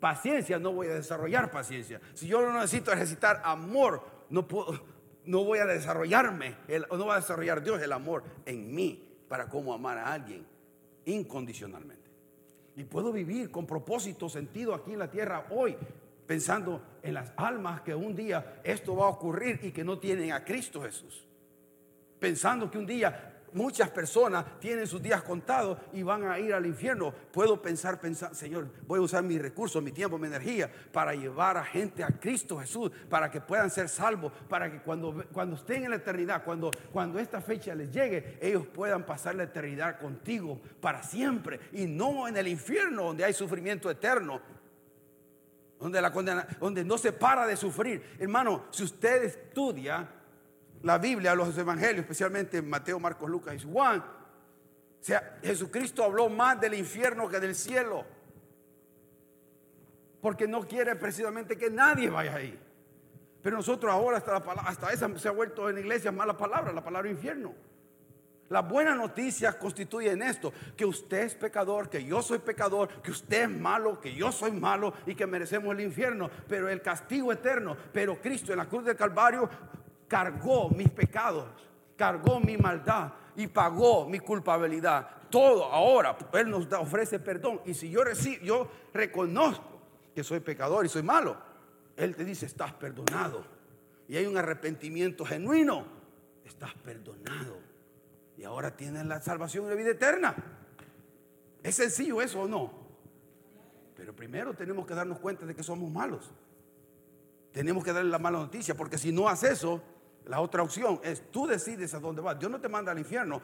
paciencia, 0.00 0.58
no 0.58 0.72
voy 0.72 0.86
a 0.86 0.94
desarrollar 0.94 1.50
paciencia. 1.50 2.00
Si 2.14 2.26
yo 2.26 2.40
no 2.40 2.54
necesito 2.54 2.90
ejercitar 2.90 3.42
amor, 3.44 4.02
no, 4.30 4.48
puedo, 4.48 4.82
no 5.26 5.44
voy 5.44 5.58
a 5.58 5.66
desarrollarme, 5.66 6.56
no 6.90 7.04
va 7.04 7.16
a 7.16 7.20
desarrollar 7.20 7.62
Dios 7.62 7.82
el 7.82 7.92
amor 7.92 8.24
en 8.46 8.74
mí 8.74 9.09
para 9.30 9.48
cómo 9.48 9.72
amar 9.72 9.96
a 9.96 10.12
alguien 10.12 10.44
incondicionalmente. 11.04 12.10
Y 12.74 12.82
puedo 12.82 13.12
vivir 13.12 13.48
con 13.52 13.64
propósito, 13.64 14.28
sentido 14.28 14.74
aquí 14.74 14.92
en 14.92 14.98
la 14.98 15.08
tierra 15.08 15.46
hoy, 15.50 15.76
pensando 16.26 16.82
en 17.00 17.14
las 17.14 17.32
almas 17.36 17.82
que 17.82 17.94
un 17.94 18.16
día 18.16 18.60
esto 18.64 18.96
va 18.96 19.06
a 19.06 19.10
ocurrir 19.10 19.60
y 19.62 19.70
que 19.70 19.84
no 19.84 20.00
tienen 20.00 20.32
a 20.32 20.44
Cristo 20.44 20.82
Jesús. 20.82 21.24
Pensando 22.18 22.68
que 22.68 22.78
un 22.78 22.86
día 22.86 23.29
muchas 23.52 23.90
personas 23.90 24.44
tienen 24.60 24.86
sus 24.86 25.02
días 25.02 25.22
contados 25.22 25.78
y 25.92 26.02
van 26.02 26.24
a 26.24 26.38
ir 26.38 26.54
al 26.54 26.66
infierno. 26.66 27.12
Puedo 27.32 27.60
pensar, 27.60 28.00
pensar, 28.00 28.34
Señor, 28.34 28.68
voy 28.86 28.98
a 28.98 29.02
usar 29.02 29.22
mis 29.22 29.40
recursos, 29.40 29.82
mi 29.82 29.92
tiempo, 29.92 30.18
mi 30.18 30.26
energía 30.26 30.70
para 30.92 31.14
llevar 31.14 31.56
a 31.56 31.64
gente 31.64 32.02
a 32.02 32.08
Cristo 32.08 32.58
Jesús, 32.58 32.90
para 33.08 33.30
que 33.30 33.40
puedan 33.40 33.70
ser 33.70 33.88
salvos, 33.88 34.32
para 34.48 34.70
que 34.70 34.80
cuando, 34.80 35.24
cuando 35.32 35.56
estén 35.56 35.84
en 35.84 35.90
la 35.90 35.96
eternidad, 35.96 36.44
cuando, 36.44 36.70
cuando 36.92 37.18
esta 37.18 37.40
fecha 37.40 37.74
les 37.74 37.90
llegue, 37.90 38.38
ellos 38.40 38.66
puedan 38.66 39.04
pasar 39.04 39.34
la 39.34 39.44
eternidad 39.44 39.98
contigo 39.98 40.60
para 40.80 41.02
siempre 41.02 41.60
y 41.72 41.86
no 41.86 42.28
en 42.28 42.36
el 42.36 42.48
infierno 42.48 43.04
donde 43.04 43.24
hay 43.24 43.32
sufrimiento 43.32 43.90
eterno. 43.90 44.40
Donde, 45.78 46.02
la 46.02 46.12
condena, 46.12 46.46
donde 46.60 46.84
no 46.84 46.98
se 46.98 47.10
para 47.10 47.46
de 47.46 47.56
sufrir. 47.56 48.16
Hermano, 48.18 48.66
si 48.70 48.84
usted 48.84 49.24
estudia 49.24 50.06
la 50.82 50.98
Biblia, 50.98 51.34
los 51.34 51.56
evangelios, 51.56 52.00
especialmente 52.00 52.62
Mateo, 52.62 52.98
Marcos, 52.98 53.28
Lucas 53.28 53.54
y 53.54 53.70
Juan, 53.70 54.02
o 55.00 55.04
sea, 55.04 55.38
Jesucristo 55.42 56.04
habló 56.04 56.28
más 56.28 56.60
del 56.60 56.74
infierno 56.74 57.28
que 57.28 57.40
del 57.40 57.54
cielo. 57.54 58.04
Porque 60.20 60.46
no 60.46 60.66
quiere 60.66 60.94
precisamente 60.96 61.56
que 61.56 61.70
nadie 61.70 62.10
vaya 62.10 62.34
ahí. 62.34 62.58
Pero 63.42 63.56
nosotros 63.56 63.90
ahora 63.90 64.18
hasta, 64.66 64.92
esa 64.92 65.18
se 65.18 65.28
ha 65.28 65.30
vuelto 65.30 65.70
en 65.70 65.76
la 65.76 65.80
iglesia 65.80 66.12
mala 66.12 66.36
palabra, 66.36 66.72
la 66.72 66.84
palabra 66.84 67.08
infierno. 67.08 67.54
La 68.50 68.60
buena 68.60 68.94
noticia 68.94 69.58
constituye 69.58 70.10
en 70.10 70.22
esto, 70.22 70.52
que 70.76 70.84
usted 70.84 71.22
es 71.22 71.34
pecador, 71.34 71.88
que 71.88 72.04
yo 72.04 72.20
soy 72.20 72.40
pecador, 72.40 72.88
que 73.00 73.12
usted 73.12 73.44
es 73.44 73.48
malo, 73.48 74.00
que 74.00 74.12
yo 74.12 74.32
soy 74.32 74.50
malo 74.50 74.92
y 75.06 75.14
que 75.14 75.26
merecemos 75.26 75.72
el 75.72 75.82
infierno, 75.82 76.28
pero 76.48 76.68
el 76.68 76.82
castigo 76.82 77.32
eterno, 77.32 77.76
pero 77.92 78.20
Cristo 78.20 78.52
en 78.52 78.58
la 78.58 78.68
cruz 78.68 78.84
del 78.84 78.96
Calvario 78.96 79.48
cargó 80.10 80.68
mis 80.70 80.90
pecados, 80.90 81.46
cargó 81.96 82.40
mi 82.40 82.58
maldad 82.58 83.12
y 83.36 83.46
pagó 83.46 84.08
mi 84.08 84.18
culpabilidad. 84.18 85.08
Todo 85.30 85.64
ahora 85.66 86.18
Él 86.32 86.50
nos 86.50 86.70
ofrece 86.72 87.20
perdón. 87.20 87.60
Y 87.64 87.74
si 87.74 87.88
yo, 87.88 88.02
recibo, 88.02 88.44
yo 88.44 88.68
reconozco 88.92 89.80
que 90.12 90.24
soy 90.24 90.40
pecador 90.40 90.84
y 90.84 90.88
soy 90.88 91.04
malo, 91.04 91.36
Él 91.96 92.16
te 92.16 92.24
dice, 92.24 92.46
estás 92.46 92.72
perdonado. 92.72 93.44
Y 94.08 94.16
hay 94.16 94.26
un 94.26 94.36
arrepentimiento 94.36 95.24
genuino, 95.24 95.86
estás 96.44 96.74
perdonado. 96.74 97.58
Y 98.36 98.42
ahora 98.42 98.76
tienes 98.76 99.06
la 99.06 99.20
salvación 99.20 99.66
y 99.66 99.68
la 99.68 99.74
vida 99.76 99.90
eterna. 99.90 100.34
¿Es 101.62 101.76
sencillo 101.76 102.20
eso 102.20 102.40
o 102.40 102.48
no? 102.48 102.72
Pero 103.94 104.16
primero 104.16 104.54
tenemos 104.54 104.84
que 104.86 104.94
darnos 104.94 105.20
cuenta 105.20 105.46
de 105.46 105.54
que 105.54 105.62
somos 105.62 105.88
malos. 105.88 106.32
Tenemos 107.52 107.84
que 107.84 107.92
darle 107.92 108.10
la 108.10 108.18
mala 108.18 108.38
noticia, 108.38 108.76
porque 108.76 108.98
si 108.98 109.12
no 109.12 109.28
haces 109.28 109.52
eso, 109.52 109.80
la 110.26 110.40
otra 110.40 110.62
opción 110.62 111.00
es 111.02 111.30
tú 111.30 111.46
decides 111.46 111.94
a 111.94 112.00
dónde 112.00 112.22
vas. 112.22 112.38
Dios 112.38 112.50
no 112.50 112.60
te 112.60 112.68
manda 112.68 112.92
al 112.92 112.98
infierno. 112.98 113.40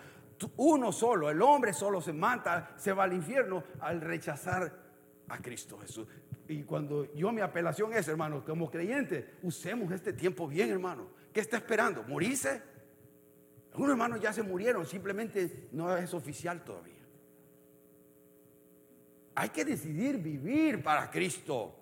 uno 0.57 0.93
solo, 0.93 1.31
el 1.31 1.41
hombre 1.41 1.73
solo 1.73 2.01
se 2.01 2.13
mata, 2.13 2.75
se 2.77 2.93
va 2.93 3.05
al 3.05 3.13
infierno 3.13 3.65
al 3.81 4.01
rechazar 4.01 4.73
a 5.29 5.39
Cristo 5.39 5.79
Jesús. 5.79 6.07
Y 6.49 6.63
cuando 6.63 7.13
yo 7.15 7.33
mi 7.33 7.41
apelación 7.41 7.93
es, 7.93 8.07
hermano, 8.09 8.45
como 8.45 8.71
creyente, 8.71 9.37
usemos 9.43 9.91
este 9.93 10.13
tiempo 10.13 10.47
bien, 10.47 10.71
hermano. 10.71 11.09
¿Qué 11.33 11.41
está 11.41 11.57
esperando? 11.57 12.05
¿Morirse? 12.05 12.63
Algunos 13.73 13.93
hermanos 13.93 14.21
ya 14.21 14.33
se 14.33 14.43
murieron, 14.43 14.87
simplemente 14.87 15.69
no 15.73 15.95
es 15.97 16.15
oficial 16.15 16.65
todavía. 16.65 16.95
Hay 19.35 19.51
que 19.51 19.65
decidir 19.65 20.17
vivir 20.19 20.83
para 20.83 21.11
Cristo. 21.11 21.75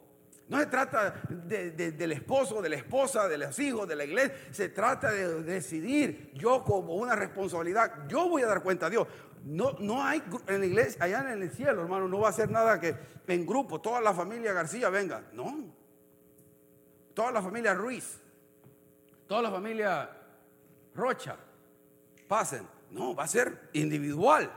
No 0.46 0.58
se 0.58 0.66
trata 0.66 1.22
del 1.28 2.12
esposo, 2.12 2.60
de 2.60 2.68
la 2.68 2.76
esposa, 2.76 3.28
de 3.28 3.38
los 3.38 3.58
hijos, 3.58 3.88
de 3.88 3.96
la 3.96 4.04
iglesia. 4.04 4.36
Se 4.50 4.68
trata 4.68 5.10
de 5.10 5.42
decidir 5.42 6.30
yo 6.34 6.62
como 6.62 6.94
una 6.96 7.16
responsabilidad. 7.16 8.06
Yo 8.08 8.28
voy 8.28 8.42
a 8.42 8.46
dar 8.46 8.62
cuenta 8.62 8.86
a 8.86 8.90
Dios. 8.90 9.08
No, 9.44 9.72
no 9.78 10.02
hay 10.02 10.22
en 10.46 10.60
la 10.60 10.66
iglesia, 10.66 11.04
allá 11.04 11.32
en 11.32 11.42
el 11.42 11.50
cielo, 11.50 11.82
hermano, 11.82 12.08
no 12.08 12.20
va 12.20 12.30
a 12.30 12.32
ser 12.32 12.50
nada 12.50 12.80
que 12.80 12.94
en 13.26 13.46
grupo, 13.46 13.80
toda 13.80 14.00
la 14.00 14.14
familia 14.14 14.52
García 14.52 14.88
venga. 14.88 15.22
No. 15.32 15.66
Toda 17.14 17.30
la 17.30 17.42
familia 17.42 17.74
Ruiz, 17.74 18.18
toda 19.26 19.42
la 19.42 19.50
familia 19.50 20.10
Rocha 20.94 21.36
pasen. 22.26 22.66
No, 22.90 23.14
va 23.14 23.24
a 23.24 23.28
ser 23.28 23.70
individual. 23.72 24.50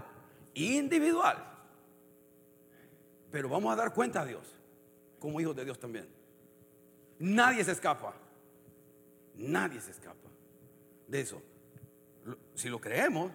Individual. 0.53 1.43
Pero 3.31 3.49
vamos 3.49 3.73
a 3.73 3.75
dar 3.75 3.93
cuenta 3.93 4.21
a 4.21 4.25
Dios 4.25 4.56
como 5.19 5.39
hijos 5.39 5.55
de 5.55 5.65
Dios 5.65 5.79
también. 5.79 6.07
Nadie 7.19 7.63
se 7.63 7.71
escapa. 7.71 8.13
Nadie 9.35 9.81
se 9.81 9.91
escapa 9.91 10.27
de 11.07 11.21
eso. 11.21 11.41
Si 12.53 12.69
lo 12.69 12.79
creemos, 12.79 13.31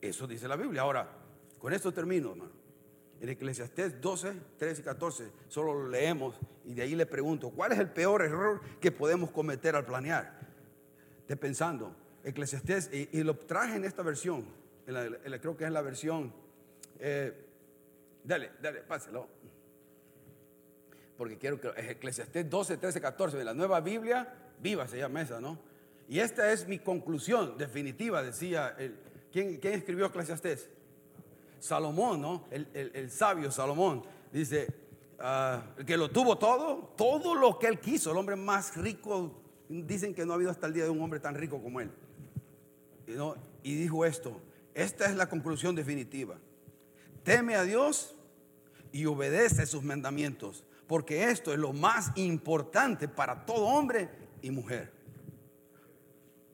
eso 0.00 0.26
dice 0.26 0.48
la 0.48 0.56
Biblia. 0.56 0.82
Ahora, 0.82 1.08
con 1.58 1.72
esto 1.72 1.92
termino, 1.92 2.32
hermano. 2.32 2.52
En 3.20 3.30
Eclesiastés 3.30 3.98
12, 4.00 4.34
13 4.58 4.80
y 4.82 4.84
14, 4.84 5.30
solo 5.48 5.72
lo 5.72 5.88
leemos 5.88 6.38
y 6.66 6.74
de 6.74 6.82
ahí 6.82 6.94
le 6.94 7.06
pregunto, 7.06 7.48
¿cuál 7.48 7.72
es 7.72 7.78
el 7.78 7.88
peor 7.88 8.20
error 8.20 8.60
que 8.78 8.92
podemos 8.92 9.30
cometer 9.30 9.74
al 9.74 9.86
planear? 9.86 10.38
De 11.26 11.34
pensando, 11.34 11.96
Eclesiastés, 12.24 12.90
y, 12.92 13.22
lo 13.22 13.34
traje 13.34 13.76
en 13.76 13.84
esta 13.86 14.02
versión, 14.02 14.44
creo 14.84 15.56
que 15.56 15.64
es 15.64 15.70
la 15.70 15.80
versión, 15.80 16.30
eh, 16.98 17.32
dale, 18.22 18.50
dale, 18.60 18.82
páselo 18.82 19.28
porque 21.16 21.38
quiero 21.38 21.60
que 21.60 21.68
Eclesiastés 21.68 22.48
12, 22.48 22.76
13, 22.76 23.00
14 23.00 23.36
de 23.36 23.44
la 23.44 23.54
nueva 23.54 23.80
Biblia, 23.80 24.32
viva 24.60 24.86
se 24.86 24.98
llama 24.98 25.22
esa, 25.22 25.40
¿no? 25.40 25.58
Y 26.08 26.20
esta 26.20 26.52
es 26.52 26.68
mi 26.68 26.78
conclusión 26.78 27.58
definitiva, 27.58 28.22
decía 28.22 28.74
el, 28.78 28.96
¿quién, 29.32 29.58
escribió 29.62 30.06
Eclesiastés? 30.06 30.68
Salomón, 31.58 32.20
¿no? 32.20 32.44
El, 32.50 33.10
sabio 33.10 33.50
Salomón. 33.50 34.04
Dice, 34.32 34.68
ah, 35.18 35.62
que 35.86 35.96
lo 35.96 36.10
tuvo 36.10 36.36
todo, 36.36 36.92
todo 36.96 37.34
lo 37.34 37.58
que 37.58 37.66
él 37.66 37.80
quiso, 37.80 38.12
el 38.12 38.18
hombre 38.18 38.36
más 38.36 38.76
rico, 38.76 39.40
dicen 39.68 40.14
que 40.14 40.24
no 40.24 40.32
ha 40.32 40.36
habido 40.36 40.50
hasta 40.50 40.66
el 40.66 40.74
día 40.74 40.84
de 40.84 40.90
un 40.90 41.00
hombre 41.00 41.18
tan 41.18 41.34
rico 41.34 41.60
como 41.60 41.80
él. 41.80 41.90
y 43.62 43.74
dijo 43.74 44.04
esto, 44.04 44.40
esta 44.74 45.06
es 45.06 45.16
la 45.16 45.28
conclusión 45.28 45.74
definitiva. 45.74 46.36
Teme 47.24 47.56
a 47.56 47.62
Dios 47.62 48.14
y 48.92 49.06
obedece 49.06 49.66
sus 49.66 49.82
mandamientos 49.82 50.65
porque 50.86 51.30
esto 51.30 51.52
es 51.52 51.58
lo 51.58 51.72
más 51.72 52.12
importante 52.16 53.08
para 53.08 53.44
todo 53.44 53.66
hombre 53.66 54.08
y 54.42 54.50
mujer. 54.50 54.92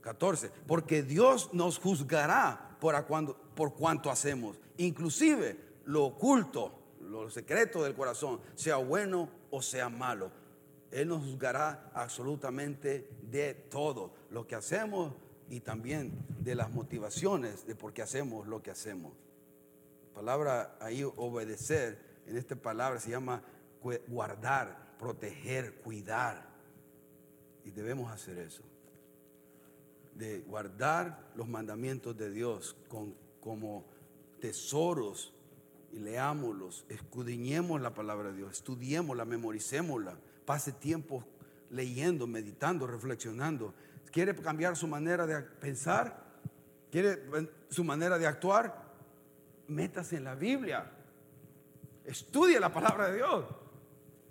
14. 0.01 0.51
Porque 0.67 1.03
Dios 1.03 1.51
nos 1.53 1.79
juzgará 1.79 2.77
por, 2.81 3.37
por 3.55 3.75
cuanto 3.75 4.11
hacemos, 4.11 4.59
inclusive 4.77 5.57
lo 5.85 6.05
oculto, 6.05 6.73
lo 7.01 7.31
secreto 7.31 7.83
del 7.83 7.95
corazón, 7.95 8.41
sea 8.55 8.77
bueno 8.77 9.29
o 9.51 9.63
sea 9.63 9.89
malo. 9.89 10.31
Él 10.91 11.09
nos 11.09 11.25
juzgará 11.25 11.91
absolutamente 11.95 13.09
de 13.23 13.55
todo 13.55 14.13
lo 14.31 14.47
que 14.47 14.55
hacemos 14.55 15.15
y 15.49 15.61
también 15.61 16.13
de 16.41 16.55
las 16.55 16.71
motivaciones 16.71 17.67
de 17.67 17.75
por 17.75 17.93
qué 17.93 18.03
hacemos 18.03 18.47
lo 18.47 18.63
que 18.63 18.71
hacemos. 18.71 19.13
palabra 20.15 20.77
ahí 20.81 21.03
obedecer, 21.17 22.23
en 22.27 22.37
esta 22.37 22.57
palabra 22.57 23.01
se 23.01 23.11
llama 23.11 23.43
guardar, 24.09 24.97
proteger, 24.99 25.75
cuidar. 25.77 26.49
Y 27.65 27.71
debemos 27.71 28.11
hacer 28.11 28.39
eso. 28.39 28.63
De 30.15 30.41
guardar 30.41 31.31
los 31.35 31.49
mandamientos 31.49 32.17
de 32.17 32.31
Dios 32.31 32.77
con, 32.89 33.15
como 33.41 33.85
tesoros 34.41 35.33
y 35.93 35.99
leámoslos, 35.99 36.85
escudriñemos 36.89 37.81
la 37.81 37.95
palabra 37.95 38.31
de 38.31 38.39
Dios, 38.39 38.53
estudiémosla, 38.53 39.25
memoricémosla, 39.25 40.17
pase 40.45 40.73
tiempo 40.73 41.25
leyendo, 41.71 42.27
meditando, 42.27 42.87
reflexionando. 42.87 43.75
¿Quiere 44.11 44.35
cambiar 44.35 44.77
su 44.77 44.87
manera 44.87 45.27
de 45.27 45.43
pensar? 45.43 46.23
¿Quiere 46.91 47.23
su 47.71 47.85
manera 47.85 48.19
de 48.19 48.27
actuar? 48.27 48.93
Métase 49.69 50.17
en 50.17 50.25
la 50.25 50.35
Biblia. 50.35 50.91
Estudie 52.05 52.61
la 52.61 52.73
palabra 52.73 53.09
de 53.09 53.17
Dios 53.17 53.45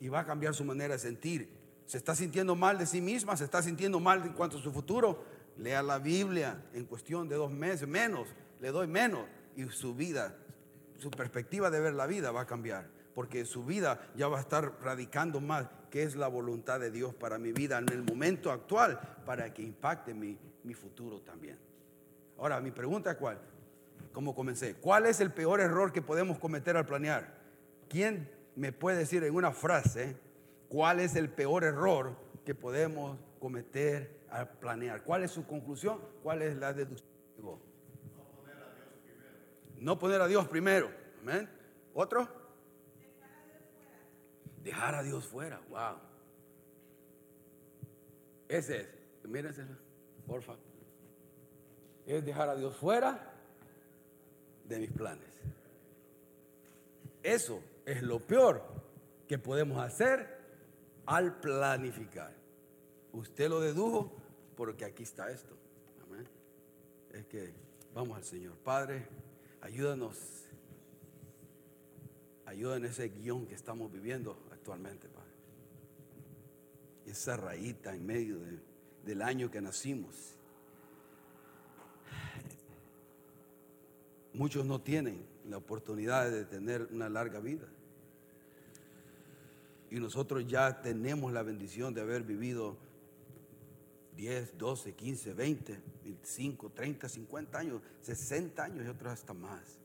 y 0.02 0.10
va 0.10 0.20
a 0.20 0.26
cambiar 0.26 0.54
su 0.54 0.66
manera 0.66 0.96
de 0.96 1.00
sentir. 1.00 1.50
Se 1.86 1.98
está 1.98 2.14
sintiendo 2.14 2.56
mal 2.56 2.78
de 2.78 2.86
sí 2.86 3.00
misma, 3.00 3.38
se 3.38 3.46
está 3.46 3.62
sintiendo 3.62 4.02
mal 4.02 4.22
en 4.24 4.34
cuanto 4.34 4.58
a 4.58 4.62
su 4.62 4.74
futuro. 4.74 5.24
Lea 5.58 5.82
la 5.82 6.00
Biblia 6.00 6.62
en 6.74 6.86
cuestión 6.86 7.30
de 7.30 7.36
dos 7.36 7.52
meses, 7.52 7.88
menos, 7.88 8.28
le 8.60 8.72
doy 8.72 8.88
menos 8.88 9.26
y 9.56 9.64
su 9.70 9.96
vida, 9.96 10.36
su 10.98 11.10
perspectiva 11.12 11.70
de 11.70 11.80
ver 11.80 11.94
la 11.94 12.08
vida 12.08 12.32
va 12.32 12.42
a 12.42 12.46
cambiar 12.46 12.90
porque 13.14 13.46
su 13.46 13.64
vida 13.64 14.00
ya 14.16 14.28
va 14.28 14.38
a 14.38 14.42
estar 14.42 14.82
radicando 14.82 15.40
más 15.40 15.68
qué 15.90 16.04
es 16.04 16.16
la 16.16 16.28
voluntad 16.28 16.80
de 16.80 16.92
Dios 16.92 17.14
para 17.14 17.38
mi 17.38 17.52
vida 17.52 17.78
en 17.78 17.90
el 17.90 18.04
momento 18.04 18.52
actual, 18.52 19.00
para 19.26 19.54
que 19.54 19.62
impacte 19.62 20.14
mi, 20.14 20.38
mi 20.64 20.74
futuro 20.74 21.20
también. 21.22 21.60
Ahora, 22.38 22.60
mi 22.62 22.72
pregunta 22.72 23.12
es 23.12 23.18
cuál, 23.18 23.40
¿cómo 24.14 24.34
comencé? 24.34 24.76
¿Cuál 24.76 25.06
es 25.06 25.20
el 25.20 25.32
peor 25.32 25.60
error 25.60 25.92
que 25.92 26.02
podemos 26.02 26.40
cometer 26.40 26.78
al 26.78 26.86
planear? 26.86 27.38
¿Quién 27.90 28.30
me 28.62 28.72
puede 28.72 29.00
decir 29.00 29.24
en 29.24 29.34
una 29.34 29.52
frase 29.52 30.16
cuál 30.70 31.00
es 31.00 31.16
el 31.16 31.32
peor 31.32 31.64
error 31.64 32.16
que 32.46 32.54
podemos 32.54 33.18
cometer 33.40 34.22
al 34.30 34.52
planear? 34.60 35.02
¿Cuál 35.04 35.24
es 35.24 35.32
su 35.32 35.48
conclusión? 35.48 36.00
¿Cuál 36.22 36.44
es 36.44 36.56
la 36.58 36.72
deducción? 36.72 37.10
No 39.80 39.98
poner 39.98 40.22
a 40.22 40.28
Dios 40.28 40.48
primero. 40.48 40.92
Amén. 41.22 41.50
¿Otro? 41.96 42.28
Dejar 44.62 44.94
a 44.94 45.02
Dios 45.02 45.26
fuera, 45.26 45.60
wow. 45.72 45.98
Ese 48.48 48.82
es, 48.82 48.88
mírense, 49.28 49.66
porfa. 50.28 50.56
Es 52.06 52.24
dejar 52.24 52.50
a 52.50 52.56
Dios 52.56 52.78
fuera 52.78 53.34
de 54.66 54.78
mis 54.78 54.92
planes. 54.92 55.34
Eso 57.24 57.71
es 57.86 58.02
lo 58.02 58.20
peor 58.20 58.64
que 59.28 59.38
podemos 59.38 59.78
hacer 59.80 60.28
al 61.06 61.40
planificar. 61.40 62.34
Usted 63.14 63.50
lo 63.50 63.60
dedujo 63.60 64.12
porque 64.56 64.86
aquí 64.86 65.04
está 65.04 65.32
esto. 65.32 65.56
Amén. 66.04 66.28
Es 67.12 67.26
que 67.26 67.54
vamos 67.94 68.18
al 68.18 68.24
Señor. 68.24 68.56
Padre, 68.58 69.08
ayúdanos. 69.62 70.18
Ayuda 72.46 72.78
en 72.78 72.86
ese 72.86 73.10
guion 73.10 73.46
que 73.48 73.56
estamos 73.56 73.92
viviendo 73.92 74.38
actualmente, 74.52 75.08
Padre. 75.08 75.32
Esa 77.06 77.38
rayita 77.38 77.94
en 77.94 78.06
medio 78.06 78.38
del 79.04 79.22
año 79.22 79.50
que 79.50 79.62
nacimos. 79.62 80.38
Muchos 84.34 84.66
no 84.66 84.80
tienen 84.80 85.31
la 85.50 85.58
oportunidad 85.58 86.30
de 86.30 86.46
tener 86.46 86.88
una 86.92 87.10
larga 87.10 87.40
vida. 87.40 87.68
Y 89.90 90.00
nosotros 90.00 90.48
ya 90.48 90.82
tenemos 90.82 91.34
la 91.34 91.44
bendición 91.44 91.94
de 91.94 92.02
haber 92.02 92.24
vivido 92.24 92.78
10, 94.16 94.58
12, 94.58 94.94
15, 94.94 95.34
20, 95.34 95.80
25, 96.04 96.70
30, 96.70 97.10
50 97.10 97.58
años, 97.58 97.82
60 98.02 98.64
años 98.64 98.86
y 98.86 98.90
otros 98.90 99.14
hasta 99.14 99.34
más. 99.34 99.80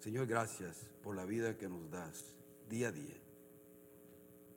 Señor, 0.00 0.26
gracias 0.26 0.88
por 1.02 1.14
la 1.14 1.24
vida 1.24 1.56
que 1.56 1.68
nos 1.68 1.90
das 1.90 2.24
día 2.68 2.88
a 2.88 2.92
día. 2.92 3.14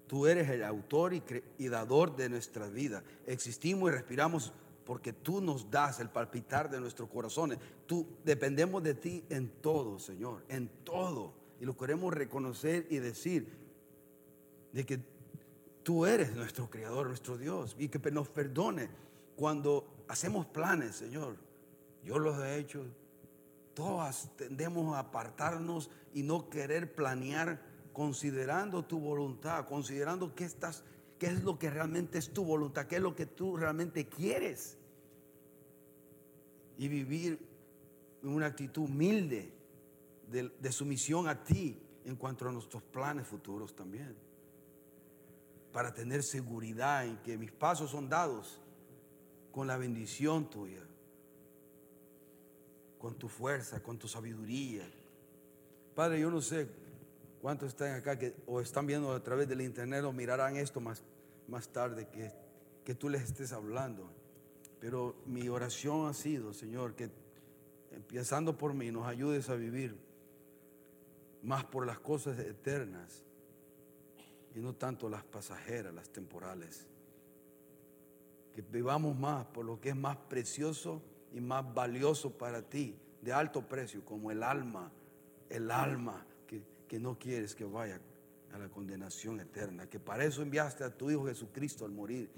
Tú 0.07 0.27
eres 0.27 0.49
el 0.49 0.63
autor 0.63 1.13
y, 1.13 1.67
dador 1.67 2.15
de 2.15 2.29
nuestra 2.29 2.67
vida. 2.67 3.03
Existimos 3.25 3.89
y 3.89 3.93
respiramos 3.93 4.53
porque 4.85 5.13
tú 5.13 5.41
nos 5.41 5.69
das 5.69 5.99
el 5.99 6.09
palpitar 6.09 6.69
de 6.69 6.79
nuestros 6.79 7.09
corazones. 7.09 7.57
Tú 7.87 8.05
dependemos 8.23 8.83
de 8.83 8.93
ti 8.93 9.23
en 9.29 9.49
todo, 9.61 9.99
Señor, 9.99 10.43
en 10.47 10.69
todo. 10.83 11.33
Y 11.59 11.65
lo 11.65 11.75
queremos 11.75 12.13
reconocer 12.13 12.85
y 12.89 12.99
decir 12.99 13.51
de 14.71 14.85
que 14.85 14.99
tú 15.81 16.05
eres 16.05 16.35
nuestro 16.35 16.69
creador, 16.69 17.07
nuestro 17.07 17.37
Dios, 17.37 17.75
y 17.79 17.89
que 17.89 18.11
nos 18.11 18.29
perdone 18.29 18.89
cuando 19.35 19.87
hacemos 20.07 20.45
planes, 20.45 20.95
Señor. 20.95 21.35
Yo 22.03 22.19
los 22.19 22.37
he 22.39 22.57
hecho. 22.57 22.85
Todas 23.73 24.29
tendemos 24.37 24.95
a 24.95 24.99
apartarnos 24.99 25.89
y 26.13 26.23
no 26.23 26.49
querer 26.49 26.93
planear 26.93 27.59
considerando 27.91 28.83
tu 28.83 28.99
voluntad, 28.99 29.65
considerando 29.65 30.35
qué 30.35 30.45
estás, 30.45 30.83
qué 31.19 31.27
es 31.27 31.43
lo 31.43 31.57
que 31.57 31.69
realmente 31.69 32.17
es 32.17 32.31
tu 32.31 32.43
voluntad, 32.43 32.87
qué 32.87 32.97
es 32.97 33.01
lo 33.01 33.15
que 33.15 33.25
tú 33.25 33.57
realmente 33.57 34.07
quieres. 34.07 34.77
Y 36.77 36.87
vivir 36.87 37.39
en 38.21 38.29
una 38.29 38.47
actitud 38.47 38.83
humilde 38.83 39.53
de, 40.29 40.49
de 40.49 40.71
sumisión 40.71 41.27
a 41.27 41.43
ti 41.43 41.81
en 42.03 42.15
cuanto 42.15 42.47
a 42.47 42.51
nuestros 42.51 42.83
planes 42.83 43.27
futuros 43.27 43.75
también. 43.75 44.15
Para 45.71 45.93
tener 45.93 46.23
seguridad 46.23 47.05
en 47.05 47.17
que 47.17 47.37
mis 47.37 47.51
pasos 47.51 47.91
son 47.91 48.09
dados 48.09 48.59
con 49.51 49.67
la 49.67 49.77
bendición 49.77 50.49
tuya, 50.49 50.85
con 52.99 53.15
tu 53.15 53.29
fuerza, 53.29 53.81
con 53.81 53.97
tu 53.97 54.07
sabiduría. 54.07 54.85
Padre, 55.95 56.19
yo 56.19 56.29
no 56.29 56.41
sé 56.41 56.67
¿Cuántos 57.45 57.69
están 57.69 57.93
acá 57.93 58.17
que, 58.17 58.33
o 58.47 58.59
están 58.59 58.87
viendo 58.87 59.11
a 59.11 59.21
través 59.21 59.47
del 59.47 59.61
internet 59.61 60.03
o 60.03 60.11
mirarán 60.11 60.57
esto 60.57 60.81
más, 60.81 61.03
más 61.47 61.69
tarde 61.69 62.07
que, 62.07 62.31
que 62.83 62.95
tú 62.95 63.07
les 63.07 63.21
estés 63.21 63.53
hablando? 63.53 64.09
Pero 64.79 65.17
mi 65.27 65.47
oración 65.47 66.07
ha 66.07 66.15
sido, 66.15 66.55
Señor, 66.55 66.95
que 66.95 67.11
empezando 67.91 68.57
por 68.57 68.73
mí 68.73 68.89
nos 68.89 69.05
ayudes 69.05 69.47
a 69.49 69.53
vivir 69.53 69.95
más 71.43 71.63
por 71.65 71.85
las 71.85 71.99
cosas 71.99 72.39
eternas 72.39 73.23
y 74.55 74.59
no 74.59 74.73
tanto 74.73 75.07
las 75.07 75.23
pasajeras, 75.23 75.93
las 75.93 76.09
temporales. 76.09 76.87
Que 78.55 78.63
vivamos 78.63 79.15
más 79.15 79.45
por 79.45 79.65
lo 79.65 79.79
que 79.79 79.89
es 79.89 79.95
más 79.95 80.17
precioso 80.17 80.99
y 81.31 81.41
más 81.41 81.75
valioso 81.75 82.35
para 82.39 82.63
ti, 82.63 82.97
de 83.21 83.31
alto 83.31 83.67
precio, 83.67 84.03
como 84.03 84.31
el 84.31 84.41
alma, 84.41 84.91
el 85.47 85.69
alma 85.69 86.25
que 86.87 86.99
no 86.99 87.17
quieres 87.17 87.55
que 87.55 87.65
vaya 87.65 87.99
a 88.53 88.57
la 88.57 88.69
condenación 88.69 89.39
eterna, 89.39 89.87
que 89.89 89.99
para 89.99 90.23
eso 90.23 90.41
enviaste 90.41 90.83
a 90.83 90.89
tu 90.89 91.11
Hijo 91.11 91.25
Jesucristo 91.25 91.85
al 91.85 91.91
morir 91.91 92.29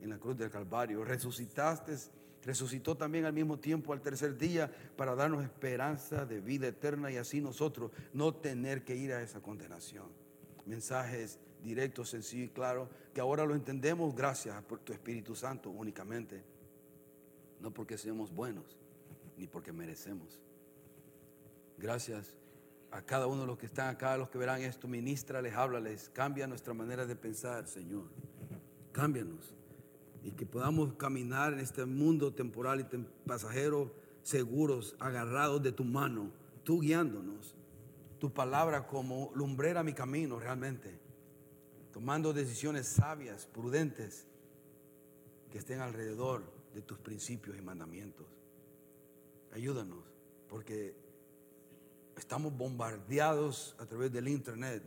en 0.00 0.10
la 0.10 0.18
cruz 0.18 0.36
del 0.36 0.50
Calvario. 0.50 1.04
Resucitaste, 1.04 1.96
resucitó 2.44 2.96
también 2.96 3.24
al 3.24 3.32
mismo 3.32 3.58
tiempo 3.58 3.92
al 3.92 4.00
tercer 4.00 4.36
día 4.38 4.70
para 4.96 5.14
darnos 5.14 5.44
esperanza 5.44 6.24
de 6.24 6.40
vida 6.40 6.66
eterna 6.68 7.10
y 7.10 7.16
así 7.16 7.40
nosotros 7.40 7.90
no 8.12 8.34
tener 8.34 8.84
que 8.84 8.96
ir 8.96 9.12
a 9.12 9.22
esa 9.22 9.40
condenación. 9.40 10.06
Mensajes 10.66 11.38
directos, 11.62 12.10
sencillos 12.10 12.48
y 12.48 12.52
claros, 12.52 12.88
que 13.12 13.20
ahora 13.20 13.44
lo 13.44 13.54
entendemos 13.54 14.14
gracias 14.14 14.62
por 14.64 14.80
tu 14.80 14.92
Espíritu 14.92 15.34
Santo 15.34 15.70
únicamente, 15.70 16.42
no 17.60 17.72
porque 17.72 17.96
seamos 17.96 18.32
buenos, 18.34 18.76
ni 19.36 19.46
porque 19.46 19.72
merecemos. 19.72 20.40
Gracias 21.78 22.36
a 22.94 23.02
cada 23.02 23.26
uno 23.26 23.40
de 23.40 23.48
los 23.48 23.58
que 23.58 23.66
están 23.66 23.88
acá, 23.88 24.16
los 24.16 24.30
que 24.30 24.38
verán 24.38 24.62
esto, 24.62 24.86
ministrales, 24.86 25.52
háblales, 25.54 26.10
cambia 26.14 26.46
nuestra 26.46 26.74
manera 26.74 27.04
de 27.04 27.16
pensar, 27.16 27.66
Señor. 27.66 28.04
Cámbianos. 28.92 29.52
Y 30.22 30.30
que 30.30 30.46
podamos 30.46 30.94
caminar 30.94 31.54
en 31.54 31.58
este 31.58 31.84
mundo 31.86 32.32
temporal 32.32 32.80
y 32.80 32.84
pasajero 33.26 33.92
seguros, 34.22 34.94
agarrados 35.00 35.60
de 35.60 35.72
tu 35.72 35.82
mano, 35.82 36.30
tú 36.62 36.80
guiándonos. 36.80 37.56
Tu 38.20 38.32
palabra 38.32 38.86
como 38.86 39.32
lumbrera 39.34 39.82
mi 39.82 39.92
camino 39.92 40.38
realmente. 40.38 40.96
Tomando 41.92 42.32
decisiones 42.32 42.86
sabias, 42.86 43.46
prudentes. 43.46 44.28
que 45.50 45.58
estén 45.58 45.80
alrededor 45.80 46.44
de 46.72 46.82
tus 46.82 46.98
principios 46.98 47.56
y 47.58 47.60
mandamientos. 47.60 48.26
Ayúdanos, 49.52 50.04
porque 50.48 51.03
estamos 52.16 52.56
bombardeados 52.56 53.74
a 53.78 53.86
través 53.86 54.12
del 54.12 54.28
internet, 54.28 54.82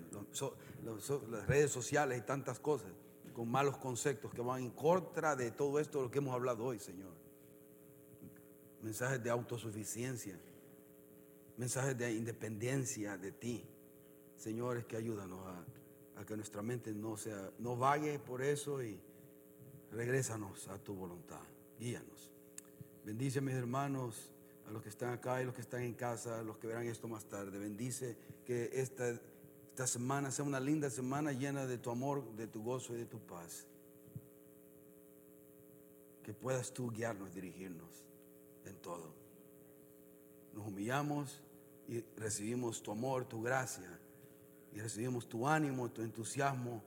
las 1.29 1.47
redes 1.47 1.71
sociales 1.71 2.19
y 2.19 2.21
tantas 2.21 2.59
cosas, 2.59 2.91
con 3.33 3.49
malos 3.49 3.77
conceptos 3.77 4.33
que 4.33 4.41
van 4.41 4.63
en 4.63 4.71
contra 4.71 5.35
de 5.35 5.51
todo 5.51 5.79
esto 5.79 5.99
de 5.99 6.05
lo 6.05 6.11
que 6.11 6.19
hemos 6.19 6.33
hablado 6.33 6.63
hoy, 6.65 6.79
Señor. 6.79 7.13
Mensajes 8.81 9.21
de 9.23 9.29
autosuficiencia, 9.29 10.39
mensajes 11.57 11.97
de 11.97 12.13
independencia 12.13 13.17
de 13.17 13.31
ti. 13.31 13.63
Señores, 14.35 14.85
que 14.85 14.97
ayúdanos 14.97 15.39
a, 15.45 16.21
a, 16.21 16.25
que 16.25 16.35
nuestra 16.35 16.61
mente 16.61 16.93
no 16.93 17.17
sea, 17.17 17.51
no 17.59 17.75
vague 17.75 18.19
por 18.19 18.41
eso 18.41 18.81
y 18.83 18.99
regrésanos 19.91 20.67
a 20.67 20.77
tu 20.77 20.93
voluntad. 20.93 21.41
Guíanos. 21.79 22.31
Bendice 23.03 23.39
a 23.39 23.41
mis 23.41 23.55
hermanos, 23.55 24.33
a 24.67 24.71
los 24.71 24.83
que 24.83 24.89
están 24.89 25.13
acá 25.13 25.41
y 25.41 25.45
los 25.45 25.53
que 25.55 25.61
están 25.61 25.81
en 25.81 25.93
casa, 25.93 26.43
los 26.43 26.57
que 26.57 26.67
verán 26.67 26.85
esto 26.87 27.07
más 27.07 27.25
tarde. 27.25 27.57
Bendice 27.57 28.17
que 28.45 28.69
esta, 28.73 29.09
esta 29.09 29.87
semana 29.87 30.29
sea 30.29 30.43
una 30.43 30.59
linda 30.59 30.89
semana 30.89 31.31
llena 31.31 31.65
de 31.65 31.77
tu 31.77 31.89
amor, 31.89 32.35
de 32.35 32.47
tu 32.47 32.61
gozo 32.61 32.93
y 32.93 32.97
de 32.97 33.05
tu 33.05 33.19
paz. 33.19 33.65
Que 36.21 36.33
puedas 36.33 36.73
tú 36.73 36.91
guiarnos, 36.91 37.33
dirigirnos 37.33 38.05
en 38.65 38.75
todo. 38.77 39.13
Nos 40.53 40.67
humillamos 40.67 41.41
y 41.87 42.01
recibimos 42.17 42.83
tu 42.83 42.91
amor, 42.91 43.23
tu 43.25 43.41
gracia, 43.41 43.99
y 44.73 44.79
recibimos 44.79 45.29
tu 45.29 45.47
ánimo, 45.47 45.89
tu 45.89 46.01
entusiasmo 46.01 46.83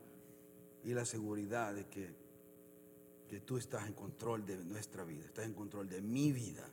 y 0.85 0.93
la 0.93 1.07
seguridad 1.07 1.75
de 1.75 1.87
que, 1.87 2.15
que 3.27 3.41
tú 3.41 3.57
estás 3.57 3.87
en 3.87 3.95
control 3.95 4.45
de 4.45 4.59
nuestra 4.65 5.03
vida, 5.05 5.25
estás 5.25 5.47
en 5.47 5.55
control 5.55 5.89
de 5.89 6.03
mi 6.03 6.31
vida. 6.31 6.69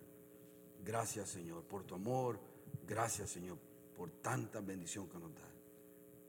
Gracias 0.87 1.27
Señor 1.27 1.65
por 1.65 1.83
tu 1.83 1.95
amor, 1.95 2.39
gracias 2.87 3.29
Señor 3.29 3.57
por 3.93 4.09
tanta 4.21 4.61
bendición 4.61 5.09
que 5.09 5.19
nos 5.19 5.35
da. 5.35 5.51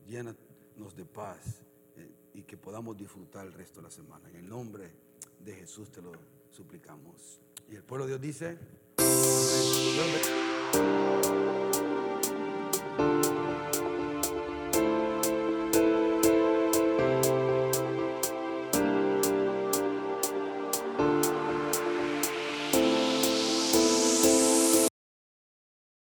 Llénanos 0.08 0.96
de 0.96 1.04
paz 1.04 1.62
eh, 1.96 2.10
y 2.34 2.42
que 2.42 2.56
podamos 2.56 2.96
disfrutar 2.96 3.46
el 3.46 3.52
resto 3.52 3.78
de 3.78 3.84
la 3.84 3.90
semana. 3.92 4.28
En 4.30 4.34
el 4.34 4.48
nombre 4.48 4.90
de 5.38 5.54
Jesús 5.54 5.92
te 5.92 6.02
lo 6.02 6.10
suplicamos. 6.50 7.40
Y 7.70 7.76
el 7.76 7.84
pueblo 7.84 8.06
de 8.06 8.18
Dios 8.18 8.20
dice... 8.20 8.58